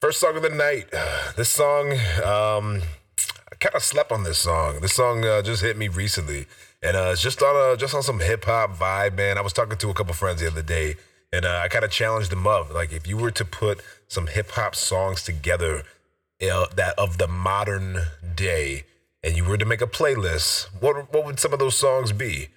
First 0.00 0.20
song 0.20 0.36
of 0.36 0.42
the 0.42 0.50
night. 0.50 0.86
This 1.36 1.48
song, 1.48 1.92
um, 2.24 2.80
I 3.50 3.56
kind 3.58 3.74
of 3.74 3.82
slept 3.82 4.12
on 4.12 4.22
this 4.22 4.38
song. 4.38 4.80
This 4.80 4.94
song 4.94 5.24
uh, 5.24 5.42
just 5.42 5.62
hit 5.62 5.76
me 5.76 5.88
recently, 5.88 6.46
and 6.86 6.96
uh, 6.96 7.10
it's 7.12 7.20
just 7.20 7.42
on 7.42 7.56
a 7.56 7.76
just 7.76 7.94
on 7.94 8.02
some 8.02 8.20
hip 8.20 8.44
hop 8.44 8.76
vibe, 8.76 9.16
man. 9.16 9.38
I 9.38 9.40
was 9.40 9.52
talking 9.52 9.76
to 9.76 9.90
a 9.90 9.94
couple 9.94 10.14
friends 10.14 10.40
the 10.40 10.46
other 10.46 10.62
day, 10.62 10.94
and 11.32 11.44
uh, 11.44 11.60
I 11.64 11.68
kind 11.68 11.84
of 11.84 11.90
challenged 11.90 12.30
them 12.30 12.46
up. 12.46 12.72
Like, 12.72 12.92
if 12.92 13.08
you 13.08 13.16
were 13.16 13.32
to 13.32 13.44
put 13.44 13.80
some 14.06 14.28
hip 14.28 14.52
hop 14.52 14.76
songs 14.76 15.24
together, 15.24 15.82
that 16.38 16.94
of 16.96 17.18
the 17.18 17.26
modern 17.26 18.02
day, 18.36 18.84
and 19.24 19.36
you 19.36 19.44
were 19.44 19.58
to 19.58 19.64
make 19.64 19.82
a 19.82 19.86
playlist, 19.88 20.66
what 20.80 21.12
what 21.12 21.24
would 21.24 21.40
some 21.40 21.52
of 21.52 21.58
those 21.58 21.76
songs 21.76 22.12
be? 22.12 22.48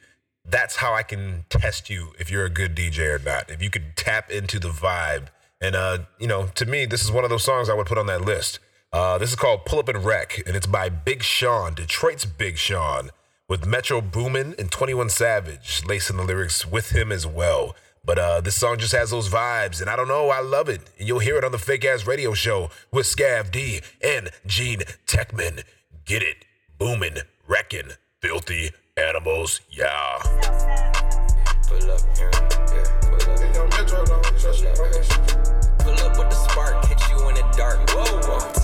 That's 0.46 0.76
how 0.76 0.94
I 0.94 1.02
can 1.02 1.46
test 1.50 1.90
you 1.90 2.14
if 2.20 2.30
you're 2.30 2.46
a 2.46 2.52
good 2.52 2.76
DJ 2.76 3.20
or 3.20 3.24
not. 3.24 3.50
If 3.50 3.64
you 3.64 3.72
could 3.72 3.96
tap 3.96 4.30
into 4.30 4.60
the 4.60 4.70
vibe. 4.70 5.28
And 5.60 5.76
uh, 5.76 6.00
you 6.20 6.28
know, 6.28 6.50
to 6.54 6.66
me, 6.68 6.86
this 6.86 7.04
is 7.04 7.12
one 7.12 7.24
of 7.24 7.32
those 7.32 7.44
songs 7.44 7.68
I 7.68 7.74
would 7.74 7.88
put 7.88 7.98
on 7.98 8.06
that 8.06 8.22
list. 8.22 8.60
Uh, 8.94 9.18
this 9.18 9.32
is 9.32 9.36
called 9.36 9.66
Pull 9.66 9.80
Up 9.80 9.90
and 9.90 10.06
Wreck, 10.06 10.42
and 10.46 10.56
it's 10.56 10.68
by 10.68 10.90
Big 10.90 11.24
Sean, 11.24 11.74
Detroit's 11.74 12.26
Big 12.26 12.58
Sean, 12.58 13.10
with 13.50 13.66
Metro 13.66 14.00
Boomin 14.00 14.56
and 14.58 14.72
21 14.72 15.10
Savage 15.10 15.84
lacing 15.86 16.16
the 16.18 16.24
lyrics 16.24 16.66
with 16.66 16.92
him 16.92 17.12
as 17.12 17.28
well. 17.28 17.76
But 18.06 18.18
uh, 18.18 18.42
this 18.42 18.56
song 18.56 18.78
just 18.78 18.94
has 18.94 19.10
those 19.10 19.28
vibes, 19.28 19.82
and 19.82 19.90
I 19.90 19.96
don't 19.96 20.08
know, 20.08 20.30
I 20.30 20.40
love 20.40 20.70
it. 20.70 20.82
And 20.98 21.08
you'll 21.08 21.20
hear 21.20 21.38
it 21.38 21.44
on 21.44 21.52
the 21.52 21.58
Fake 21.58 21.84
Ass 21.84 22.08
Radio 22.08 22.34
Show 22.34 22.70
with 22.92 23.06
Scav 23.06 23.52
D 23.52 23.82
and 24.02 24.30
Gene 24.46 24.84
Techman. 25.06 25.64
Get 26.06 26.24
it, 26.24 26.46
boomin', 26.78 27.20
wreckin', 27.48 27.94
filthy 28.22 28.72
animals, 28.96 29.62
yeah. 29.70 30.20
Pull 31.68 31.92
up 31.92 32.18
here, 32.18 32.32
yeah. 32.32 33.00
Pull 33.02 33.34
up. 33.34 33.40
Pull 35.80 35.94
up 35.94 36.18
with 36.18 36.30
the 36.30 36.48
spark, 36.50 36.86
hit 36.86 37.00
you 37.10 37.30
in 37.30 37.36
the 37.36 37.54
dark. 37.58 37.90
Whoa, 37.90 38.59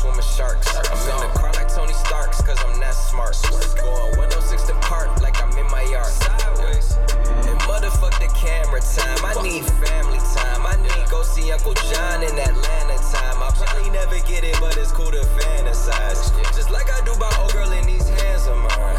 swim 0.00 0.16
with 0.16 0.24
sharks. 0.24 0.64
I'm 0.72 0.96
in 1.12 1.20
the 1.20 1.38
car 1.38 1.52
like 1.52 1.68
Tony 1.68 1.92
Starks, 1.92 2.40
cause 2.40 2.56
I'm 2.64 2.80
that 2.80 2.94
smart. 2.96 3.36
Going 3.76 4.16
window 4.16 4.40
oh 4.40 4.48
six 4.48 4.64
to 4.64 4.74
park 4.80 5.20
like 5.20 5.36
I'm 5.42 5.52
in 5.58 5.68
my 5.68 5.82
yard. 5.92 6.08
Sideways. 6.08 6.96
And 7.44 7.60
motherfuck 7.68 8.16
the 8.16 8.32
camera 8.32 8.80
time. 8.80 9.20
I 9.20 9.36
need 9.44 9.64
family 9.84 10.18
time. 10.32 10.64
I 10.64 10.80
need 10.80 11.04
go 11.10 11.22
see 11.22 11.52
Uncle 11.52 11.74
John 11.92 12.24
in 12.24 12.32
Atlanta 12.32 12.96
time. 13.12 13.44
I 13.44 13.52
probably 13.52 13.90
never 13.90 14.16
get 14.24 14.42
it, 14.42 14.56
but 14.58 14.76
it's 14.78 14.90
cool 14.90 15.12
to 15.12 15.20
fantasize. 15.36 16.32
Just 16.56 16.70
like 16.70 16.88
I 16.88 17.04
do 17.04 17.12
by 17.20 17.28
old 17.40 17.52
girl 17.52 17.70
in 17.70 17.84
these 17.84 18.08
hands 18.08 18.46
of 18.48 18.56
mine. 18.56 18.96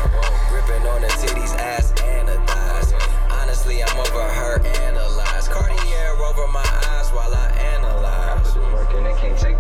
Gripping 0.54 0.86
on 0.86 1.02
the 1.02 1.10
titties, 1.18 1.58
ass 1.58 1.94
and 2.06 2.28
the 2.30 2.38
thighs. 2.46 2.94
Honestly, 3.42 3.82
I'm 3.84 3.98
over 3.98 4.22
her 4.22 4.62
analyze. 4.86 5.48
Cartier 5.48 6.14
over 6.30 6.48
my 6.54 6.70
eyes 6.94 7.10
while 7.10 7.34
I 7.34 7.50
analyze. 7.74 7.82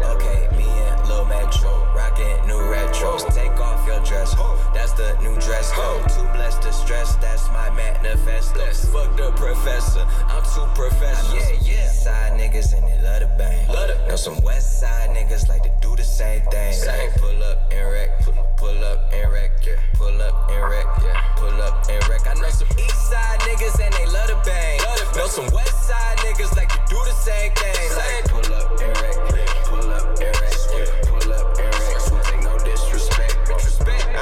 Okay, 0.01 0.47
me 0.57 0.65
and 0.65 1.10
Metro, 1.31 1.71
rockin' 1.95 2.45
new 2.45 2.59
retros. 2.59 3.23
Take 3.33 3.57
off 3.59 3.87
your 3.87 4.03
dress, 4.03 4.33
ho. 4.33 4.59
That's 4.73 4.91
the 4.93 5.15
new 5.23 5.35
dress 5.39 5.71
code. 5.71 6.03
Too 6.11 6.27
blessed 6.35 6.61
to 6.63 6.73
stress, 6.73 7.15
that's 7.17 7.47
my 7.49 7.69
manifesto. 7.71 8.59
Fuck 8.91 9.15
the 9.15 9.31
professor, 9.39 10.05
I'm 10.27 10.43
too 10.43 10.67
professional. 10.75 11.37
Yeah, 11.37 11.55
yeah. 11.63 11.87
Side 11.87 12.33
niggas 12.39 12.73
and 12.75 12.83
they 12.83 12.99
love 13.01 13.21
to 13.21 13.31
bang. 13.37 13.65
Know 14.09 14.17
some 14.17 14.41
west 14.43 14.81
side 14.81 15.09
niggas 15.15 15.47
like 15.47 15.63
to 15.63 15.71
do 15.79 15.95
the 15.95 16.03
same 16.03 16.41
thing. 16.51 16.75
Like 16.85 17.15
pull 17.15 17.41
up 17.43 17.71
and 17.71 17.91
wreck, 17.91 18.09
pull 18.57 18.83
up 18.83 19.13
and 19.13 19.31
wreck, 19.31 19.51
yeah. 19.65 19.79
Pull 19.93 20.21
up 20.21 20.51
and 20.51 20.69
wreck, 20.69 20.85
yeah. 21.01 21.23
Pull 21.37 21.61
up 21.61 21.87
and 21.89 22.09
wreck. 22.09 22.27
I 22.27 22.33
know 22.41 22.49
some 22.49 22.67
east 22.77 23.09
side 23.09 23.39
niggas 23.47 23.79
and 23.79 23.93
they 23.93 24.05
love 24.11 24.27
to 24.27 24.35
bang. 24.43 24.79
Know 25.15 25.27
some 25.27 25.49
west 25.55 25.87
side 25.87 26.17
niggas 26.17 26.57
like 26.57 26.67
to 26.69 26.81
do 26.89 26.99
the 27.05 27.15
same 27.23 27.53
thing. 27.55 27.75
Like 27.95 28.25
pull 28.27 28.53
up 28.53 28.81
and 28.81 29.01
wreck, 29.01 29.15
pull 29.63 29.89
up 29.91 30.19
and 30.19 30.35
wreck, 30.41 30.59
yeah. 30.75 31.07
Pull 31.07 31.20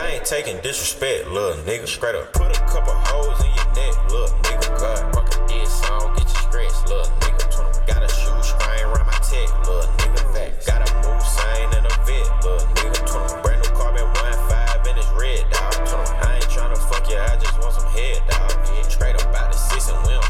I 0.09 0.13
ain't 0.13 0.25
taking 0.25 0.57
disrespect, 0.61 1.27
little 1.27 1.53
nigga. 1.65 1.87
Straight 1.87 2.15
up, 2.15 2.33
put 2.33 2.49
a 2.49 2.59
couple 2.65 2.93
holes 2.95 3.39
in 3.45 3.53
your 3.53 3.69
neck, 3.77 3.93
little 4.09 4.35
nigga. 4.41 4.79
God, 4.81 5.13
fucking 5.13 5.45
this 5.45 5.69
song, 5.85 6.15
get 6.17 6.25
you 6.25 6.39
stressed, 6.49 6.89
little 6.89 7.05
nigga. 7.21 7.85
Got 7.85 8.01
a 8.01 8.09
shoe 8.09 8.41
string 8.41 8.85
around 8.89 9.05
my 9.05 9.13
tech, 9.21 9.45
little 9.69 9.85
nigga. 10.01 10.33
Fact. 10.33 10.65
Got 10.65 10.89
a 10.89 10.93
move 11.05 11.21
sign 11.21 11.69
in 11.77 11.85
a 11.85 11.93
vet, 12.09 12.25
little 12.41 12.65
nigga. 12.73 13.43
Brand 13.43 13.61
new 13.61 13.69
carbon 13.77 14.05
one 14.17 14.33
five 14.49 14.81
and 14.87 14.97
it's 14.97 15.11
red, 15.13 15.45
dog. 15.51 15.77
I 16.25 16.41
ain't 16.41 16.45
tryna 16.49 16.77
fuck 16.89 17.07
you, 17.07 17.17
I 17.19 17.37
just 17.37 17.59
want 17.59 17.75
some 17.75 17.85
head, 17.93 18.17
dog. 18.27 18.38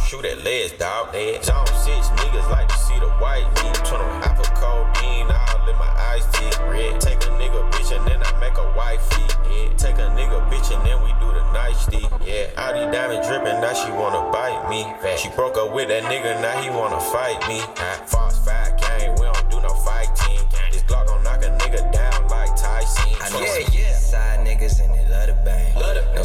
Shoot 0.09 0.25
at 0.25 0.43
legs, 0.43 0.71
dog. 0.71 1.13
Zone 1.43 1.67
six 1.85 2.09
niggas 2.17 2.49
like 2.49 2.67
to 2.67 2.77
see 2.77 2.97
the 2.97 3.09
white 3.21 3.45
meat. 3.61 3.75
Turn 3.85 4.01
on 4.01 4.23
I 4.23 4.33
put 4.33 4.49
codeine 4.57 5.29
all 5.29 5.69
in 5.69 5.77
my 5.77 5.91
eyes, 6.09 6.25
tea 6.33 6.49
red. 6.65 6.99
Take 6.99 7.21
a 7.29 7.31
nigga 7.37 7.61
bitch 7.69 7.95
and 7.95 8.07
then 8.07 8.17
I 8.23 8.33
make 8.39 8.57
a 8.57 8.65
wifey. 8.75 9.21
Yeah. 9.45 9.69
Take 9.77 10.01
a 10.01 10.09
nigga 10.17 10.41
bitch 10.49 10.73
and 10.73 10.81
then 10.81 10.97
we 11.05 11.13
do 11.21 11.29
the 11.29 11.45
nicety. 11.53 12.09
Yeah. 12.25 12.49
All 12.57 12.73
these 12.73 12.89
diamonds 12.89 13.27
dripping, 13.27 13.61
now 13.61 13.73
she 13.73 13.91
wanna 13.91 14.31
bite 14.33 14.67
me. 14.67 14.81
She 15.15 15.29
broke 15.29 15.57
up 15.57 15.73
with 15.73 15.89
that 15.89 16.01
nigga, 16.09 16.41
now 16.41 16.59
he 16.59 16.71
wanna 16.71 16.99
fight 17.13 17.47
me. 17.47 17.61
False 18.07 18.43
five 18.43 18.81
gang, 18.81 19.13
we 19.13 19.29
don't 19.29 19.49
do 19.51 19.61
no 19.61 19.69
fighting. 19.85 20.41
This 20.71 20.81
Glock 20.89 21.05
gon' 21.05 21.23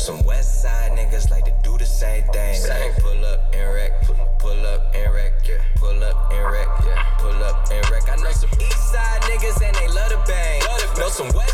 some 0.04 0.22
west 0.24 0.60
side 0.60 0.92
niggas 0.92 1.30
like 1.30 1.46
to 1.46 1.54
do 1.62 1.78
the 1.78 1.86
same 1.86 2.24
thing. 2.24 2.60
Like 2.68 2.94
pull 3.00 3.24
up 3.24 3.40
and 3.54 3.74
wreck, 3.74 3.92
pull 4.38 4.66
up 4.66 4.94
and 4.94 5.14
wreck, 5.14 5.32
yeah. 5.48 5.56
Pull 5.76 6.04
up 6.04 6.30
and 6.30 6.44
wreck, 6.52 6.68
yeah. 6.84 7.02
Pull 7.16 7.42
up 7.42 7.66
and 7.72 7.90
wreck. 7.90 8.02
I 8.10 8.16
know 8.16 8.30
some 8.32 8.50
east 8.60 8.92
side 8.92 9.22
niggas 9.22 9.62
and 9.64 9.74
they 9.74 9.88
love 9.88 10.10
to 10.10 10.22
bang. 10.28 10.60
Know 10.98 11.08
some 11.08 11.32
west 11.32 11.53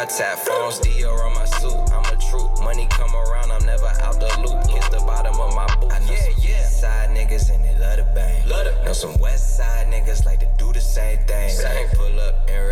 got 0.00 0.10
tap 0.10 0.38
phones. 0.38 0.80
Dior 0.80 1.26
on 1.26 1.34
my 1.34 1.44
suit, 1.44 1.76
I'm 1.92 2.04
a 2.04 2.16
troop. 2.28 2.62
Money 2.62 2.86
come 2.90 3.14
around, 3.14 3.50
I'm 3.52 3.64
never 3.66 3.86
out 4.00 4.18
the 4.18 4.28
loop. 4.40 4.66
Hit 4.70 4.90
the 4.90 5.02
bottom 5.06 5.38
of 5.40 5.54
my 5.54 5.66
boot. 5.76 5.92
I 5.92 5.98
know 6.00 6.14
some 6.14 6.32
east 6.38 6.80
side 6.80 7.10
niggas 7.10 7.54
and 7.54 7.64
they 7.64 7.76
love 7.78 7.98
the 7.98 8.06
bang. 8.14 8.48
Know 8.84 8.92
some 8.92 9.16
west 9.18 9.56
side 9.56 9.86
niggas 9.88 10.24
like 10.24 10.40
to 10.40 10.48
do 10.58 10.72
the 10.72 10.80
same 10.80 11.18
thing. 11.26 11.50
Like 11.62 11.92
pull 11.92 12.20
up 12.20 12.48
and 12.48 12.68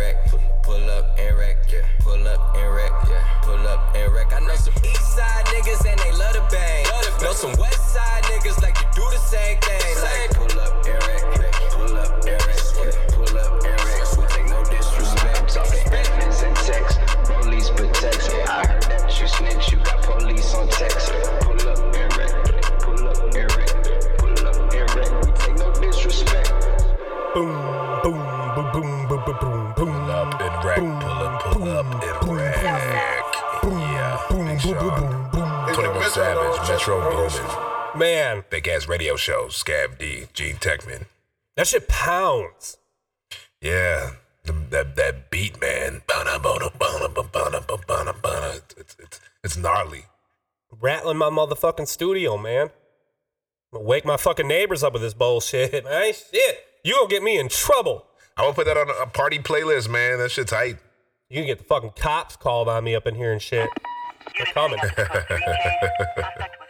Big 38.59 38.67
ass 38.67 38.89
radio 38.89 39.15
show, 39.15 39.47
Scab 39.47 39.97
D, 39.97 40.27
Gene 40.33 40.57
Techman. 40.57 41.05
that 41.55 41.65
shit 41.65 41.87
pounds. 41.87 42.75
Yeah, 43.61 44.15
the, 44.43 44.51
that 44.71 44.97
that 44.97 45.31
beat, 45.31 45.61
man. 45.61 46.01
It's, 48.75 48.97
it's, 48.99 49.21
it's 49.45 49.55
gnarly. 49.55 50.07
Rattling 50.77 51.15
my 51.15 51.29
motherfucking 51.29 51.87
studio, 51.87 52.37
man. 52.37 52.71
Wake 53.71 54.03
my 54.03 54.17
fucking 54.17 54.49
neighbors 54.49 54.83
up 54.83 54.91
with 54.91 55.03
this 55.03 55.13
bullshit, 55.13 55.85
man. 55.85 56.11
Shit, 56.11 56.57
you 56.83 56.95
gonna 56.95 57.07
get 57.07 57.23
me 57.23 57.39
in 57.39 57.47
trouble. 57.47 58.07
I'm 58.35 58.43
gonna 58.43 58.55
put 58.55 58.65
that 58.65 58.75
on 58.75 58.89
a 59.01 59.07
party 59.07 59.39
playlist, 59.39 59.87
man. 59.87 60.17
That 60.17 60.31
shit 60.31 60.49
tight. 60.49 60.79
You 61.29 61.37
can 61.37 61.45
get 61.45 61.59
the 61.59 61.63
fucking 61.63 61.93
cops 61.95 62.35
called 62.35 62.67
on 62.67 62.83
me 62.83 62.93
up 62.93 63.07
in 63.07 63.15
here 63.15 63.31
and 63.31 63.41
shit. 63.41 63.69
They're 64.37 64.47
coming. 64.47 64.79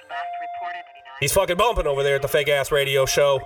He's 1.19 1.33
fucking 1.33 1.57
bumping 1.57 1.87
over 1.87 2.03
there 2.03 2.15
at 2.15 2.21
the 2.21 2.27
fake 2.27 2.47
ass 2.49 2.71
radio 2.71 3.05
show. 3.05 3.41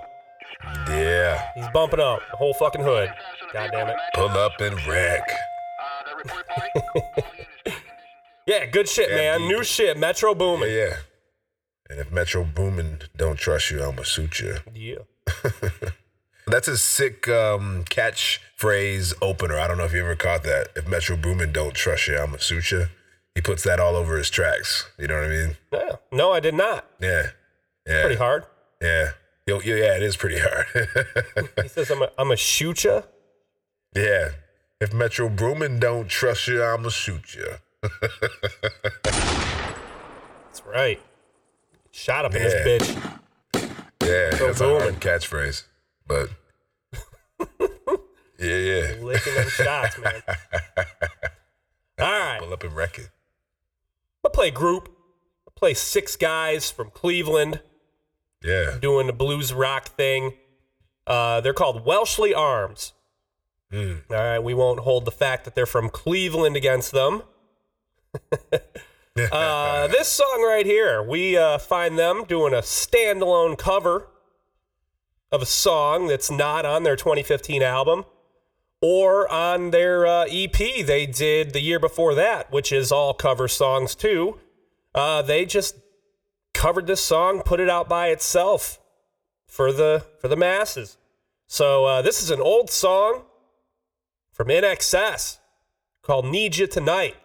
Yeah. 0.88 1.46
He's 1.54 1.68
bumping 1.74 2.00
up 2.00 2.20
the 2.30 2.36
whole 2.36 2.54
fucking 2.54 2.82
hood. 2.82 3.10
God 3.52 3.70
damn 3.72 3.88
it. 3.88 3.96
Pull 4.14 4.28
up 4.28 4.60
and 4.60 4.74
wreck. 4.86 5.22
Yeah, 8.46 8.66
good 8.66 8.86
shit, 8.88 9.08
man. 9.10 9.48
New 9.48 9.64
shit. 9.64 9.96
Metro 9.96 10.32
Yeah, 10.32 10.34
booming. 10.34 10.70
yeah. 10.70 10.96
And 11.88 11.98
if 11.98 12.12
Metro 12.12 12.44
Boomin 12.44 12.98
don't 13.16 13.38
trust 13.38 13.70
you, 13.70 13.82
I'ma 13.82 14.02
shoot 14.02 14.38
you. 14.38 14.56
Yeah. 14.74 14.96
That's 16.46 16.68
a 16.68 16.76
sick 16.76 17.26
um, 17.26 17.84
catchphrase 17.88 19.14
opener. 19.22 19.58
I 19.58 19.66
don't 19.66 19.78
know 19.78 19.84
if 19.84 19.94
you 19.94 20.00
ever 20.00 20.14
caught 20.14 20.42
that. 20.42 20.68
If 20.76 20.86
Metro 20.86 21.16
Boomin 21.16 21.52
don't 21.52 21.74
trust 21.74 22.06
you, 22.06 22.18
I'ma 22.18 22.36
shoot 22.36 22.70
you. 22.70 22.86
He 23.34 23.40
puts 23.40 23.62
that 23.64 23.80
all 23.80 23.96
over 23.96 24.18
his 24.18 24.28
tracks. 24.28 24.90
You 24.98 25.06
know 25.08 25.14
what 25.14 25.24
I 25.24 25.28
mean? 25.28 25.56
Yeah. 25.72 25.92
No, 26.12 26.32
I 26.32 26.40
did 26.40 26.54
not. 26.54 26.84
Yeah. 27.00 27.28
Yeah. 27.86 28.00
Pretty 28.02 28.16
hard. 28.16 28.44
Yeah. 28.80 29.10
Yo, 29.46 29.60
yo, 29.60 29.74
yeah, 29.76 29.96
it 29.96 30.02
is 30.02 30.16
pretty 30.16 30.38
hard. 30.40 30.66
He 31.62 31.68
says, 31.68 31.90
I'm 31.90 32.02
a, 32.02 32.10
I'm 32.18 32.30
a 32.30 32.36
shoot 32.36 32.84
ya. 32.84 33.02
yeah. 33.94 34.30
If 34.80 34.92
Metro 34.92 35.28
Boomin 35.28 35.78
don't 35.80 36.08
trust 36.08 36.48
you, 36.48 36.62
I'ma 36.62 36.88
shoot 36.90 37.34
you. 37.34 37.46
That's 39.04 40.62
right. 40.66 41.00
Shot 41.90 42.24
up 42.24 42.34
in 42.34 42.42
Yeah. 42.42 42.48
this 42.48 42.66
bitch. 42.66 43.20
Yeah, 44.02 44.30
that's 44.36 44.60
a 44.60 44.64
booming. 44.64 44.80
hard 44.80 45.00
catchphrase. 45.00 45.62
But 46.06 46.28
yeah, 48.38 48.56
yeah. 48.56 48.94
Licking 49.00 49.34
them 49.34 49.48
shots, 49.48 49.98
man. 49.98 50.22
All 51.98 52.10
right. 52.10 52.38
Pull 52.40 52.52
up 52.52 52.64
and 52.64 52.74
wreck 52.76 52.98
it. 52.98 53.08
I 54.24 54.28
play 54.28 54.50
group. 54.50 54.88
I 55.48 55.50
play 55.54 55.72
six 55.74 56.16
guys 56.16 56.70
from 56.70 56.90
Cleveland 56.90 57.60
Yeah. 58.44 58.76
doing 58.80 59.06
the 59.06 59.12
blues 59.12 59.52
rock 59.52 59.88
thing. 59.96 60.34
Uh, 61.06 61.40
they're 61.40 61.54
called 61.54 61.84
Welshly 61.84 62.34
Arms. 62.34 62.92
Hmm. 63.70 63.94
All 64.10 64.16
right, 64.16 64.38
we 64.38 64.54
won't 64.54 64.80
hold 64.80 65.04
the 65.04 65.10
fact 65.10 65.44
that 65.44 65.54
they're 65.54 65.66
from 65.66 65.88
Cleveland 65.88 66.56
against 66.56 66.92
them. 66.92 67.22
uh, 69.32 69.86
this 69.88 70.08
song 70.08 70.44
right 70.46 70.66
here, 70.66 71.02
we 71.02 71.36
uh, 71.36 71.58
find 71.58 71.98
them 71.98 72.24
doing 72.28 72.52
a 72.52 72.58
standalone 72.58 73.58
cover 73.58 74.08
of 75.32 75.42
a 75.42 75.46
song 75.46 76.06
that's 76.06 76.30
not 76.30 76.64
on 76.64 76.84
their 76.84 76.96
2015 76.96 77.62
album 77.62 78.04
or 78.80 79.26
on 79.32 79.70
their 79.70 80.06
uh, 80.06 80.26
EP 80.30 80.52
they 80.86 81.06
did 81.06 81.52
the 81.52 81.60
year 81.60 81.80
before 81.80 82.14
that, 82.14 82.52
which 82.52 82.70
is 82.70 82.92
all 82.92 83.14
cover 83.14 83.48
songs 83.48 83.94
too. 83.94 84.38
Uh, 84.94 85.22
they 85.22 85.44
just 85.44 85.76
covered 86.54 86.86
this 86.86 87.02
song, 87.02 87.42
put 87.44 87.60
it 87.60 87.68
out 87.68 87.88
by 87.88 88.08
itself 88.08 88.80
for 89.46 89.72
the 89.72 90.04
for 90.20 90.28
the 90.28 90.36
masses. 90.36 90.96
So 91.46 91.84
uh, 91.84 92.02
this 92.02 92.22
is 92.22 92.30
an 92.30 92.40
old 92.40 92.70
song 92.70 93.24
from 94.32 94.48
INXS 94.48 95.38
called 96.02 96.26
"Need 96.26 96.56
You 96.56 96.66
Tonight." 96.66 97.16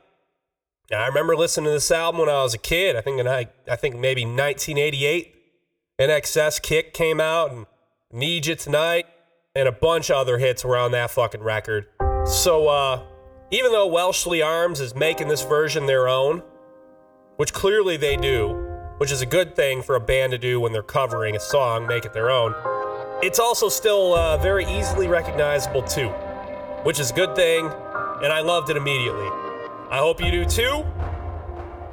Now, 0.92 1.04
I 1.04 1.08
remember 1.08 1.36
listening 1.36 1.66
to 1.66 1.72
this 1.72 1.92
album 1.92 2.22
when 2.22 2.30
I 2.30 2.42
was 2.42 2.54
a 2.54 2.60
kid. 2.60 2.96
I 2.96 3.02
think 3.02 3.20
in 3.20 3.28
I, 3.28 3.48
I 3.70 3.76
think 3.76 3.96
maybe 3.96 4.24
1988. 4.26 5.36
INXS 6.00 6.62
Kick 6.62 6.94
came 6.94 7.20
out 7.20 7.52
and 7.52 7.66
"Need 8.12 8.46
You 8.48 8.56
Tonight" 8.56 9.06
and 9.56 9.68
a 9.68 9.72
bunch 9.72 10.10
of 10.10 10.18
other 10.18 10.38
hits 10.38 10.64
were 10.64 10.78
on 10.78 10.92
that 10.92 11.12
fucking 11.12 11.42
record. 11.42 11.88
So 12.26 12.68
uh, 12.68 13.04
even 13.52 13.72
though 13.72 13.88
Welshly 13.88 14.42
Arms 14.42 14.80
is 14.80 14.96
making 14.96 15.28
this 15.28 15.44
version 15.44 15.86
their 15.86 16.08
own, 16.08 16.44
which 17.38 17.54
clearly 17.54 17.98
they 17.98 18.16
do, 18.16 18.69
which 19.00 19.12
is 19.12 19.22
a 19.22 19.26
good 19.26 19.56
thing 19.56 19.82
for 19.82 19.96
a 19.96 20.00
band 20.00 20.32
to 20.32 20.38
do 20.38 20.60
when 20.60 20.74
they're 20.74 20.84
covering 20.84 21.36
a 21.36 21.40
song, 21.40 21.88
make 21.88 22.06
it 22.06 22.14
their 22.14 22.30
own. 22.30 22.54
It's 23.24 23.40
also 23.40 23.70
still 23.70 24.14
uh, 24.14 24.38
very 24.38 24.66
easily 24.66 25.08
recognizable 25.08 25.82
too, 25.84 26.10
which 26.84 27.00
is 27.00 27.10
a 27.10 27.14
good 27.14 27.34
thing, 27.36 27.66
and 27.66 28.32
I 28.32 28.42
loved 28.42 28.70
it 28.70 28.78
immediately. 28.78 29.28
I 29.90 29.98
hope 30.00 30.22
you 30.22 30.30
do 30.30 30.46
too. 30.46 30.86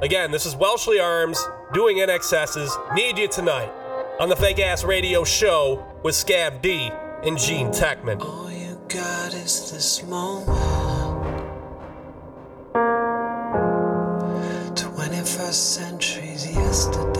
Again, 0.01 0.31
this 0.31 0.45
is 0.45 0.55
Welshly 0.55 0.99
Arms 0.99 1.43
doing 1.73 1.97
INXS's 1.97 2.77
Need 2.93 3.17
You 3.17 3.29
Tonight 3.29 3.71
on 4.19 4.27
the 4.27 4.35
Fake 4.35 4.59
Ass 4.59 4.83
Radio 4.83 5.23
Show 5.23 5.85
with 6.03 6.13
Scab 6.13 6.61
D 6.61 6.91
and 7.23 7.37
Gene 7.37 7.69
Techman. 7.69 8.19
got 8.89 9.33
is 9.33 9.71
this 9.71 10.03
moment. 10.03 10.47
21st 14.75 15.53
century's 15.53 15.96
yesterday. 16.77 17.16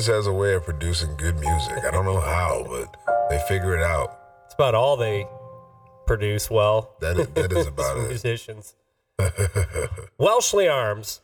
Cleveland 0.00 0.16
has 0.24 0.26
a 0.26 0.32
way 0.32 0.54
of 0.54 0.64
producing 0.64 1.14
good 1.16 1.38
music. 1.38 1.84
I 1.86 1.90
don't 1.90 2.06
know 2.06 2.20
how, 2.20 2.64
but 2.66 2.96
they 3.28 3.38
figure 3.48 3.76
it 3.76 3.82
out. 3.82 4.18
It's 4.46 4.54
about 4.54 4.74
all 4.74 4.96
they 4.96 5.26
produce 6.06 6.48
well. 6.48 6.94
That 7.00 7.18
is, 7.18 7.28
that 7.28 7.52
is 7.52 7.66
about 7.66 7.98
it. 8.04 8.08
Musicians. 8.08 8.74
Welshly 10.18 10.68
Arms. 10.68 11.20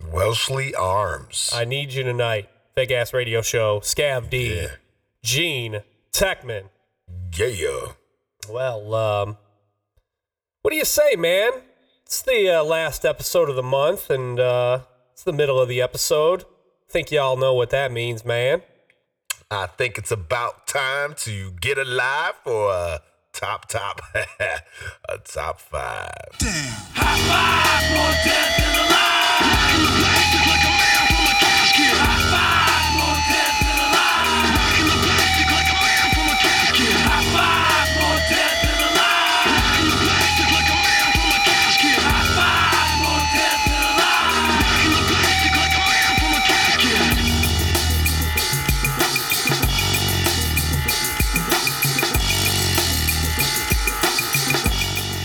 Welshly 0.00 0.72
Arms. 0.78 1.50
I 1.52 1.64
need 1.64 1.92
you 1.92 2.04
tonight. 2.04 2.48
Fake 2.76 2.92
ass 2.92 3.12
radio 3.12 3.42
show. 3.42 3.80
Scav 3.80 4.30
D. 4.30 4.54
Yeah. 4.54 4.68
Gene. 5.24 5.82
Techman. 6.12 6.68
Yeah. 7.36 7.92
Well, 8.48 8.94
um, 8.94 9.36
what 10.62 10.70
do 10.70 10.76
you 10.76 10.84
say, 10.84 11.16
man? 11.16 11.50
It's 12.06 12.22
the 12.22 12.60
uh, 12.60 12.62
last 12.62 13.04
episode 13.04 13.50
of 13.50 13.56
the 13.56 13.62
month, 13.64 14.10
and 14.10 14.38
uh, 14.38 14.80
it's 15.12 15.24
the 15.24 15.32
middle 15.32 15.58
of 15.58 15.68
the 15.68 15.82
episode. 15.82 16.44
Think 16.92 17.10
y'all 17.10 17.38
know 17.38 17.54
what 17.54 17.70
that 17.70 17.90
means, 17.90 18.22
man. 18.22 18.60
I 19.50 19.66
think 19.66 19.96
it's 19.96 20.10
about 20.10 20.66
time 20.66 21.14
to 21.20 21.52
get 21.52 21.78
alive 21.78 22.34
for 22.44 22.70
a 22.70 23.00
top 23.32 23.66
top 23.66 24.02
a 25.08 25.16
top 25.24 25.58
five. 25.58 26.28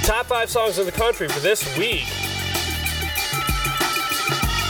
Top 0.07 0.27
five 0.27 0.49
songs 0.49 0.79
in 0.79 0.85
the 0.85 0.91
country 0.93 1.27
for 1.27 1.41
this 1.41 1.65
week. 1.77 2.05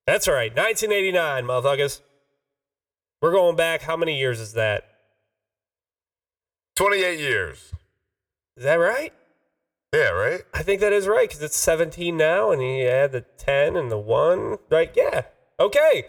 That's 0.05 0.27
right, 0.27 0.53
1989, 0.53 1.45
motherfuckers. 1.45 2.01
We're 3.21 3.31
going 3.31 3.55
back. 3.55 3.81
How 3.81 3.95
many 3.95 4.19
years 4.19 4.41
is 4.41 4.55
that? 4.55 4.83
28 6.75 7.17
years. 7.17 7.71
Is 8.57 8.65
that 8.65 8.75
right? 8.75 9.13
Yeah, 9.93 10.09
right? 10.09 10.41
I 10.53 10.63
think 10.63 10.81
that 10.81 10.91
is 10.91 11.07
right 11.07 11.29
because 11.29 11.43
it's 11.43 11.55
17 11.55 12.17
now, 12.17 12.51
and 12.51 12.61
he 12.61 12.79
had 12.79 13.11
the 13.11 13.21
10 13.21 13.75
and 13.75 13.91
the 13.91 13.97
1. 13.97 14.57
Right? 14.71 14.91
Yeah. 14.95 15.23
Okay. 15.59 16.05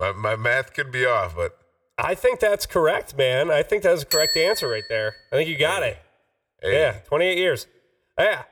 My, 0.00 0.12
my 0.12 0.34
math 0.36 0.72
could 0.72 0.90
be 0.90 1.04
off, 1.04 1.36
but 1.36 1.58
I 1.98 2.14
think 2.14 2.40
that's 2.40 2.64
correct, 2.66 3.16
man. 3.16 3.50
I 3.50 3.62
think 3.62 3.82
that's 3.82 4.00
the 4.00 4.06
correct 4.06 4.36
answer 4.36 4.68
right 4.68 4.84
there. 4.88 5.14
I 5.30 5.36
think 5.36 5.48
you 5.48 5.58
got 5.58 5.82
it. 5.82 5.98
hey, 6.62 6.72
Yeah, 6.80 6.92
28 7.06 7.36
years. 7.38 7.66
Yeah, 8.18 8.44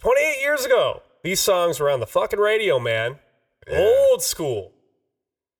28 0.00 0.40
years 0.42 0.64
ago. 0.64 1.02
These 1.22 1.40
songs 1.40 1.78
were 1.80 1.88
on 1.88 2.00
the 2.00 2.06
fucking 2.06 2.38
radio, 2.40 2.78
man. 2.78 3.18
Old 3.70 4.22
school. 4.22 4.72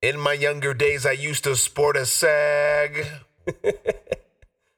in 0.02 0.18
my 0.18 0.32
younger 0.34 0.74
days, 0.74 1.06
I 1.06 1.12
used 1.12 1.44
to 1.44 1.56
sport 1.56 1.96
a 1.96 2.04
sag. 2.04 3.06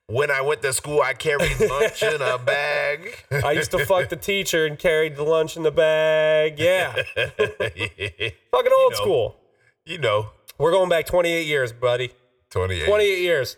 when 0.09 0.31
I 0.31 0.41
went 0.41 0.63
to 0.63 0.73
school, 0.73 1.03
I 1.03 1.15
carried 1.15 1.59
lunch 1.61 2.03
in 2.03 2.23
a 2.23 2.39
bag. 2.39 3.25
I 3.45 3.53
used 3.53 3.71
to 3.73 3.85
fuck 3.85 4.09
the 4.09 4.17
teacher 4.17 4.67
and 4.67 4.79
carried 4.79 5.17
the 5.17 5.25
lunch 5.25 5.57
in 5.57 5.63
the 5.63 5.73
bag. 5.73 6.59
Yeah, 6.59 6.93
fucking 7.17 8.33
old 8.53 8.93
know. 8.93 8.93
school. 8.93 9.37
you 9.85 9.99
know, 9.99 10.31
We're 10.59 10.73
going 10.73 10.89
back 10.89 11.07
28 11.07 11.47
years, 11.47 11.73
buddy. 11.73 12.13
28. 12.51 12.87
28 12.87 13.19
years. 13.21 13.57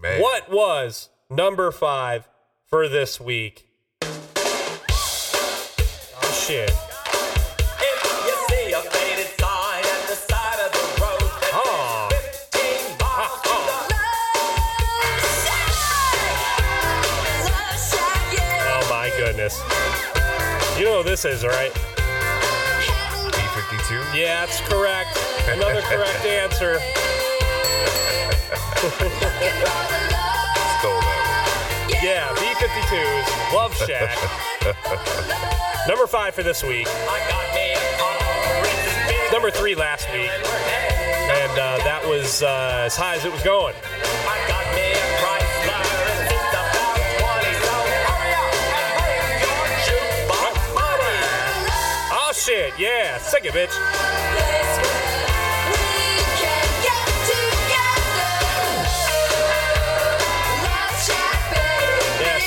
Man. 0.00 0.20
What 0.20 0.50
was 0.50 1.08
number 1.30 1.70
five 1.72 2.28
for 2.66 2.88
this 2.88 3.18
week? 3.18 3.66
Oh, 4.02 4.84
shit. 6.46 6.70
Know 20.96 21.00
what 21.00 21.08
this 21.08 21.26
is, 21.26 21.44
right? 21.44 21.70
B52? 23.30 24.16
Yeah, 24.16 24.46
that's 24.46 24.62
correct. 24.62 25.18
Another 25.46 25.82
correct 25.82 26.24
answer. 26.24 26.78
Stole 30.78 31.00
that 31.02 31.84
one. 31.84 32.02
Yeah, 32.02 32.32
B-52's 32.32 33.54
Love 33.54 33.76
Shack. 33.76 34.16
Number 35.86 36.06
five 36.06 36.34
for 36.34 36.42
this 36.42 36.64
week. 36.64 36.88
Number 39.30 39.50
three 39.50 39.74
last 39.74 40.10
week. 40.14 40.30
And 40.30 41.58
uh, 41.58 41.76
that 41.84 42.06
was 42.08 42.42
uh, 42.42 42.84
as 42.86 42.96
high 42.96 43.16
as 43.16 43.26
it 43.26 43.32
was 43.32 43.42
going. 43.42 43.74
Shit. 52.46 52.78
Yeah. 52.78 53.18
Sing 53.18 53.44
it, 53.44 53.52
bitch. 53.52 53.74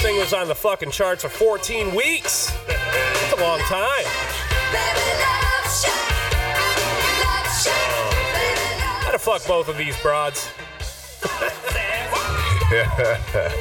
Thing 0.02 0.18
was 0.18 0.32
on 0.32 0.48
the 0.48 0.56
fucking 0.56 0.92
charts 0.92 1.24
for 1.24 1.30
14 1.30 1.94
weeks. 1.94 2.50
That's 2.66 3.34
a 3.34 3.44
long 3.44 3.60
time. 3.60 4.06
Oh. 7.68 8.10
I'd 9.06 9.12
have 9.12 9.22
fucked 9.22 9.46
both 9.46 9.68
of 9.68 9.76
these 9.78 10.00
broads. 10.00 10.46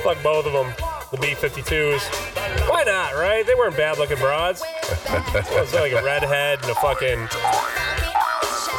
Fuck 0.05 0.23
both 0.23 0.47
of 0.47 0.53
them. 0.53 0.73
The 1.11 1.19
B-52s. 1.21 2.28
Why 2.67 2.83
not, 2.85 3.15
right? 3.15 3.45
They 3.47 3.55
weren't 3.55 3.77
bad 3.77 3.99
looking 3.99 4.19
broads. 4.19 4.63
It 4.89 5.51
was 5.61 5.73
like 5.75 5.93
a 5.93 6.03
redhead 6.03 6.61
and 6.63 6.71
a 6.71 6.75
fucking 6.77 7.29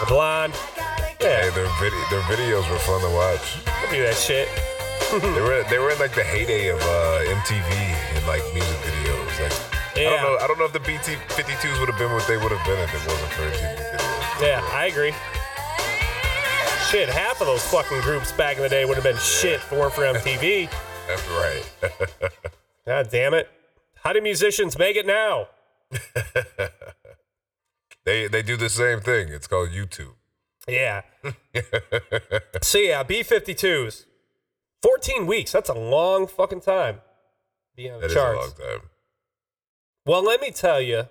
a 0.02 0.06
blonde. 0.08 0.54
Hey, 1.20 1.46
Yeah, 1.46 1.50
their, 1.52 1.68
vid- 1.80 1.94
their 2.10 2.22
videos 2.32 2.70
were 2.70 2.80
fun 2.80 3.02
to 3.02 3.10
watch. 3.14 3.58
I'll 3.68 3.92
do 3.92 4.02
that 4.04 4.16
shit. 4.16 4.48
they 5.22 5.42
were 5.42 5.64
they 5.70 5.80
were 5.80 5.90
in 5.92 5.98
like 6.00 6.14
the 6.14 6.24
heyday 6.24 6.68
of 6.70 6.80
uh, 6.82 7.20
MTV 7.42 7.72
and 8.16 8.28
like 8.28 8.44
music 8.54 8.78
videos. 8.86 9.42
Like 9.42 9.54
I 9.98 10.02
Yeah. 10.02 10.10
don't 10.12 10.22
know 10.24 10.38
I 10.40 10.48
don't 10.48 10.60
know 10.60 10.66
if 10.66 10.74
the 10.74 10.80
BT 10.80 11.16
52s 11.34 11.80
would 11.80 11.90
have 11.90 11.98
been 11.98 12.12
what 12.14 12.28
they 12.28 12.38
would 12.38 12.52
have 12.52 12.66
been 12.66 12.80
if 12.80 12.94
it 12.94 13.08
wasn't 13.10 13.32
for 13.34 13.42
MTV 13.44 13.76
videos. 13.76 14.42
Yeah, 14.42 14.64
I 14.72 14.86
agree. 14.86 15.14
Shit, 16.90 17.10
half 17.10 17.40
of 17.42 17.48
those 17.48 17.64
fucking 17.66 18.02
groups 18.02 18.32
back 18.32 18.58
in 18.58 18.64
the 18.64 18.70
day 18.70 18.86
would 18.86 18.96
have 18.96 19.04
been 19.04 19.18
shit 19.18 19.56
if 19.56 19.72
it 19.72 19.78
weren't 19.80 19.94
for 19.94 20.04
MTV. 20.04 20.70
That's 21.08 21.28
right. 21.30 22.32
God 22.86 23.10
damn 23.12 23.34
it. 23.34 23.48
How 24.04 24.14
do 24.14 24.22
musicians 24.22 24.78
make 24.78 24.96
it 24.96 25.06
now? 25.06 25.48
they 28.06 28.28
they 28.28 28.42
do 28.42 28.56
the 28.58 28.70
same 28.70 29.02
thing. 29.02 29.30
It's 29.30 29.48
called 29.48 29.70
YouTube. 29.70 30.14
Yeah. 30.68 31.02
so 32.62 32.78
yeah, 32.78 33.04
B52s. 33.04 34.06
14 34.82 35.28
weeks. 35.28 35.52
That's 35.52 35.70
a 35.70 35.74
long 35.74 36.28
fucking 36.28 36.62
time. 36.62 37.02
Be 37.76 37.90
on 37.90 38.00
the 38.02 38.08
That 38.08 38.12
is 38.12 38.18
a 38.18 38.34
long 38.34 38.52
time. 38.52 38.90
Well, 40.06 40.24
let 40.24 40.42
me 40.42 40.52
tell 40.52 40.80
you 40.82 41.00
a 41.00 41.10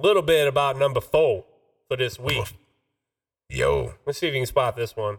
little 0.00 0.22
bit 0.22 0.46
about 0.46 0.78
number 0.78 1.00
four 1.00 1.44
for 1.88 1.96
this 1.96 2.18
week. 2.18 2.44
Yo. 3.48 3.94
Let's 4.04 4.18
see 4.18 4.26
if 4.28 4.34
you 4.34 4.40
can 4.40 4.46
spot 4.46 4.76
this 4.76 4.96
one. 4.96 5.18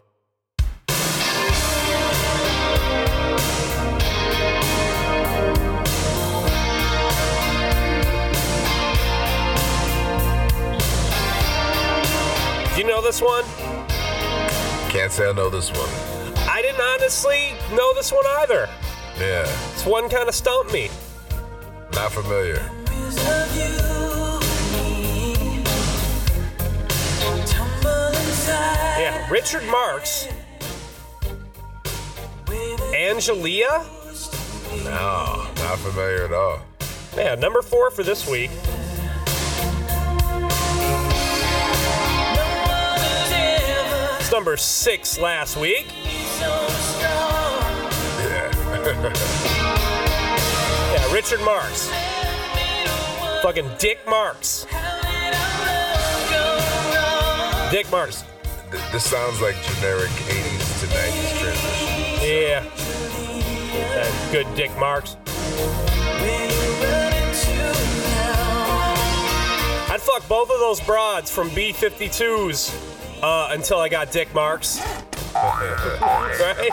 Know 12.88 13.02
this 13.02 13.22
one? 13.22 13.44
Can't 14.90 15.12
say 15.12 15.28
I 15.28 15.34
know 15.34 15.50
this 15.50 15.70
one. 15.72 15.90
I 16.48 16.62
didn't 16.62 16.80
honestly 16.80 17.52
know 17.76 17.94
this 17.96 18.14
one 18.14 18.24
either. 18.40 18.70
Yeah. 19.20 19.44
This 19.44 19.86
one 19.86 20.08
kind 20.08 20.30
of 20.30 20.34
stumped 20.34 20.72
me. 20.72 20.90
Not 21.92 22.14
familiar. 22.14 22.62
Yeah, 28.98 29.30
Richard 29.30 29.66
Marx 29.66 30.30
Angelia? 32.96 33.86
No, 34.86 35.46
not 35.62 35.78
familiar 35.80 36.24
at 36.24 36.32
all. 36.32 36.62
Yeah, 37.18 37.36
number 37.36 37.62
four 37.62 37.92
for 37.92 38.04
this 38.04 38.26
week. 38.30 38.50
Number 44.38 44.56
six 44.56 45.18
last 45.18 45.58
week. 45.58 45.88
Yeah, 50.94 51.12
Richard 51.12 51.42
Marx. 51.42 51.90
Fucking 53.42 53.68
Dick 53.80 53.98
Marks. 54.08 54.68
Dick 57.72 57.90
Marks. 57.90 58.24
This 58.92 59.10
sounds 59.10 59.42
like 59.42 59.56
generic 59.64 60.12
80s 60.12 60.82
to 60.82 60.86
90s 60.86 61.40
transition. 61.42 61.90
Yeah. 62.22 62.62
Good 64.32 64.46
Dick 64.56 64.70
Marks. 64.78 65.18
I'd 69.90 70.00
fuck 70.00 70.28
both 70.30 70.52
of 70.52 70.60
those 70.60 70.80
broads 70.82 71.32
from 71.32 71.50
B 71.56 71.74
52s 71.74 72.97
uh, 73.22 73.50
until 73.52 73.80
I 73.80 73.90
got 73.90 74.12
Dick 74.12 74.34
Marks. 74.34 74.80
right? 75.36 76.70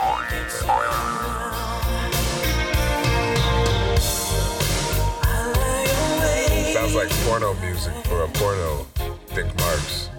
Sounds 6.73 6.95
like 6.95 7.09
porno 7.25 7.53
music 7.55 7.93
for 8.05 8.23
a 8.23 8.27
porno. 8.29 8.85
Dick 9.33 9.45
Marks. 9.59 10.09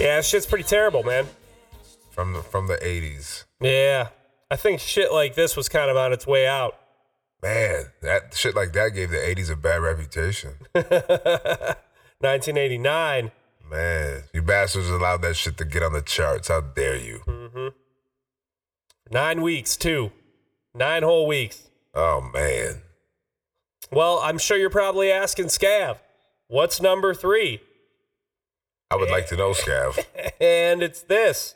Yeah, 0.00 0.20
shit's 0.20 0.46
pretty 0.46 0.64
terrible, 0.64 1.02
man. 1.02 1.26
From 2.10 2.32
the 2.32 2.42
from 2.42 2.68
the 2.68 2.76
80s. 2.76 3.44
Yeah. 3.60 4.08
I 4.50 4.56
think 4.56 4.80
shit 4.80 5.12
like 5.12 5.34
this 5.34 5.56
was 5.56 5.68
kind 5.68 5.90
of 5.90 5.96
on 5.96 6.12
its 6.12 6.26
way 6.26 6.46
out. 6.46 6.78
Man, 7.42 7.86
that 8.02 8.34
shit 8.34 8.54
like 8.56 8.72
that 8.72 8.90
gave 8.90 9.10
the 9.10 9.16
80s 9.16 9.50
a 9.50 9.56
bad 9.56 9.80
reputation. 9.80 10.54
1989. 10.72 13.30
Man, 13.70 14.24
you 14.32 14.42
bastards 14.42 14.88
allowed 14.88 15.20
that 15.22 15.36
shit 15.36 15.56
to 15.58 15.64
get 15.64 15.82
on 15.82 15.92
the 15.92 16.00
charts. 16.02 16.48
How 16.48 16.60
dare 16.62 16.96
you? 16.96 17.18
hmm 17.26 17.68
Nine 19.10 19.40
weeks, 19.40 19.76
too. 19.76 20.10
Nine 20.74 21.02
whole 21.02 21.26
weeks. 21.26 21.62
Oh, 21.94 22.20
man. 22.20 22.82
Well, 23.90 24.20
I'm 24.22 24.36
sure 24.38 24.58
you're 24.58 24.68
probably 24.68 25.10
asking 25.10 25.46
Scav, 25.46 25.96
what's 26.48 26.78
number 26.80 27.14
three? 27.14 27.60
I 28.90 28.96
would 28.96 29.10
like 29.10 29.28
to 29.28 29.36
know, 29.36 29.52
Scav. 29.52 30.04
And 30.40 30.82
it's 30.82 31.02
this. 31.02 31.54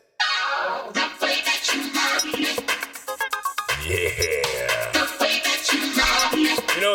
Yeah. 3.86 4.41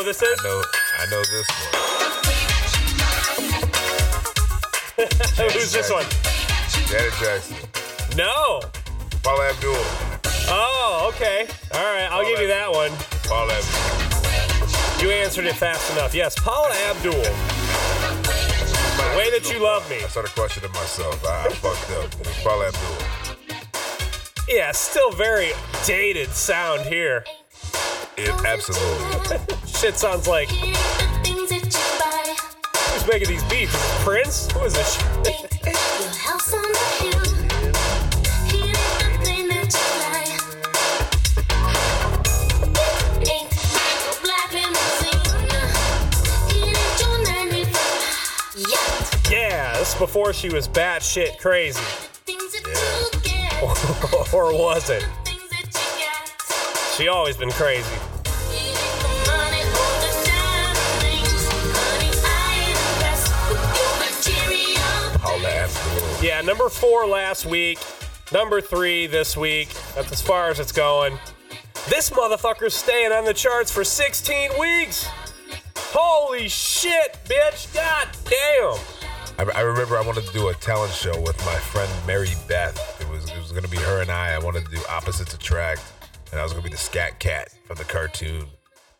This 0.07 0.21
is? 0.21 0.39
I 0.39 0.43
know, 0.47 0.63
I 0.99 1.05
know 1.11 1.21
this 1.25 1.47
one. 5.35 5.51
Who's 5.51 5.73
this 5.73 5.91
one? 5.91 6.05
Janet 6.87 7.13
Jackson. 7.19 7.57
No. 8.15 8.61
Paula 9.21 9.49
Abdul. 9.49 9.75
Oh, 10.47 11.11
okay. 11.13 11.45
All 11.73 11.93
right, 11.93 12.07
I'll 12.09 12.23
give 12.23 12.39
you 12.39 12.47
that 12.47 12.71
one. 12.71 12.91
Paula 13.27 13.53
Abdul. 13.53 15.03
You 15.03 15.11
answered 15.11 15.43
it 15.45 15.55
fast 15.55 15.91
enough. 15.91 16.15
Yes, 16.15 16.39
Paula 16.39 16.73
Abdul. 16.89 17.11
The 17.11 17.21
way 19.17 19.29
that 19.29 19.51
you 19.51 19.59
love 19.59 19.89
me. 19.89 19.97
I 19.97 20.07
started 20.07 20.31
questioning 20.31 20.71
myself. 20.71 21.21
I, 21.25 21.47
I 21.47 21.49
fucked 21.49 21.91
up. 21.91 22.09
Paula 22.45 22.67
Abdul. 22.69 22.97
Yeah, 24.47 24.71
still 24.71 25.11
very 25.11 25.51
dated 25.85 26.29
sound 26.29 26.85
here. 26.85 27.25
It, 28.17 28.29
absolutely. 28.45 29.37
Shit 29.67 29.95
sounds 29.95 30.27
like. 30.27 30.49
Who's 32.97 33.07
making 33.07 33.27
these 33.29 33.43
beats? 33.45 33.73
Prince? 34.03 34.51
Who 34.51 34.63
is 34.63 34.73
this? 34.73 34.97
Yeah, 49.29 49.77
this 49.77 49.93
is 49.93 49.99
before 49.99 50.33
she 50.33 50.49
was 50.49 50.67
batshit 50.67 51.37
crazy. 51.37 51.83
or 54.33 54.53
was 54.53 54.89
it? 54.89 55.05
She 56.97 57.09
always 57.09 57.37
been 57.37 57.51
crazy. 57.51 57.95
Yeah, 66.19 66.41
number 66.41 66.69
four 66.69 67.05
last 67.05 67.45
week, 67.45 67.77
number 68.33 68.61
three 68.61 69.05
this 69.05 69.37
week. 69.37 69.69
That's 69.93 70.11
as 70.11 70.21
far 70.21 70.49
as 70.49 70.59
it's 70.59 70.71
going. 70.71 71.19
This 71.87 72.09
motherfucker's 72.09 72.73
staying 72.73 73.11
on 73.11 73.25
the 73.25 73.33
charts 73.33 73.71
for 73.71 73.83
16 73.83 74.59
weeks. 74.59 75.07
Holy 75.77 76.49
shit, 76.49 77.19
bitch! 77.25 77.71
God 77.75 78.07
damn! 78.25 78.79
I, 79.37 79.59
I 79.59 79.61
remember 79.61 79.97
I 79.97 80.01
wanted 80.01 80.25
to 80.25 80.33
do 80.33 80.47
a 80.47 80.55
talent 80.55 80.93
show 80.93 81.21
with 81.21 81.37
my 81.45 81.55
friend 81.55 81.91
Mary 82.07 82.33
Beth. 82.47 82.99
It 82.99 83.07
was 83.07 83.29
it 83.29 83.37
was 83.37 83.51
gonna 83.51 83.67
be 83.67 83.77
her 83.77 84.01
and 84.01 84.09
I. 84.09 84.33
I 84.33 84.39
wanted 84.39 84.65
to 84.65 84.71
do 84.71 84.81
opposites 84.89 85.35
attract, 85.35 85.81
and 86.37 86.41
I 86.41 86.43
was 86.43 86.53
gonna 86.53 86.63
be 86.63 86.69
the 86.69 86.77
Scat 86.77 87.19
Cat 87.19 87.49
from 87.65 87.77
the 87.77 87.83
cartoon 87.83 88.45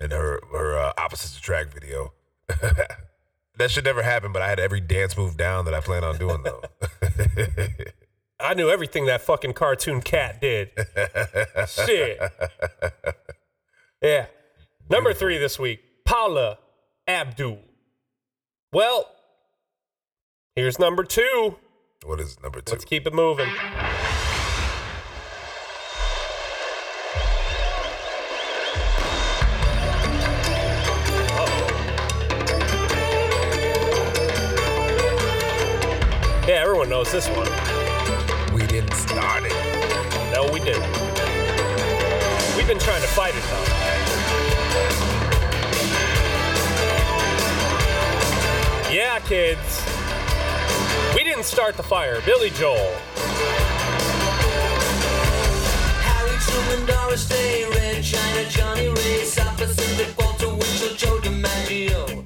and 0.02 0.12
her 0.12 0.42
her 0.52 0.76
uh, 0.76 0.94
opposites 0.98 1.38
attract 1.38 1.72
video. 1.72 2.12
that 2.48 3.70
should 3.70 3.86
never 3.86 4.02
happen, 4.02 4.32
but 4.32 4.42
I 4.42 4.50
had 4.50 4.60
every 4.60 4.82
dance 4.82 5.16
move 5.16 5.38
down 5.38 5.66
that 5.66 5.76
I 5.76 5.80
plan 5.80 6.04
on 6.04 6.18
doing 6.18 6.42
though. 6.42 6.64
I 8.40 8.56
knew 8.56 8.72
everything 8.72 9.06
that 9.06 9.22
fucking 9.22 9.54
cartoon 9.54 10.02
cat 10.02 10.42
did. 10.42 10.72
shit. 11.68 12.20
Yeah. 14.02 14.26
Number 14.90 15.14
three 15.14 15.38
this 15.38 15.60
week, 15.60 15.80
Paula 16.06 16.58
Abdul. 17.08 17.60
Well, 18.74 19.12
here's 20.56 20.80
number 20.80 21.04
two. 21.04 21.58
What 22.04 22.20
is 22.20 22.42
number 22.42 22.62
two? 22.62 22.72
Let's 22.72 22.86
keep 22.86 23.06
it 23.06 23.14
moving. 23.14 23.50
Everyone 36.88 37.04
knows 37.04 37.12
this 37.12 37.28
one. 37.28 38.54
We 38.54 38.66
didn't 38.66 38.94
start 38.94 39.44
it. 39.46 39.52
No, 40.32 40.50
we 40.50 40.62
didn't. 40.62 40.90
We've 42.56 42.66
been 42.66 42.80
trying 42.80 43.02
to 43.02 43.08
fight 43.10 43.34
it 43.36 43.44
though. 43.44 43.66
Yeah, 48.90 49.20
kids. 49.20 49.84
We 51.14 51.26
didn't 51.26 51.44
start 51.44 51.76
the 51.76 51.84
fire. 51.84 52.22
Billy 52.22 52.52
Joel. 52.52 52.94
Harry 56.08 56.38
Truman, 56.40 56.86
Doris 56.86 57.28
Day, 57.28 57.66
Red 57.70 58.02
China, 58.02 58.50
Johnnie 58.50 58.88
Ray, 58.88 59.26
South 59.26 59.58
Pacific, 59.58 60.18
Walter 60.18 60.48
Winchell, 60.48 60.96
Joe 60.96 61.20
DiMaggio. 61.20 62.24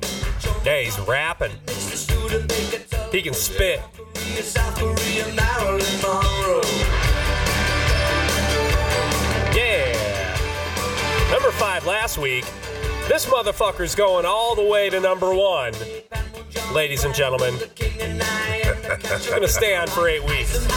Yeah, 0.64 0.82
he's 0.82 1.00
rapping. 1.00 1.54
He 3.12 3.24
can 3.24 3.34
spit. 3.34 3.82
Korea, 4.32 4.44
South 4.44 4.76
Korea, 4.76 5.26
Marilyn 5.34 6.02
Monroe. 6.02 6.62
Yeah. 9.54 11.32
Number 11.32 11.52
five 11.52 11.86
last 11.86 12.18
week. 12.18 12.46
This 13.10 13.26
motherfucker's 13.26 13.94
going 13.94 14.26
all 14.26 14.56
the 14.56 14.64
way 14.64 14.90
to 14.90 15.00
number 15.02 15.34
one. 15.34 15.74
Ladies 16.74 17.04
and 17.04 17.14
gentlemen. 17.14 17.56
It's 19.04 19.30
gonna 19.30 19.48
stay 19.48 19.76
on 19.76 19.88
for 19.88 20.08
eight 20.08 20.24
weeks. 20.24 20.68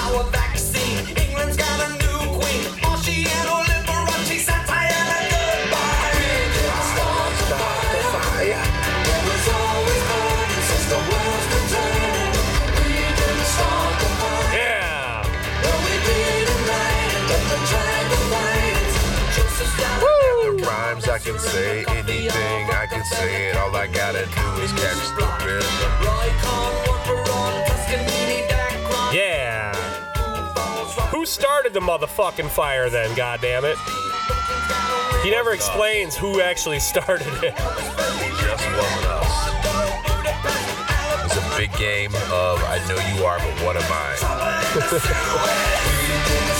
I 21.15 21.19
can 21.21 21.39
say 21.39 21.85
anything 21.91 22.71
I 22.71 22.87
can 22.91 23.05
say 23.05 23.51
it. 23.51 23.57
All 23.57 23.77
I 23.77 23.87
gotta 23.87 24.27
do 24.27 24.63
is 24.63 24.73
catch 24.73 24.99
the 25.15 25.25
rhythm. 25.47 25.63
Roy 26.03 26.29
Cohn, 26.43 26.75
Walter 26.89 27.15
Ron, 27.31 27.55
Toscanini, 27.69 28.43
Dacron. 28.49 29.13
Yeah. 29.15 29.73
who 31.13 31.25
started 31.25 31.73
the 31.73 31.79
motherfucking 31.79 32.51
fire 32.51 32.91
then? 32.91 33.15
God 33.15 33.41
damn 33.41 33.65
it! 33.65 33.79
He 35.23 35.31
never 35.31 35.53
explains 35.53 36.17
who 36.17 36.41
actually 36.41 36.81
started 36.81 37.29
it. 37.45 37.55
Just 37.55 38.67
warming 38.75 39.07
up. 39.07 39.23
It's 41.27 41.37
a 41.37 41.43
big 41.57 41.73
game 41.79 42.13
of 42.33 42.61
I 42.65 42.79
know 42.89 42.99
you 43.15 43.25
are, 43.25 43.39
but 43.39 43.55
what 43.65 43.77
am 43.77 43.85
I? 43.87 44.17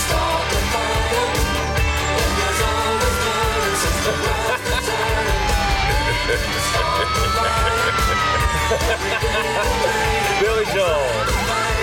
Billy 10.39 10.65
Joel. 10.73 11.09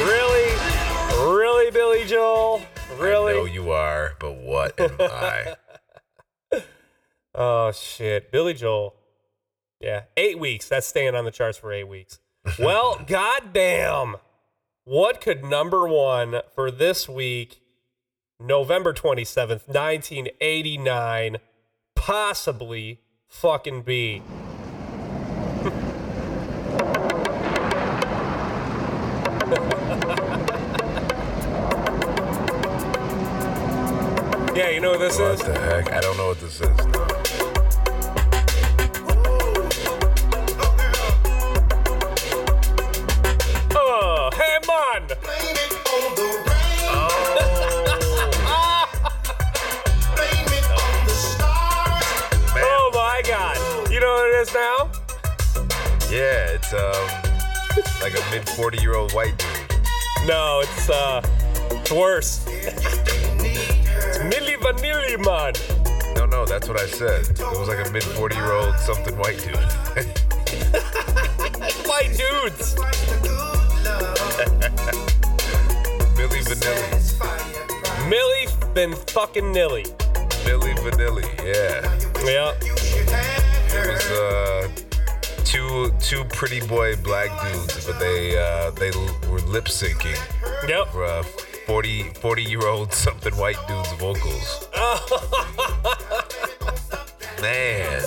Really? 0.05 0.57
Really, 1.37 1.71
Billy 1.71 2.05
Joel? 2.07 2.63
Really? 2.99 3.33
I 3.33 3.37
know 3.37 3.45
you 3.45 3.71
are, 3.71 4.15
but 4.21 4.37
what 4.37 4.79
am 4.81 4.97
I? 5.01 5.55
Oh 7.35 7.73
shit, 7.73 8.31
Billy 8.31 8.53
Joel. 8.53 8.95
Yeah, 9.81 10.03
eight 10.19 10.39
weeks. 10.39 10.69
That's 10.69 10.87
staying 10.87 11.15
on 11.15 11.25
the 11.25 11.31
charts 11.31 11.57
for 11.57 11.73
eight 11.73 11.89
weeks. 11.89 12.19
Well, 12.59 13.01
goddamn. 13.07 14.17
What 14.85 15.23
could 15.23 15.43
number 15.43 15.89
one 15.89 16.43
for 16.55 16.71
this 16.71 17.09
week, 17.09 17.63
November 18.39 18.93
twenty 18.93 19.25
seventh, 19.25 19.67
nineteen 19.67 20.29
eighty 20.43 20.77
nine, 20.77 21.39
possibly 22.03 22.99
fucking 23.29 23.83
be? 23.83 24.21
yeah, 34.57 34.71
you 34.71 34.81
know 34.81 34.91
what 34.91 34.99
this 34.99 35.17
What 35.17 35.35
is? 35.35 35.43
the 35.43 35.55
heck? 35.55 35.93
I 35.93 36.01
don't 36.01 36.17
know 36.17 36.27
what 36.27 36.41
this 36.41 36.61
is. 36.61 36.87
No. 36.87 37.12
Like 58.03 58.19
a 58.19 58.31
mid 58.31 58.49
40 58.49 58.83
year 58.83 58.97
old 58.97 59.13
white 59.13 59.39
dude. 59.39 59.49
No, 60.27 60.61
it's 60.61 60.91
uh, 60.91 61.23
it's 61.71 61.93
worse. 61.93 62.45
it's 62.49 64.19
Milli 64.19 64.57
Vanilli 64.57 65.17
man. 65.25 65.55
No, 66.17 66.27
no, 66.27 66.45
that's 66.45 66.67
what 66.69 66.81
I 66.81 66.87
said. 66.87 67.31
It 67.31 67.41
was 67.41 67.69
like 67.69 67.87
a 67.87 67.91
mid 67.93 68.03
40 68.03 68.35
year 68.35 68.53
old 68.53 68.77
something 68.79 69.17
white 69.17 69.39
dude. 69.39 69.55
White 71.87 72.17
dudes. 72.17 72.75
Milli 76.17 76.43
Vanilli. 76.49 78.09
Millie 78.09 78.49
been 78.75 78.95
fucking 78.95 79.53
nilly. 79.53 79.85
Milli 80.45 80.75
Vanilli, 80.79 81.27
yeah. 81.45 81.83
Yeah. 82.25 82.53
It 83.75 83.87
was 83.87 84.11
uh 84.11 84.42
two 86.03 86.25
pretty 86.25 86.61
boy 86.67 86.97
black 86.97 87.31
dudes, 87.53 87.87
but 87.87 87.99
they 87.99 88.37
uh 88.37 88.71
they 88.73 88.91
l- 88.91 89.17
were 89.31 89.41
lip 89.41 89.65
syncing 89.67 90.19
Yep. 90.69 90.89
for 90.89 91.05
uh, 91.05 91.23
40 91.67 92.11
40 92.15 92.43
year 92.43 92.67
old 92.67 92.93
something 93.07 93.35
white 93.37 93.57
dudes 93.69 93.93
vocals. 93.95 94.69
Man, 97.41 98.01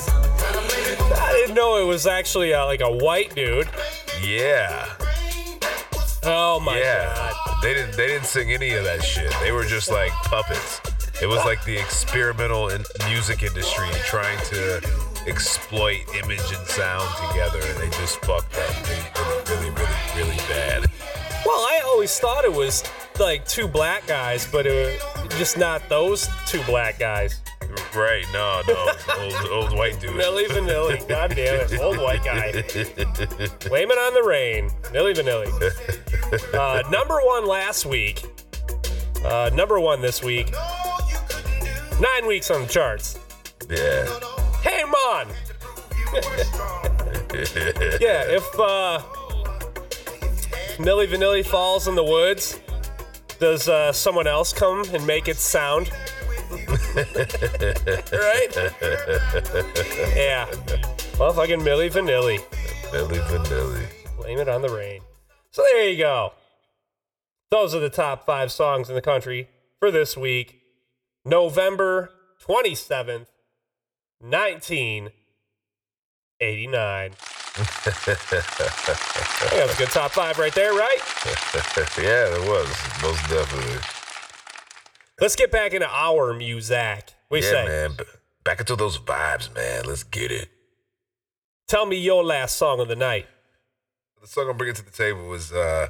I 1.13 1.31
didn't 1.41 1.55
know 1.55 1.77
it 1.81 1.85
was 1.85 2.07
actually 2.07 2.53
uh, 2.53 2.65
like 2.65 2.79
a 2.81 2.89
white 2.91 3.35
dude. 3.35 3.67
yeah. 4.23 4.85
Oh 6.23 6.59
my 6.59 6.79
yeah. 6.79 7.13
god. 7.15 7.33
They 7.61 7.73
didn't 7.73 7.97
they 7.97 8.07
didn't 8.07 8.25
sing 8.25 8.51
any 8.53 8.73
of 8.73 8.83
that 8.85 9.03
shit. 9.03 9.31
They 9.41 9.51
were 9.51 9.65
just 9.65 9.91
like 9.91 10.11
puppets. 10.23 10.79
It 11.21 11.27
was 11.27 11.43
like 11.45 11.63
the 11.65 11.77
experimental 11.77 12.69
in 12.69 12.83
music 13.09 13.43
industry 13.43 13.87
trying 14.05 14.37
to 14.45 14.81
exploit 15.27 16.01
image 16.23 16.51
and 16.53 16.67
sound 16.67 17.09
together, 17.29 17.59
and 17.61 17.77
they 17.79 17.89
just 17.97 18.19
fucked 18.25 18.55
up 18.57 18.89
really, 18.89 19.69
really, 19.69 19.69
really, 19.71 19.95
really 20.15 20.37
bad. 20.47 20.85
Well, 21.45 21.59
I 21.59 21.81
always 21.85 22.17
thought 22.19 22.43
it 22.43 22.53
was 22.53 22.83
like 23.19 23.47
two 23.47 23.67
black 23.67 24.07
guys, 24.07 24.47
but 24.51 24.65
it 24.65 24.99
was 25.23 25.37
just 25.37 25.57
not 25.57 25.87
those 25.89 26.27
two 26.47 26.61
black 26.63 26.99
guys. 26.99 27.41
Right? 27.95 28.25
No, 28.33 28.61
no, 28.67 28.91
old, 29.19 29.49
old 29.51 29.77
white 29.77 29.99
dude. 29.99 30.11
Milli 30.11 30.45
Vanilli. 30.47 31.07
God 31.07 31.35
damn 31.35 31.61
it. 31.61 31.79
Old 31.79 31.97
white 31.97 32.23
guy. 32.23 32.51
Blame 33.67 33.91
it 33.91 33.97
on 33.97 34.13
the 34.13 34.23
rain. 34.25 34.69
Milli 34.91 35.13
Vanilli. 35.13 36.53
Uh, 36.53 36.89
number 36.89 37.19
one 37.21 37.47
last 37.47 37.85
week. 37.85 38.25
Uh, 39.23 39.49
number 39.53 39.79
one 39.79 40.01
this 40.01 40.23
week. 40.23 40.51
Nine 41.99 42.27
weeks 42.27 42.51
on 42.51 42.61
the 42.63 42.67
charts. 42.67 43.17
Yeah. 43.69 44.34
Hey, 44.65 44.83
man. 44.83 45.27
yeah, 48.01 48.23
if 48.25 48.43
uh, 48.59 48.99
Milli 50.77 51.07
Vanilli 51.07 51.45
falls 51.45 51.87
in 51.87 51.93
the 51.93 52.03
woods, 52.03 52.59
does 53.39 53.69
uh, 53.69 53.91
someone 53.91 54.25
else 54.25 54.51
come 54.51 54.83
and 54.91 55.05
make 55.05 55.27
it 55.27 55.37
sound? 55.37 55.91
right? 58.11 58.47
Yeah. 60.15 60.47
Well, 61.19 61.31
fucking 61.33 61.59
Milli 61.59 61.91
Vanilli. 61.91 62.39
Milli 62.91 63.19
Vanilli. 63.19 63.85
Blame 64.17 64.39
it 64.39 64.49
on 64.49 64.63
the 64.63 64.69
rain. 64.69 65.01
So 65.51 65.61
there 65.61 65.87
you 65.87 65.97
go. 65.99 66.33
Those 67.51 67.75
are 67.75 67.79
the 67.79 67.91
top 67.91 68.25
five 68.25 68.51
songs 68.51 68.89
in 68.89 68.95
the 68.95 69.01
country 69.01 69.47
for 69.79 69.91
this 69.91 70.17
week, 70.17 70.61
November 71.23 72.09
27th, 72.43 73.27
1989. 74.19 77.11
I 77.57 77.57
that 77.57 79.63
was 79.67 79.73
a 79.73 79.77
good 79.77 79.89
top 79.89 80.11
five 80.11 80.37
right 80.37 80.53
there, 80.53 80.73
right? 80.73 80.97
yeah, 81.97 82.35
it 82.35 82.49
was 82.49 82.67
most 83.01 83.29
definitely. 83.29 83.79
Let's 85.21 85.37
get 85.37 85.51
back 85.51 85.73
into 85.73 85.87
our 85.89 86.33
music. 86.33 87.13
What 87.29 87.39
do 87.39 87.47
you 87.47 87.53
yeah, 87.53 87.63
say? 87.63 87.67
man. 87.67 87.95
Back 88.43 88.59
into 88.59 88.75
those 88.75 88.99
vibes, 88.99 89.55
man. 89.55 89.85
Let's 89.85 90.03
get 90.03 90.31
it. 90.31 90.49
Tell 91.67 91.85
me 91.85 91.97
your 91.97 92.23
last 92.23 92.57
song 92.57 92.79
of 92.79 92.89
the 92.89 92.95
night. 92.95 93.25
The 94.21 94.27
song 94.27 94.49
I'm 94.49 94.57
bringing 94.57 94.75
to 94.75 94.85
the 94.85 94.91
table 94.91 95.33
is 95.33 95.51
uh, 95.51 95.87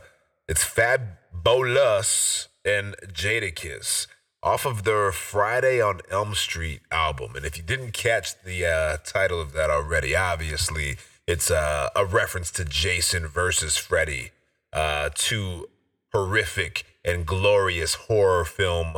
it's 0.47 0.63
Fabolous 0.63 2.47
and 2.63 2.95
Jadakiss 3.07 4.07
off 4.45 4.65
of 4.65 4.83
their 4.83 5.11
Friday 5.11 5.81
on 5.81 5.99
Elm 6.11 6.35
Street 6.35 6.81
album. 6.91 7.35
And 7.35 7.45
if 7.45 7.57
you 7.57 7.63
didn't 7.63 7.91
catch 7.93 8.39
the 8.43 8.65
uh, 8.65 8.97
title 9.03 9.41
of 9.41 9.51
that 9.53 9.69
already, 9.71 10.15
obviously 10.15 10.97
it's 11.27 11.49
uh, 11.49 11.89
a 11.95 12.05
reference 12.05 12.51
to 12.51 12.63
Jason 12.63 13.25
versus 13.27 13.75
Freddy, 13.75 14.29
uh, 14.71 15.09
two 15.15 15.67
horrific 16.13 16.85
and 17.03 17.25
glorious 17.25 17.95
horror 17.95 18.45
film 18.45 18.93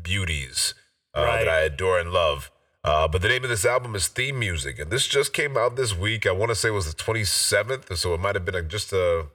beauties 0.00 0.72
uh, 1.14 1.22
Right. 1.22 1.44
that 1.44 1.48
I 1.48 1.60
adore 1.60 1.98
and 1.98 2.10
love. 2.10 2.50
Uh, 2.82 3.06
but 3.06 3.20
the 3.20 3.28
name 3.28 3.44
of 3.44 3.50
this 3.50 3.66
album 3.66 3.94
is 3.94 4.08
Theme 4.08 4.38
Music, 4.38 4.78
and 4.78 4.90
this 4.90 5.06
just 5.06 5.34
came 5.34 5.56
out 5.58 5.76
this 5.76 5.94
week. 5.94 6.26
I 6.26 6.30
want 6.32 6.48
to 6.50 6.54
say 6.54 6.68
it 6.68 6.72
was 6.72 6.86
the 6.92 6.96
27th, 7.02 7.94
so 7.98 8.14
it 8.14 8.20
might 8.20 8.34
have 8.36 8.44
been 8.46 8.54
like 8.54 8.68
just 8.68 8.92
a 8.94 9.26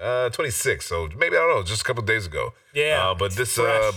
uh, 0.00 0.30
26th. 0.30 0.84
So 0.84 1.08
maybe 1.18 1.36
I 1.36 1.40
don't 1.40 1.56
know, 1.56 1.62
just 1.62 1.82
a 1.82 1.84
couple 1.84 2.02
days 2.04 2.24
ago. 2.26 2.54
Yeah, 2.72 3.10
Uh, 3.10 3.14
but 3.14 3.32
this, 3.32 3.58
uh, 3.58 3.92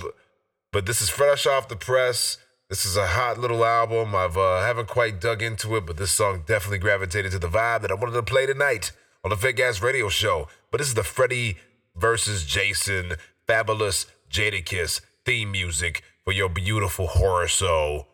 but 0.71 0.85
this 0.85 1.01
is 1.01 1.09
fresh 1.09 1.45
off 1.45 1.67
the 1.67 1.75
press. 1.75 2.37
This 2.69 2.85
is 2.85 2.97
a 2.97 3.07
hot 3.07 3.39
little 3.39 3.63
album. 3.63 4.13
I've 4.13 4.37
uh, 4.37 4.61
haven't 4.61 4.87
quite 4.89 5.21
dug 5.21 5.41
into 5.41 5.75
it, 5.77 5.85
but 5.85 5.97
this 5.97 6.11
song 6.11 6.43
definitely 6.45 6.79
gravitated 6.79 7.31
to 7.31 7.39
the 7.39 7.47
vibe 7.47 7.81
that 7.81 7.91
I 7.91 7.95
wanted 7.95 8.13
to 8.13 8.23
play 8.23 8.45
tonight 8.45 8.91
on 9.23 9.29
the 9.29 9.37
Fake 9.37 9.59
Ass 9.59 9.81
Radio 9.81 10.09
Show. 10.09 10.47
But 10.69 10.79
this 10.79 10.87
is 10.87 10.93
the 10.93 11.03
Freddy 11.03 11.57
versus 11.95 12.43
Jason 12.43 13.13
Fabolous 13.47 14.05
Jadakiss 14.29 15.01
theme 15.25 15.51
music 15.51 16.03
for 16.23 16.33
your 16.33 16.49
beautiful 16.49 17.07
horror 17.07 17.47
show. 17.47 18.07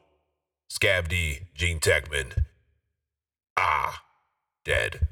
Scav 0.71 1.07
D, 1.07 1.39
Gene 1.55 1.79
Techman. 1.79 2.45
Ah, 3.57 4.03
dead. 4.65 5.07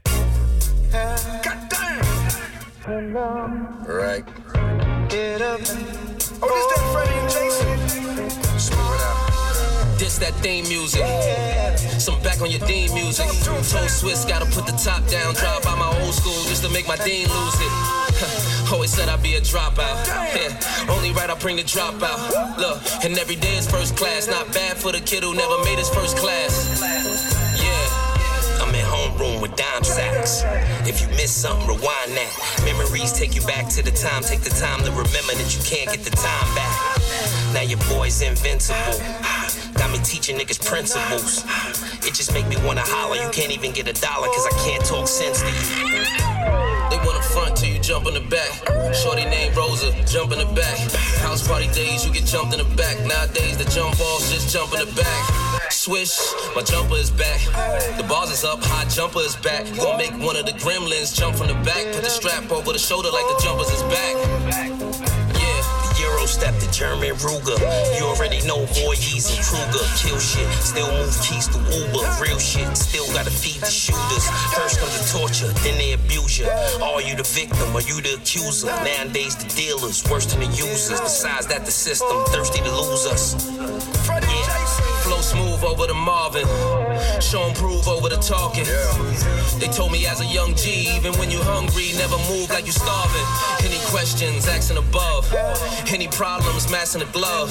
Right. 3.87 4.25
Get 5.09 5.41
up. 5.41 6.00
Oh, 6.43 6.49
this 6.49 6.65
that 6.73 6.81
Freddie 6.91 7.13
and 7.13 7.29
Jason. 7.29 7.67
This 9.97 10.17
that 10.17 10.33
theme 10.41 10.67
music. 10.67 11.05
Some 11.99 12.19
back 12.23 12.41
on 12.41 12.49
your 12.49 12.65
Dean 12.65 12.91
music. 12.95 13.27
Toe 13.45 13.87
Swiss 13.87 14.25
gotta 14.25 14.45
put 14.45 14.65
the 14.65 14.73
top 14.73 15.05
down. 15.07 15.35
Drive 15.35 15.61
by 15.61 15.75
my 15.75 15.87
old 16.01 16.13
school 16.13 16.33
just 16.49 16.63
to 16.63 16.69
make 16.69 16.87
my 16.87 16.97
Dean 16.97 17.27
lose 17.27 17.55
it. 17.61 17.71
Always 18.73 18.91
said 18.91 19.07
I'd 19.09 19.21
be 19.21 19.35
a 19.35 19.41
dropout. 19.41 20.07
Yeah, 20.33 20.89
only 20.89 21.11
right 21.11 21.29
I 21.29 21.35
bring 21.35 21.57
the 21.57 21.63
dropout. 21.63 22.57
Look, 22.57 22.79
and 23.05 23.17
every 23.19 23.35
day 23.35 23.57
is 23.57 23.69
first 23.69 23.95
class. 23.95 24.27
Not 24.27 24.51
bad 24.51 24.77
for 24.77 24.91
the 24.91 24.99
kid 24.99 25.23
who 25.23 25.35
never 25.35 25.63
made 25.63 25.77
his 25.77 25.89
first 25.89 26.17
class. 26.17 27.30
Homeroom 29.21 29.41
with 29.41 29.55
dime 29.55 29.83
sacks. 29.83 30.43
If 30.87 31.01
you 31.01 31.07
miss 31.09 31.31
something, 31.31 31.67
rewind 31.67 32.11
that. 32.17 32.61
Memories 32.65 33.11
take 33.11 33.35
you 33.35 33.41
back 33.41 33.67
to 33.69 33.83
the 33.83 33.91
time. 33.91 34.23
Take 34.23 34.41
the 34.41 34.49
time 34.49 34.83
to 34.83 34.89
remember 34.89 35.33
that 35.33 35.55
you 35.55 35.63
can't 35.63 35.89
get 35.89 36.03
the 36.03 36.11
time 36.11 36.55
back. 36.55 37.53
Now 37.53 37.61
your 37.61 37.79
boy's 37.89 38.21
invincible. 38.21 38.99
Got 39.73 39.91
me 39.91 39.99
teaching 40.03 40.37
niggas 40.37 40.63
principles. 40.65 41.43
It 42.05 42.13
just 42.13 42.33
make 42.33 42.47
me 42.47 42.57
wanna 42.65 42.81
holler. 42.83 43.15
You 43.15 43.29
can't 43.31 43.51
even 43.51 43.71
get 43.71 43.87
a 43.87 43.93
dollar 43.93 44.27
cause 44.27 44.45
I 44.45 44.55
can't 44.65 44.83
talk 44.85 45.07
sense 45.07 45.41
to 45.41 45.47
you. 45.47 46.31
They 46.89 46.97
wanna 47.05 47.21
front 47.21 47.57
till 47.57 47.69
you 47.69 47.79
jump 47.79 48.07
in 48.07 48.13
the 48.13 48.25
back. 48.29 48.51
Shorty 48.93 49.25
named 49.25 49.55
Rosa, 49.55 49.91
jump 50.05 50.31
in 50.31 50.39
the 50.39 50.51
back. 50.53 50.77
House 51.21 51.47
party 51.47 51.67
days, 51.73 52.05
you 52.05 52.11
get 52.11 52.25
jumped 52.25 52.53
in 52.53 52.59
the 52.59 52.75
back. 52.75 52.99
Nowadays, 53.05 53.57
the 53.57 53.65
jump 53.65 53.97
balls 53.97 54.31
just 54.31 54.51
jump 54.51 54.73
in 54.73 54.79
the 54.79 54.91
back. 54.93 55.71
Swish, 55.71 56.19
my 56.55 56.61
jumper 56.61 56.95
is 56.95 57.09
back. 57.09 57.39
The 57.97 58.03
bars 58.03 58.29
is 58.31 58.43
up, 58.43 58.63
high 58.63 58.87
jumper 58.89 59.19
is 59.19 59.35
back. 59.37 59.65
Gonna 59.77 59.97
make 59.97 60.11
one 60.23 60.35
of 60.35 60.45
the 60.45 60.53
gremlins 60.53 61.15
jump 61.17 61.35
from 61.37 61.47
the 61.47 61.55
back. 61.65 61.85
Put 61.93 62.03
the 62.03 62.09
strap 62.09 62.51
over 62.51 62.73
the 62.73 62.79
shoulder 62.79 63.09
like 63.09 63.25
the 63.27 63.39
jumpers 63.41 63.71
is 63.71 63.83
back. 63.83 65.10
German 66.81 67.13
Ruger. 67.21 67.61
You 67.95 68.05
already 68.05 68.41
know 68.47 68.65
Voorhees 68.73 69.29
and 69.29 69.45
Kruger. 69.45 69.85
Kill 70.01 70.17
shit, 70.17 70.49
still 70.65 70.89
move 70.89 71.13
keys 71.21 71.47
to 71.53 71.59
Uber. 71.77 72.01
Real 72.19 72.39
shit, 72.39 72.75
still 72.75 73.05
gotta 73.13 73.29
feed 73.29 73.61
the 73.61 73.69
shooters. 73.69 74.25
First 74.57 74.79
comes 74.79 74.97
the 74.97 75.05
torture, 75.19 75.53
then 75.61 75.77
they 75.77 75.93
abuse 75.93 76.39
you. 76.39 76.47
Are 76.81 76.99
you 76.99 77.15
the 77.15 77.21
victim 77.21 77.75
or 77.75 77.81
you 77.81 78.01
the 78.01 78.15
accuser? 78.15 78.65
Nowadays 78.65 79.35
the 79.35 79.47
dealers, 79.53 80.03
worse 80.09 80.25
than 80.25 80.39
the 80.39 80.47
users. 80.57 80.99
Besides 80.99 81.45
that, 81.53 81.65
the 81.65 81.71
system 81.71 82.17
thirsty 82.33 82.61
to 82.61 82.71
lose 82.71 83.05
us. 83.05 83.37
Yeah, 84.09 84.60
flow 85.11 85.21
smooth 85.21 85.63
over 85.63 85.87
the 85.87 85.93
Marvin. 85.93 86.47
Show 87.19 87.43
'em 87.43 87.53
prove 87.53 87.87
over 87.87 88.07
the 88.07 88.17
talking. 88.17 88.65
They 89.59 89.67
told 89.67 89.91
me 89.91 90.05
as 90.05 90.21
a 90.21 90.25
young 90.25 90.55
G, 90.55 90.89
even 90.95 91.11
when 91.19 91.29
you 91.29 91.41
hungry, 91.43 91.91
never 91.97 92.17
move 92.31 92.49
like 92.49 92.65
you 92.65 92.71
starving. 92.71 93.27
Any 93.67 93.79
questions, 93.93 94.47
asking 94.47 94.77
above. 94.77 95.25
Any 95.87 96.07
problems, 96.07 96.69
massing 96.69 97.01
the 97.01 97.11
glove. 97.17 97.49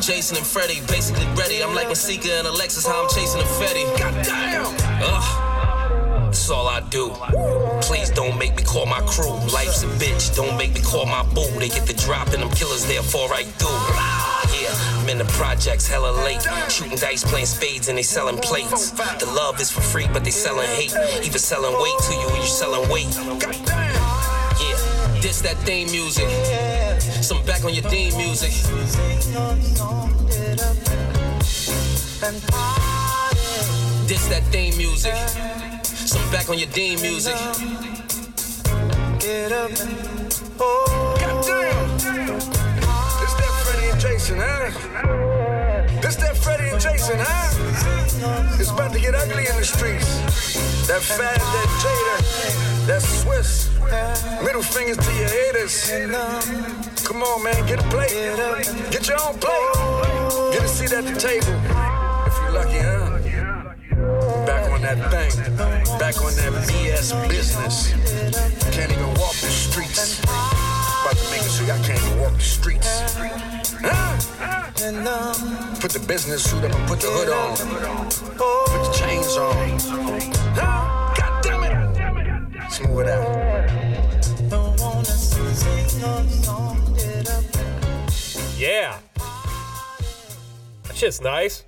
Jason 0.00 0.36
and 0.36 0.46
Freddie, 0.46 0.82
basically 0.86 1.26
ready. 1.40 1.62
I'm 1.64 1.74
like 1.74 1.88
Masika 1.88 2.32
and 2.40 2.46
Alexis, 2.46 2.86
how 2.86 3.02
I'm 3.02 3.08
chasing 3.08 3.40
a 3.40 3.48
Fetty. 3.58 3.84
Goddamn! 3.98 4.68
That's 6.26 6.50
all 6.50 6.68
I 6.68 6.80
do. 6.96 7.04
Please 7.88 8.10
don't 8.10 8.36
make 8.38 8.54
me 8.54 8.62
call 8.62 8.86
my 8.86 9.00
crew. 9.12 9.34
Life's 9.58 9.82
a 9.82 9.88
bitch, 10.02 10.36
don't 10.36 10.56
make 10.58 10.72
me 10.74 10.82
call 10.82 11.06
my 11.06 11.22
boo. 11.34 11.48
They 11.58 11.70
get 11.70 11.86
the 11.86 11.94
drop 11.94 12.28
and 12.34 12.42
them 12.42 12.50
killers 12.50 12.84
there 12.84 13.02
fall 13.02 13.28
right 13.28 13.48
through. 13.60 14.07
I'm 15.08 15.12
in 15.12 15.26
the 15.26 15.32
projects 15.32 15.86
hella 15.88 16.12
late. 16.22 16.46
Shooting 16.68 16.98
dice, 16.98 17.24
playing 17.24 17.46
spades, 17.46 17.88
and 17.88 17.96
they 17.96 18.02
selling 18.02 18.36
plates. 18.36 18.90
The 18.90 19.24
love 19.24 19.58
is 19.58 19.70
for 19.70 19.80
free, 19.80 20.06
but 20.12 20.22
they 20.22 20.30
selling 20.30 20.68
hate. 20.68 20.92
Even 21.24 21.38
selling 21.38 21.72
weight 21.80 21.98
to 22.08 22.12
you, 22.12 22.28
and 22.28 22.36
you 22.36 22.44
selling 22.44 22.86
weight. 22.90 23.16
Yeah, 24.60 25.20
this 25.22 25.40
that 25.40 25.56
theme 25.64 25.90
music. 25.90 26.28
Some 27.24 27.42
back 27.46 27.64
on 27.64 27.72
your 27.72 27.84
theme 27.84 28.18
music. 28.18 28.50
This 34.06 34.28
that 34.28 34.42
theme 34.52 34.76
music. 34.76 35.16
Some 35.84 36.30
back 36.30 36.50
on 36.50 36.58
your 36.58 36.68
theme 36.68 37.00
music. 37.00 37.36
Get 39.18 39.52
up 39.52 39.70
and 39.70 40.42
oh. 40.60 41.77
And 43.98 44.14
Jason, 44.14 44.38
huh? 44.40 44.70
This 46.00 46.16
that 46.16 46.36
Freddie 46.36 46.70
and 46.70 46.80
Jason, 46.80 47.16
huh? 47.18 48.58
It's 48.58 48.70
about 48.70 48.92
to 48.92 49.00
get 49.00 49.14
ugly 49.14 49.46
in 49.46 49.56
the 49.56 49.64
streets. 49.64 50.86
That 50.86 51.02
fat, 51.02 51.38
that 51.38 51.68
Jada, 51.82 52.86
that 52.86 53.02
Swiss. 53.02 53.70
Middle 54.44 54.62
fingers 54.62 54.98
to 54.98 55.12
your 55.14 55.28
haters. 55.28 55.90
Come 57.04 57.22
on, 57.22 57.42
man, 57.42 57.66
get 57.66 57.80
a 57.80 57.88
plate. 57.88 58.10
Get 58.90 59.08
your 59.08 59.18
own 59.20 59.38
plate. 59.38 60.52
Get 60.52 60.62
a 60.62 60.68
seat 60.68 60.92
at 60.92 61.04
the 61.04 61.18
table. 61.18 61.54
If 62.26 62.34
you're 62.38 62.52
lucky, 62.52 62.78
huh? 62.78 63.18
Back 64.46 64.70
on 64.70 64.82
that 64.82 64.98
thing. 65.10 65.32
Back 65.98 66.16
on 66.22 66.34
that 66.34 66.52
BS 66.68 67.28
business. 67.28 67.92
Can't 68.70 68.92
even 68.92 69.08
walk 69.14 69.34
the 69.42 69.50
streets. 69.50 70.20
About 70.22 71.16
to 71.16 71.30
make 71.30 71.40
it 71.40 71.50
so 71.50 71.64
y'all 71.64 71.82
can't 71.84 72.00
even 72.04 72.20
walk 72.20 72.34
the 72.34 72.40
streets. 72.40 73.67
Huh? 73.80 74.68
Put 75.80 75.92
the 75.92 76.04
business 76.06 76.50
suit 76.50 76.64
up 76.64 76.72
and 76.72 76.88
put 76.88 77.00
the 77.00 77.08
hood 77.08 77.28
on. 77.28 77.56
Put 78.36 78.82
the 78.84 78.92
chains 78.98 79.36
on. 79.36 79.78
Huh? 80.54 81.14
God 81.16 81.42
damn 81.42 81.64
it. 81.64 82.72
Smooth 82.72 83.06
it 83.06 83.08
out. 83.08 83.48
Yeah. 88.58 88.98
That 90.84 90.96
shit's 90.96 91.20
nice. 91.20 91.64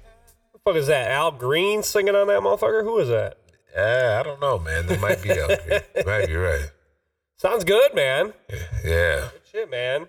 What 0.51 0.53
the 0.53 0.59
fuck 0.65 0.77
is 0.77 0.87
that? 0.89 1.11
Al 1.13 1.31
Green 1.31 1.83
singing 1.83 2.17
on 2.17 2.27
that 2.27 2.41
motherfucker? 2.41 2.83
Who 2.83 2.99
is 2.99 3.09
that? 3.09 3.39
Yeah, 3.77 4.19
I 4.19 4.23
don't 4.25 4.41
know, 4.41 4.59
man. 4.59 4.87
There 4.87 4.99
might 4.99 5.23
be 5.23 5.31
Al 5.31 5.47
Green. 5.47 5.81
Might 6.07 6.27
be 6.27 6.35
right. 6.35 6.69
Sounds 7.37 7.63
good, 7.65 7.95
man. 7.95 8.33
Yeah. 8.85 9.29
Good 9.33 9.43
shit, 9.51 9.71
man. 9.71 10.09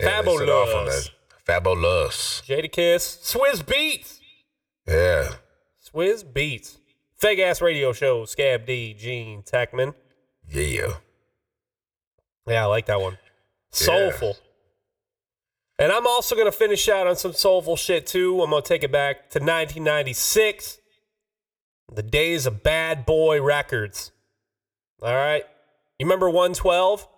yeah 0.00 0.22
they 0.22 0.36
set 0.36 0.48
off 0.48 0.74
on 0.74 0.86
Fabolous. 0.86 1.10
Fabolous. 1.48 2.42
Jada 2.46 2.70
Kiss. 2.70 3.18
Swizz 3.22 3.62
Beatz. 3.64 4.20
Yeah. 4.86 5.36
Swizz 5.82 6.24
Beatz. 6.24 6.76
Fake 7.16 7.38
ass 7.38 7.62
radio 7.62 7.92
show. 7.92 8.24
Scav 8.24 8.66
D. 8.66 8.94
Gene 8.94 9.42
Techman. 9.42 9.94
Yeah. 10.50 10.94
Yeah, 12.46 12.64
I 12.64 12.66
like 12.66 12.86
that 12.86 13.00
one. 13.00 13.18
Soulful. 13.70 14.36
And 15.78 15.92
I'm 15.92 16.06
also 16.06 16.34
going 16.34 16.46
to 16.46 16.52
finish 16.52 16.88
out 16.88 17.06
on 17.06 17.16
some 17.16 17.32
soulful 17.32 17.76
shit 17.76 18.06
too. 18.06 18.42
I'm 18.42 18.50
going 18.50 18.62
to 18.62 18.68
take 18.68 18.82
it 18.82 18.92
back 18.92 19.30
to 19.30 19.38
1996. 19.38 20.78
The 21.94 22.02
days 22.02 22.46
of 22.46 22.62
Bad 22.62 23.06
Boy 23.06 23.40
Records. 23.40 24.12
All 25.00 25.14
right. 25.14 25.44
You 25.98 26.06
remember 26.06 26.28
112? 26.28 27.08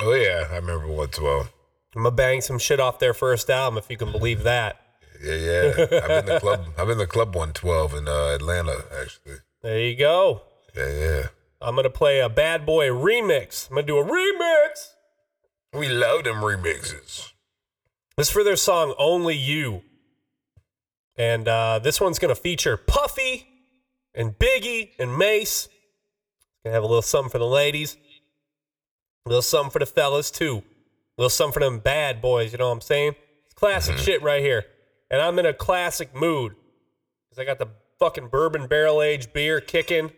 Oh 0.00 0.14
yeah, 0.14 0.46
I 0.50 0.56
remember 0.56 0.86
112. 0.86 1.52
I'm 1.96 2.04
to 2.04 2.10
bang 2.10 2.40
some 2.40 2.58
shit 2.58 2.80
off 2.80 2.98
their 2.98 3.14
first 3.14 3.48
album 3.50 3.78
if 3.78 3.88
you 3.88 3.96
can 3.96 4.10
believe 4.10 4.42
that. 4.42 4.80
Yeah, 5.22 5.34
yeah. 5.34 5.72
I've 5.78 6.08
been 6.08 6.26
the 6.26 6.40
club. 6.40 6.66
I've 6.76 6.86
been 6.86 6.98
the 6.98 7.06
club 7.06 7.28
112 7.28 7.94
in 7.94 8.08
uh, 8.08 8.34
Atlanta, 8.34 8.84
actually. 9.00 9.36
There 9.62 9.80
you 9.80 9.96
go. 9.96 10.42
Yeah, 10.76 10.90
yeah. 10.90 11.22
I'm 11.60 11.74
going 11.74 11.84
to 11.84 11.90
play 11.90 12.20
a 12.20 12.28
Bad 12.28 12.66
Boy 12.66 12.88
remix. 12.88 13.68
I'm 13.68 13.76
going 13.76 13.86
to 13.86 13.92
do 13.92 13.98
a 13.98 14.04
remix. 14.04 14.94
We 15.72 15.88
love 15.88 16.24
them 16.24 16.36
remixes. 16.36 17.32
This 18.16 18.28
is 18.28 18.30
for 18.30 18.44
their 18.44 18.56
song 18.56 18.94
Only 18.98 19.36
You. 19.36 19.82
And 21.16 21.48
uh, 21.48 21.78
this 21.78 22.00
one's 22.00 22.18
going 22.18 22.34
to 22.34 22.40
feature 22.40 22.76
Puffy 22.76 23.46
and 24.14 24.38
Biggie 24.38 24.90
and 24.98 25.16
Mase. 25.16 25.68
Going 26.64 26.72
to 26.72 26.74
have 26.74 26.82
a 26.82 26.86
little 26.86 27.02
something 27.02 27.30
for 27.30 27.38
the 27.38 27.46
ladies, 27.46 27.96
a 29.24 29.28
little 29.28 29.42
something 29.42 29.70
for 29.70 29.78
the 29.78 29.86
fellas, 29.86 30.30
too. 30.30 30.62
A 31.16 31.22
little 31.22 31.30
something 31.30 31.52
for 31.52 31.60
them 31.60 31.78
bad 31.78 32.20
boys, 32.20 32.52
you 32.52 32.58
know 32.58 32.68
what 32.68 32.74
I'm 32.74 32.80
saying? 32.80 33.14
It's 33.44 33.54
classic 33.54 33.96
mm-hmm. 33.96 34.04
shit 34.04 34.22
right 34.22 34.42
here. 34.42 34.64
And 35.10 35.22
I'm 35.22 35.38
in 35.38 35.46
a 35.46 35.54
classic 35.54 36.14
mood 36.14 36.54
because 37.28 37.40
I 37.40 37.44
got 37.44 37.58
the 37.58 37.68
fucking 37.98 38.28
bourbon 38.28 38.66
barrel 38.66 39.00
aged 39.00 39.32
beer 39.32 39.60
kicking. 39.60 40.10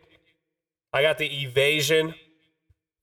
I 0.93 1.03
got 1.03 1.19
the 1.19 1.27
evasion 1.27 2.15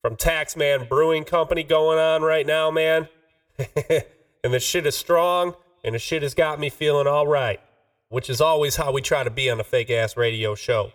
from 0.02 0.16
Taxman 0.16 0.88
Brewing 0.88 1.24
Company 1.24 1.62
going 1.62 1.98
on 1.98 2.22
right 2.22 2.46
now, 2.46 2.70
man. 2.70 3.08
and 3.88 4.52
the 4.52 4.60
shit 4.60 4.86
is 4.86 4.96
strong, 4.96 5.54
and 5.84 5.94
the 5.94 5.98
shit 5.98 6.22
has 6.22 6.34
got 6.34 6.58
me 6.58 6.68
feeling 6.68 7.06
all 7.06 7.26
right, 7.26 7.60
which 8.08 8.28
is 8.28 8.40
always 8.40 8.76
how 8.76 8.92
we 8.92 9.00
try 9.00 9.22
to 9.22 9.30
be 9.30 9.48
on 9.48 9.60
a 9.60 9.64
fake 9.64 9.90
ass 9.90 10.16
radio 10.16 10.54
show. 10.54 10.92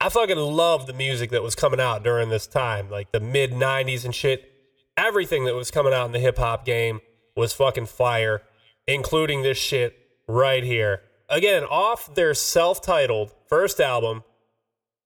I 0.00 0.08
fucking 0.08 0.38
love 0.38 0.86
the 0.86 0.92
music 0.92 1.30
that 1.30 1.42
was 1.42 1.54
coming 1.54 1.80
out 1.80 2.02
during 2.02 2.28
this 2.28 2.46
time, 2.46 2.90
like 2.90 3.12
the 3.12 3.20
mid 3.20 3.52
90s 3.52 4.04
and 4.04 4.14
shit. 4.14 4.53
Everything 4.96 5.44
that 5.44 5.56
was 5.56 5.72
coming 5.72 5.92
out 5.92 6.06
in 6.06 6.12
the 6.12 6.20
hip 6.20 6.38
hop 6.38 6.64
game 6.64 7.00
was 7.36 7.52
fucking 7.52 7.86
fire, 7.86 8.42
including 8.86 9.42
this 9.42 9.58
shit 9.58 9.98
right 10.28 10.62
here. 10.62 11.02
Again, 11.28 11.64
off 11.64 12.14
their 12.14 12.32
self 12.32 12.80
titled 12.80 13.32
first 13.48 13.80
album, 13.80 14.22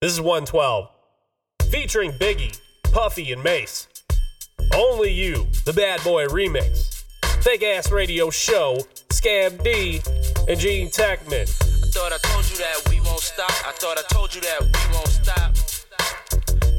this 0.03 0.13
is 0.13 0.21
112, 0.21 0.91
featuring 1.71 2.13
Biggie, 2.13 2.61
Puffy, 2.93 3.33
and 3.33 3.43
Mase. 3.43 3.89
Only 4.75 5.11
You, 5.11 5.47
the 5.65 5.73
Bad 5.73 6.05
Boy 6.05 6.27
remix. 6.27 7.05
Fake 7.43 7.63
ass 7.63 7.91
radio 7.91 8.29
show, 8.29 8.81
Scam 9.09 9.63
D, 9.63 10.03
and 10.47 10.61
Gene 10.61 10.89
Techman. 10.89 11.49
I 11.49 11.91
thought 11.91 12.13
I 12.13 12.19
told 12.19 12.51
you 12.51 12.59
that 12.59 12.89
we 12.91 13.01
won't 13.01 13.21
stop. 13.21 13.51
I 13.67 13.73
thought 13.73 13.97
I 13.97 14.03
told 14.13 14.35
you 14.35 14.43
that 14.43 14.61
we 14.61 14.95
won't 14.95 15.09
stop. 15.09 15.78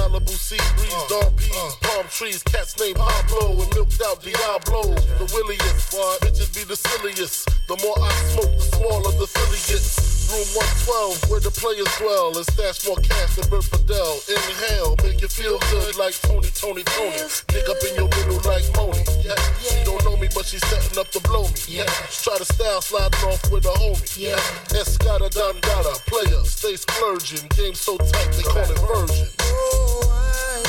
Malibu 0.00 0.32
sea 0.32 0.56
breeze, 0.76 0.96
dawn 1.08 1.30
peas, 1.36 1.76
palm 1.82 2.06
trees, 2.08 2.42
cats 2.44 2.78
named 2.80 2.96
Pablo 2.96 3.60
and 3.60 3.68
milked 3.74 4.00
out 4.00 4.22
Diablo. 4.22 4.96
The 5.20 5.28
williest, 5.28 5.92
bitches 6.24 6.48
be 6.56 6.64
the 6.64 6.76
silliest. 6.76 7.44
The 7.68 7.76
more 7.84 8.00
I 8.00 8.08
smoke, 8.32 8.48
the 8.56 8.64
smaller 8.76 9.12
the 9.20 9.26
silly 9.28 9.60
gets. 9.68 10.10
Room 10.32 10.46
112, 10.56 11.28
where 11.28 11.40
the 11.40 11.50
players 11.52 11.90
dwell, 12.00 12.32
and 12.32 12.46
stash 12.48 12.86
more 12.86 12.96
cash 13.04 13.36
than 13.36 13.50
Bert 13.50 13.64
Fidel. 13.64 14.24
Inhale, 14.24 14.96
make 15.04 15.20
you 15.20 15.28
feel 15.28 15.58
good 15.68 15.96
like 15.98 16.16
Tony, 16.22 16.48
Tony, 16.56 16.82
Tony. 16.96 17.20
Dig 17.52 17.68
up 17.68 17.82
in 17.84 17.92
your 17.98 18.08
middle 18.08 18.40
like 18.48 18.64
Moni. 18.72 19.04
Yeah. 19.20 19.36
She 19.60 19.84
don't 19.84 20.00
know 20.06 20.16
me, 20.16 20.32
but 20.32 20.46
she's 20.46 20.64
setting 20.70 20.96
up 20.96 21.10
to 21.12 21.20
blow 21.28 21.44
me. 21.44 21.60
Yeah. 21.68 21.90
Try 22.08 22.38
to 22.38 22.46
style 22.48 22.80
sliding 22.80 23.20
off 23.28 23.42
with 23.52 23.66
a 23.68 23.74
homie. 23.76 24.06
Yeah. 24.16 24.40
Escada 24.72 25.28
Dondada, 25.28 25.92
player, 26.08 26.40
stay 26.48 26.76
splurging. 26.76 27.44
Game 27.52 27.74
so 27.74 27.98
tight, 27.98 28.32
they 28.32 28.46
call 28.48 28.64
it 28.64 28.80
version. 28.86 29.39
I 29.72 30.62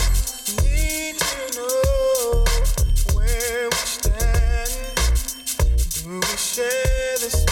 need 0.64 1.18
to 1.20 1.58
know 1.58 2.46
where 3.16 3.70
we 3.70 3.78
stand. 3.78 4.96
Do 6.04 6.20
we 6.20 6.38
share 6.38 7.18
this 7.20 7.51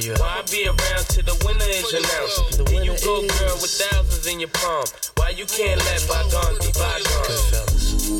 be 0.00 0.08
found. 0.08 0.20
Why 0.20 0.42
be 0.50 0.66
around 0.66 1.04
till 1.08 1.24
the 1.24 1.36
winner 1.44 1.64
is 1.64 1.92
announced? 1.92 2.64
Then 2.66 2.84
you 2.84 2.96
go, 3.04 3.20
girl, 3.20 3.56
with 3.60 3.70
thousands 3.70 4.26
in 4.26 4.40
your 4.40 4.48
palm. 4.50 4.84
Why 5.16 5.30
you 5.30 5.46
can't 5.46 5.80
let 5.84 6.06
bygones 6.08 6.58
be 6.64 6.72
bygones? 6.72 8.10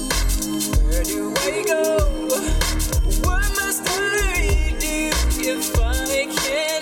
Where 0.85 1.05
do 1.05 1.35
I 1.37 1.65
go? 1.67 1.99
What 3.25 3.45
must 3.57 3.83
I 3.89 4.77
do 4.79 5.11
if 5.41 5.79
I 5.81 6.27
can't 6.27 6.80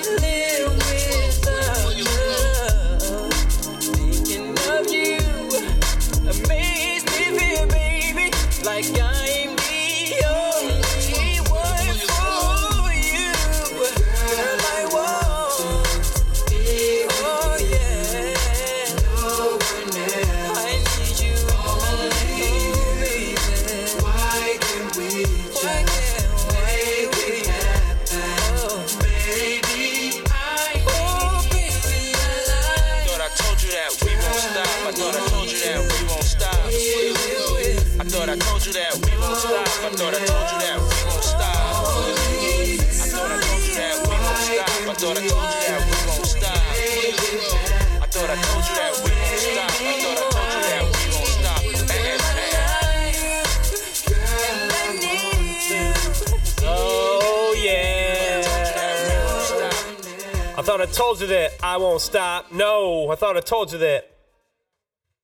thought 60.68 60.82
I 60.82 60.84
told 60.86 61.18
you 61.22 61.26
that 61.28 61.52
I 61.62 61.78
won't 61.78 62.02
stop. 62.02 62.52
No, 62.52 63.08
I 63.08 63.14
thought 63.14 63.38
I 63.38 63.40
told 63.40 63.72
you 63.72 63.78
that. 63.78 64.10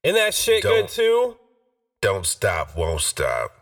Isn't 0.03 0.17
that 0.17 0.33
shit 0.33 0.63
good 0.63 0.87
Don't. 0.87 0.89
too? 0.89 1.37
Don't 2.01 2.25
stop, 2.25 2.75
won't 2.75 3.03
stop. 3.03 3.53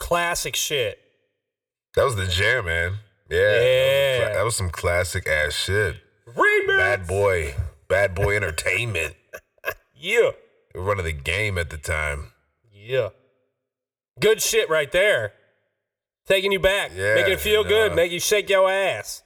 Classic 0.00 0.56
shit. 0.56 0.98
That 1.94 2.02
was 2.02 2.16
the 2.16 2.26
jam, 2.26 2.64
man. 2.64 2.94
Yeah. 3.28 3.38
That, 3.38 4.18
was, 4.26 4.36
that 4.36 4.44
was 4.46 4.56
some 4.56 4.70
classic 4.70 5.28
ass 5.28 5.52
shit. 5.54 5.94
Remix. 6.26 6.78
Bad 6.78 7.06
boy. 7.06 7.54
Bad 7.88 8.14
boy 8.16 8.34
entertainment. 8.36 9.14
Yeah. 10.02 10.30
We 10.74 10.80
were 10.80 10.86
running 10.86 11.04
the 11.04 11.12
game 11.12 11.58
at 11.58 11.68
the 11.68 11.76
time. 11.76 12.32
Yeah. 12.72 13.10
Good 14.18 14.40
shit 14.40 14.70
right 14.70 14.90
there. 14.90 15.34
Taking 16.26 16.52
you 16.52 16.58
back. 16.58 16.92
Yeah, 16.96 17.16
making 17.16 17.34
it 17.34 17.40
feel 17.40 17.64
good. 17.64 17.92
uh, 17.92 17.94
Make 17.94 18.10
you 18.10 18.18
shake 18.18 18.48
your 18.48 18.70
ass. 18.70 19.22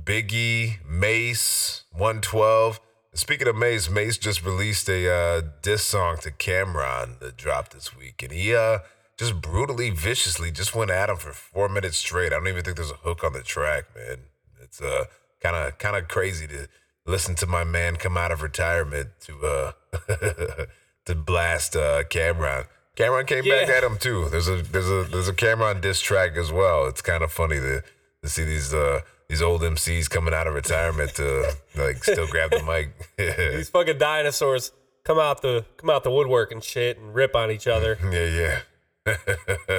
Biggie, 0.00 0.84
Mase, 0.88 1.84
112. 1.92 2.80
Speaking 3.14 3.48
of 3.48 3.56
Mase, 3.56 3.90
Mase 3.90 4.16
just 4.16 4.44
released 4.44 4.88
a 4.88 5.10
uh, 5.10 5.42
diss 5.60 5.84
song 5.84 6.16
to 6.22 6.30
Cam'ron 6.30 7.18
that 7.20 7.36
dropped 7.36 7.72
this 7.72 7.96
week, 7.96 8.22
and 8.22 8.32
he 8.32 8.54
uh 8.54 8.78
just 9.18 9.40
brutally, 9.40 9.90
viciously 9.90 10.50
just 10.50 10.74
went 10.74 10.90
at 10.90 11.10
him 11.10 11.16
for 11.16 11.32
four 11.32 11.68
minutes 11.68 11.98
straight. 11.98 12.32
I 12.32 12.36
don't 12.36 12.48
even 12.48 12.64
think 12.64 12.76
there's 12.76 12.90
a 12.90 12.94
hook 12.94 13.22
on 13.22 13.34
the 13.34 13.42
track, 13.42 13.84
man. 13.94 14.18
It's 14.62 14.80
uh 14.80 15.04
kind 15.40 15.56
of 15.56 15.78
kind 15.78 15.96
of 15.96 16.08
crazy 16.08 16.46
to 16.46 16.68
listen 17.06 17.34
to 17.36 17.46
my 17.46 17.64
man 17.64 17.96
come 17.96 18.16
out 18.16 18.32
of 18.32 18.42
retirement 18.42 19.10
to 19.20 19.46
uh 19.46 19.72
to 21.04 21.14
blast 21.14 21.76
uh 21.76 22.04
Cam'ron. 22.04 22.66
Cam'ron 22.96 23.26
came 23.26 23.44
back 23.44 23.68
at 23.68 23.84
him 23.84 23.98
too. 23.98 24.28
There's 24.30 24.48
a 24.48 24.62
there's 24.62 24.88
a 24.88 25.04
there's 25.04 25.28
a 25.28 25.34
Cam'ron 25.34 25.82
diss 25.82 26.00
track 26.00 26.36
as 26.36 26.50
well. 26.50 26.86
It's 26.86 27.02
kind 27.02 27.22
of 27.22 27.30
funny 27.30 27.56
to 27.56 27.82
to 28.22 28.28
see 28.28 28.44
these 28.44 28.72
uh 28.72 29.00
these 29.28 29.42
old 29.42 29.62
MCs 29.62 30.10
coming 30.10 30.34
out 30.34 30.46
of 30.46 30.54
retirement 30.54 31.14
to 31.14 31.54
like 31.76 32.04
still 32.04 32.26
grab 32.26 32.50
the 32.50 32.62
mic. 32.62 33.16
These 33.56 33.70
fucking 33.70 33.98
dinosaurs 33.98 34.72
come 35.04 35.18
out 35.18 35.42
the 35.42 35.64
come 35.76 35.90
out 35.90 36.04
the 36.04 36.10
woodwork 36.10 36.52
and 36.52 36.62
shit 36.62 36.98
and 36.98 37.14
rip 37.14 37.34
on 37.34 37.50
each 37.50 37.66
other. 37.66 37.98
yeah, 38.12 38.60
yeah. 39.06 39.16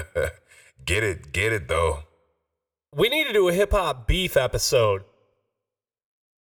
get 0.86 1.04
it, 1.04 1.32
get 1.32 1.54
it 1.54 1.68
though. 1.68 2.00
We 2.96 3.10
need 3.10 3.26
to 3.26 3.34
do 3.34 3.48
a 3.48 3.54
hip 3.54 3.72
hop 3.72 4.08
beef 4.08 4.38
episode. 4.38 5.04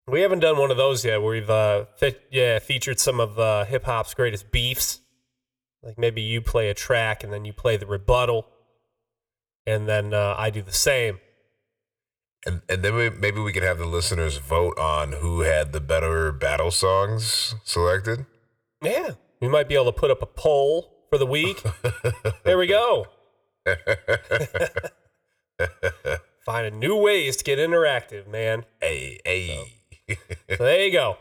We 0.06 0.22
haven't 0.22 0.40
done 0.40 0.56
one 0.56 0.70
of 0.70 0.76
those 0.76 1.04
yet. 1.04 1.20
Where 1.20 1.32
we've 1.32 1.50
uh, 1.50 1.86
fit, 1.96 2.22
yeah 2.30 2.58
featured 2.58 2.98
some 2.98 3.20
of 3.20 3.38
uh, 3.38 3.64
hip 3.64 3.84
hop's 3.84 4.14
greatest 4.14 4.50
beefs. 4.50 5.00
Like 5.82 5.98
maybe 5.98 6.22
you 6.22 6.40
play 6.40 6.70
a 6.70 6.74
track 6.74 7.22
and 7.22 7.32
then 7.32 7.44
you 7.44 7.52
play 7.52 7.76
the 7.76 7.86
rebuttal, 7.86 8.46
and 9.66 9.88
then 9.88 10.12
uh, 10.12 10.34
I 10.36 10.50
do 10.50 10.62
the 10.62 10.72
same. 10.72 11.20
And 12.46 12.62
and 12.68 12.82
then 12.82 12.94
we, 12.94 13.10
maybe 13.10 13.40
we 13.40 13.52
could 13.52 13.62
have 13.62 13.78
the 13.78 13.86
listeners 13.86 14.38
vote 14.38 14.78
on 14.78 15.12
who 15.12 15.40
had 15.40 15.72
the 15.72 15.80
better 15.80 16.32
battle 16.32 16.70
songs 16.70 17.54
selected. 17.64 18.26
Yeah, 18.82 19.12
we 19.40 19.48
might 19.48 19.68
be 19.68 19.74
able 19.74 19.86
to 19.86 19.92
put 19.92 20.10
up 20.10 20.22
a 20.22 20.26
poll 20.26 21.06
for 21.10 21.18
the 21.18 21.26
week. 21.26 21.62
there 22.44 22.58
we 22.58 22.66
go. 22.66 23.06
Finding 26.44 26.78
new 26.78 26.96
ways 26.96 27.36
to 27.36 27.44
get 27.44 27.58
interactive, 27.58 28.28
man. 28.28 28.64
Hey, 28.80 29.20
hey. 29.24 29.72
So 30.08 30.64
there 30.64 30.84
you 30.84 30.92
go. 30.92 31.18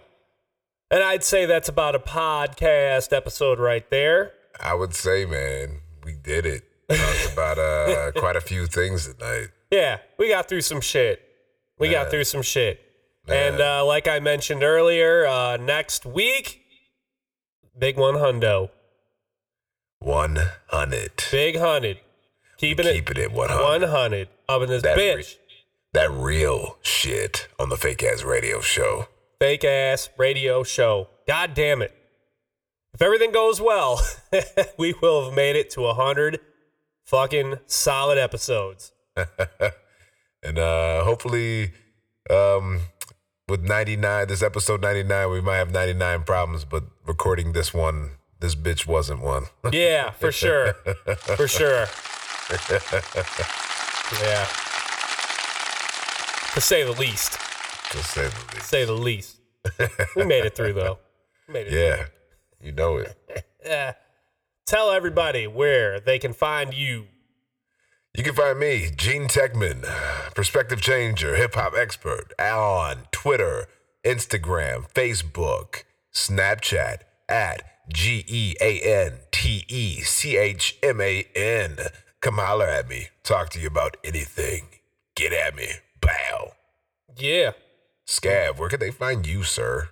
And 0.89 1.03
I'd 1.03 1.23
say 1.23 1.45
that's 1.45 1.67
about 1.67 1.95
a 1.95 1.99
podcast 1.99 3.11
episode 3.11 3.59
right 3.59 3.89
there. 3.89 4.31
I 4.59 4.73
would 4.73 4.93
say, 4.93 5.25
man, 5.25 5.81
we 6.03 6.13
did 6.13 6.45
it. 6.45 6.63
Talked 6.89 7.33
about 7.33 7.57
uh, 7.59 8.11
quite 8.13 8.37
a 8.37 8.41
few 8.41 8.67
things 8.67 9.13
tonight. 9.13 9.49
Yeah, 9.71 9.97
we 10.17 10.29
got 10.29 10.47
through 10.47 10.61
some 10.61 10.81
shit. 10.81 11.21
We 11.79 11.89
got 11.89 12.09
through 12.09 12.23
some 12.23 12.41
shit. 12.41 12.81
And 13.27 13.59
uh, 13.59 13.85
like 13.85 14.07
I 14.07 14.19
mentioned 14.19 14.63
earlier, 14.63 15.25
uh, 15.27 15.57
next 15.57 16.05
week, 16.05 16.61
big 17.77 17.97
one 17.97 18.15
hundo. 18.15 18.69
One 19.99 20.39
hundred. 20.67 21.11
Big 21.31 21.57
hundred. 21.57 21.99
Keeping 22.57 22.85
it 22.87 22.93
Keeping 22.93 23.17
it 23.21 23.31
one 23.31 23.49
one 23.49 23.81
hundred. 23.81 23.87
hundred 23.89 24.29
up 24.47 24.61
in 24.61 24.69
this 24.69 24.81
That 24.83 24.95
re- 24.97 25.15
bitch. 25.17 25.35
That 25.93 26.09
real 26.11 26.77
shit 26.81 27.47
on 27.59 27.69
the 27.69 27.77
fake 27.77 28.03
ass 28.03 28.23
radio 28.23 28.61
show. 28.61 29.07
Fake 29.39 29.63
ass 29.65 30.09
radio 30.17 30.63
show. 30.63 31.09
God 31.27 31.53
damn 31.53 31.81
it. 31.81 31.93
If 32.93 33.01
everything 33.01 33.31
goes 33.31 33.59
well, 33.61 34.01
we 34.77 34.93
will 35.01 35.25
have 35.25 35.33
made 35.33 35.55
it 35.55 35.69
to 35.71 35.85
a 35.85 35.93
hundred 35.93 36.39
fucking 37.03 37.55
solid 37.67 38.17
episodes. 38.17 38.91
and 40.43 40.57
uh 40.59 41.03
hopefully 41.03 41.71
um 42.29 42.81
with 43.49 43.61
99 43.63 44.27
this 44.27 44.43
episode 44.43 44.81
99 44.81 45.31
we 45.31 45.41
might 45.41 45.57
have 45.57 45.71
99 45.71 46.23
problems 46.23 46.65
but 46.65 46.83
recording 47.05 47.53
this 47.53 47.73
one 47.73 48.11
this 48.39 48.55
bitch 48.55 48.85
wasn't 48.85 49.21
one 49.21 49.45
Yeah, 49.71 50.11
for 50.11 50.31
sure. 50.31 50.73
For 51.35 51.47
sure. 51.47 51.87
Yeah. 54.23 54.45
To 56.53 56.61
say 56.61 56.83
the 56.85 56.93
least. 56.93 57.33
to 57.91 57.97
say 57.97 58.29
the 58.29 58.33
least 58.53 58.69
Say 58.69 58.85
the 58.85 58.93
least. 58.93 59.35
We 60.15 60.23
made 60.23 60.45
it 60.45 60.55
through 60.55 60.73
though. 60.73 60.99
We 61.47 61.53
made 61.55 61.67
it 61.67 61.73
yeah 61.73 62.05
you 62.61 62.71
know 62.71 62.97
it 62.97 63.17
Yeah. 63.65 63.93
Tell 64.65 64.91
everybody 64.91 65.45
where 65.47 65.99
they 65.99 66.19
can 66.19 66.31
find 66.33 66.73
you. 66.73 67.07
You 68.17 68.23
can 68.23 68.33
find 68.33 68.59
me 68.59 68.89
gene 68.95 69.27
techman 69.27 69.83
perspective 70.35 70.81
changer 70.81 71.35
hip-hop 71.35 71.73
expert 71.77 72.33
on 72.39 73.03
twitter 73.11 73.67
instagram 74.03 74.91
facebook 74.91 75.83
snapchat 76.13 76.99
at 77.29 77.63
G 77.91 78.25
E 78.27 78.55
A 78.59 78.79
N 78.81 79.19
T 79.31 79.63
E 79.67 80.01
C 80.01 80.35
H 80.35 80.77
M 80.83 80.99
A 80.99 81.25
N. 81.35 81.77
come 82.21 82.35
holler 82.35 82.65
at 82.65 82.89
me 82.89 83.07
talk 83.23 83.49
to 83.49 83.59
you 83.59 83.67
about 83.67 83.95
anything 84.03 84.67
get 85.15 85.31
at 85.31 85.55
me 85.55 85.67
bow 86.01 86.51
Yeah. 87.17 87.51
Scav, 88.07 88.57
where 88.57 88.69
can 88.69 88.79
they 88.79 88.91
find 88.91 89.27
you, 89.27 89.43
sir? 89.43 89.89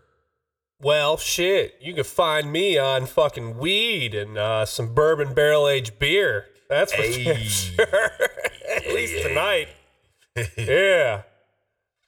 Well, 0.80 1.18
shit. 1.18 1.76
You 1.82 1.94
can 1.94 2.06
find 2.06 2.50
me 2.52 2.78
on 2.78 3.08
fucking 3.08 3.58
weed 3.58 4.16
and 4.16 4.38
uh, 4.38 4.66
some 4.66 4.94
bourbon 4.94 5.34
barrel 5.34 5.68
aged 5.68 6.00
beer. 6.00 6.46
That's 6.70 6.94
for 6.94 7.02
Hey. 7.02 7.44
sure. 7.44 7.86
At 8.76 8.88
least 8.88 9.22
tonight. 9.24 9.68
yeah. 10.58 11.22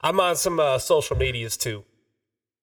I'm 0.02 0.20
on 0.20 0.36
some 0.36 0.60
uh, 0.60 0.78
social 0.80 1.16
medias 1.16 1.58
too. 1.58 1.84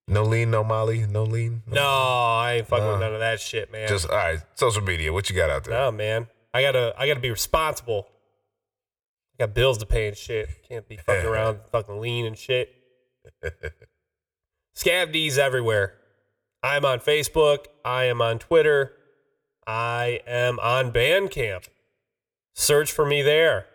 No 0.06 0.22
lean, 0.22 0.50
no 0.50 0.62
Molly, 0.62 1.06
no 1.06 1.22
lean. 1.24 1.62
No, 1.66 1.82
I 1.82 2.56
ain't 2.58 2.66
fucking 2.66 2.86
with 2.86 3.00
none 3.00 3.14
of 3.14 3.20
that 3.20 3.40
shit, 3.40 3.72
man. 3.72 3.88
Just 3.88 4.08
all 4.08 4.16
right. 4.16 4.38
Social 4.54 4.82
media. 4.82 5.12
What 5.12 5.30
you 5.30 5.36
got 5.36 5.48
out 5.50 5.64
there? 5.64 5.72
no, 5.74 5.90
man. 5.90 6.28
I 6.52 6.60
gotta, 6.62 6.94
I 6.98 7.06
gotta 7.08 7.20
be 7.20 7.30
responsible. 7.30 8.06
I 9.40 9.46
got 9.46 9.54
bills 9.54 9.78
to 9.78 9.86
pay 9.86 10.08
and 10.08 10.16
shit. 10.16 10.48
Can't 10.68 10.86
be 10.88 10.96
fucking 10.98 11.24
around, 11.28 11.58
fucking 11.72 12.00
lean 12.00 12.26
and 12.26 12.36
shit. 12.36 12.72
Scav 14.76 15.12
D's 15.12 15.38
everywhere. 15.38 15.94
I'm 16.62 16.84
on 16.84 17.00
Facebook. 17.00 17.66
I 17.84 18.04
am 18.04 18.20
on 18.20 18.38
Twitter. 18.38 18.92
I 19.66 20.20
am 20.26 20.58
on 20.60 20.92
Bandcamp. 20.92 21.68
Search 22.54 22.90
for 22.90 23.04
me 23.04 23.22
there. 23.22 23.66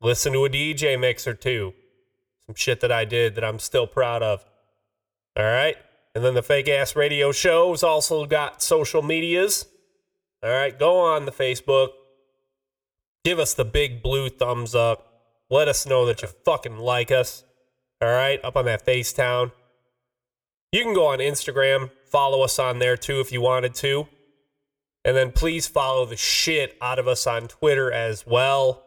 Listen 0.00 0.32
to 0.32 0.44
a 0.44 0.48
DJ 0.48 0.98
mix 0.98 1.26
or 1.26 1.34
two. 1.34 1.74
Some 2.46 2.54
shit 2.54 2.80
that 2.80 2.90
I 2.90 3.04
did 3.04 3.34
that 3.34 3.44
I'm 3.44 3.58
still 3.58 3.86
proud 3.86 4.22
of. 4.22 4.44
All 5.36 5.44
right. 5.44 5.76
And 6.14 6.24
then 6.24 6.34
the 6.34 6.42
fake 6.42 6.68
ass 6.68 6.96
radio 6.96 7.32
show's 7.32 7.82
also 7.82 8.26
got 8.26 8.62
social 8.62 9.02
medias. 9.02 9.66
All 10.42 10.50
right. 10.50 10.76
Go 10.76 11.00
on 11.00 11.24
the 11.24 11.32
Facebook. 11.32 11.88
Give 13.24 13.38
us 13.38 13.54
the 13.54 13.64
big 13.64 14.02
blue 14.02 14.28
thumbs 14.28 14.74
up. 14.74 15.08
Let 15.50 15.68
us 15.68 15.86
know 15.86 16.06
that 16.06 16.22
you 16.22 16.28
fucking 16.28 16.78
like 16.78 17.10
us. 17.10 17.44
All 18.00 18.08
right. 18.08 18.40
Up 18.44 18.56
on 18.56 18.64
that 18.64 18.84
face 18.84 19.12
town. 19.12 19.52
You 20.72 20.82
can 20.82 20.94
go 20.94 21.08
on 21.08 21.18
Instagram, 21.18 21.90
follow 22.06 22.40
us 22.40 22.58
on 22.58 22.78
there 22.78 22.96
too 22.96 23.20
if 23.20 23.30
you 23.30 23.42
wanted 23.42 23.74
to. 23.76 24.08
And 25.04 25.16
then 25.16 25.32
please 25.32 25.66
follow 25.66 26.06
the 26.06 26.16
shit 26.16 26.76
out 26.80 26.98
of 26.98 27.08
us 27.08 27.26
on 27.26 27.48
Twitter 27.48 27.90
as 27.90 28.24
well. 28.26 28.84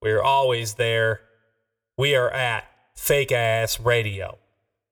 We're 0.00 0.22
always 0.22 0.74
there. 0.74 1.20
We 1.98 2.14
are 2.16 2.30
at 2.30 2.64
Fake 2.94 3.30
Ass 3.30 3.78
Radio. 3.78 4.38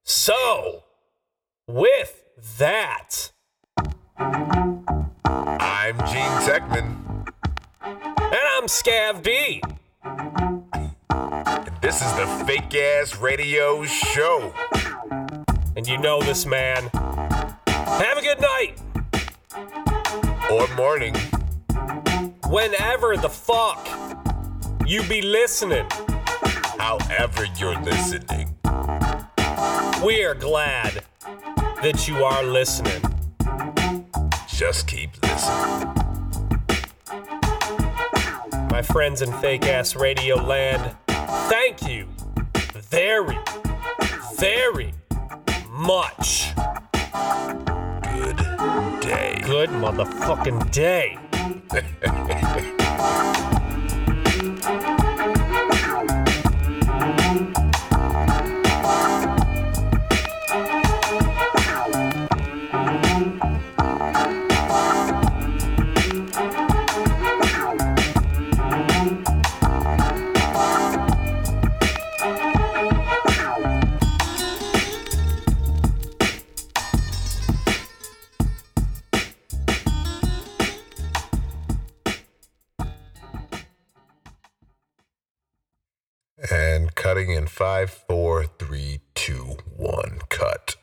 So, 0.05 0.85
with 1.67 2.25
that, 2.59 3.31
I'm 4.19 5.97
Gene 5.99 6.39
Techman, 6.45 6.97
and 7.83 8.35
I'm 8.35 8.67
Scav 8.67 9.23
D. 9.23 9.63
and 10.05 11.77
this 11.81 12.03
is 12.03 12.13
the 12.15 12.27
fake 12.47 12.75
ass 12.75 13.17
radio 13.17 13.85
show. 13.85 14.53
And 15.77 15.87
you 15.87 15.99
know 15.99 16.21
this 16.23 16.45
man. 16.47 16.91
Have 17.67 18.19
a 18.19 18.23
good 18.23 18.41
night. 18.41 18.79
Or 20.53 20.69
morning. 20.75 21.15
Whenever 22.51 23.17
the 23.17 23.31
fuck 23.31 23.89
you 24.85 25.03
be 25.05 25.23
listening. 25.23 25.87
However 26.79 27.47
you're 27.57 27.81
listening. 27.81 28.55
We 30.05 30.23
are 30.25 30.35
glad 30.35 31.05
that 31.83 32.07
you 32.07 32.23
are 32.23 32.45
listening. 32.45 33.01
Just 34.47 34.87
keep 34.87 35.11
listening. 35.23 35.89
My 38.71 38.83
friends 38.83 39.23
in 39.23 39.33
fake 39.41 39.65
ass 39.65 39.97
radio 39.97 40.37
land, 40.37 40.95
thank 41.49 41.89
you 41.89 42.09
very, 42.91 43.39
very 44.37 44.93
much. 45.71 46.53
Good 48.23 48.37
day. 49.01 49.43
Good 49.45 49.71
motherfucking 49.71 50.71
day. 50.71 51.19
in 87.43 87.49
five, 87.49 87.91
four, 87.91 88.47
three, 88.47 89.01
two, 89.17 89.57
one, 89.77 90.21
cut. 90.29 90.77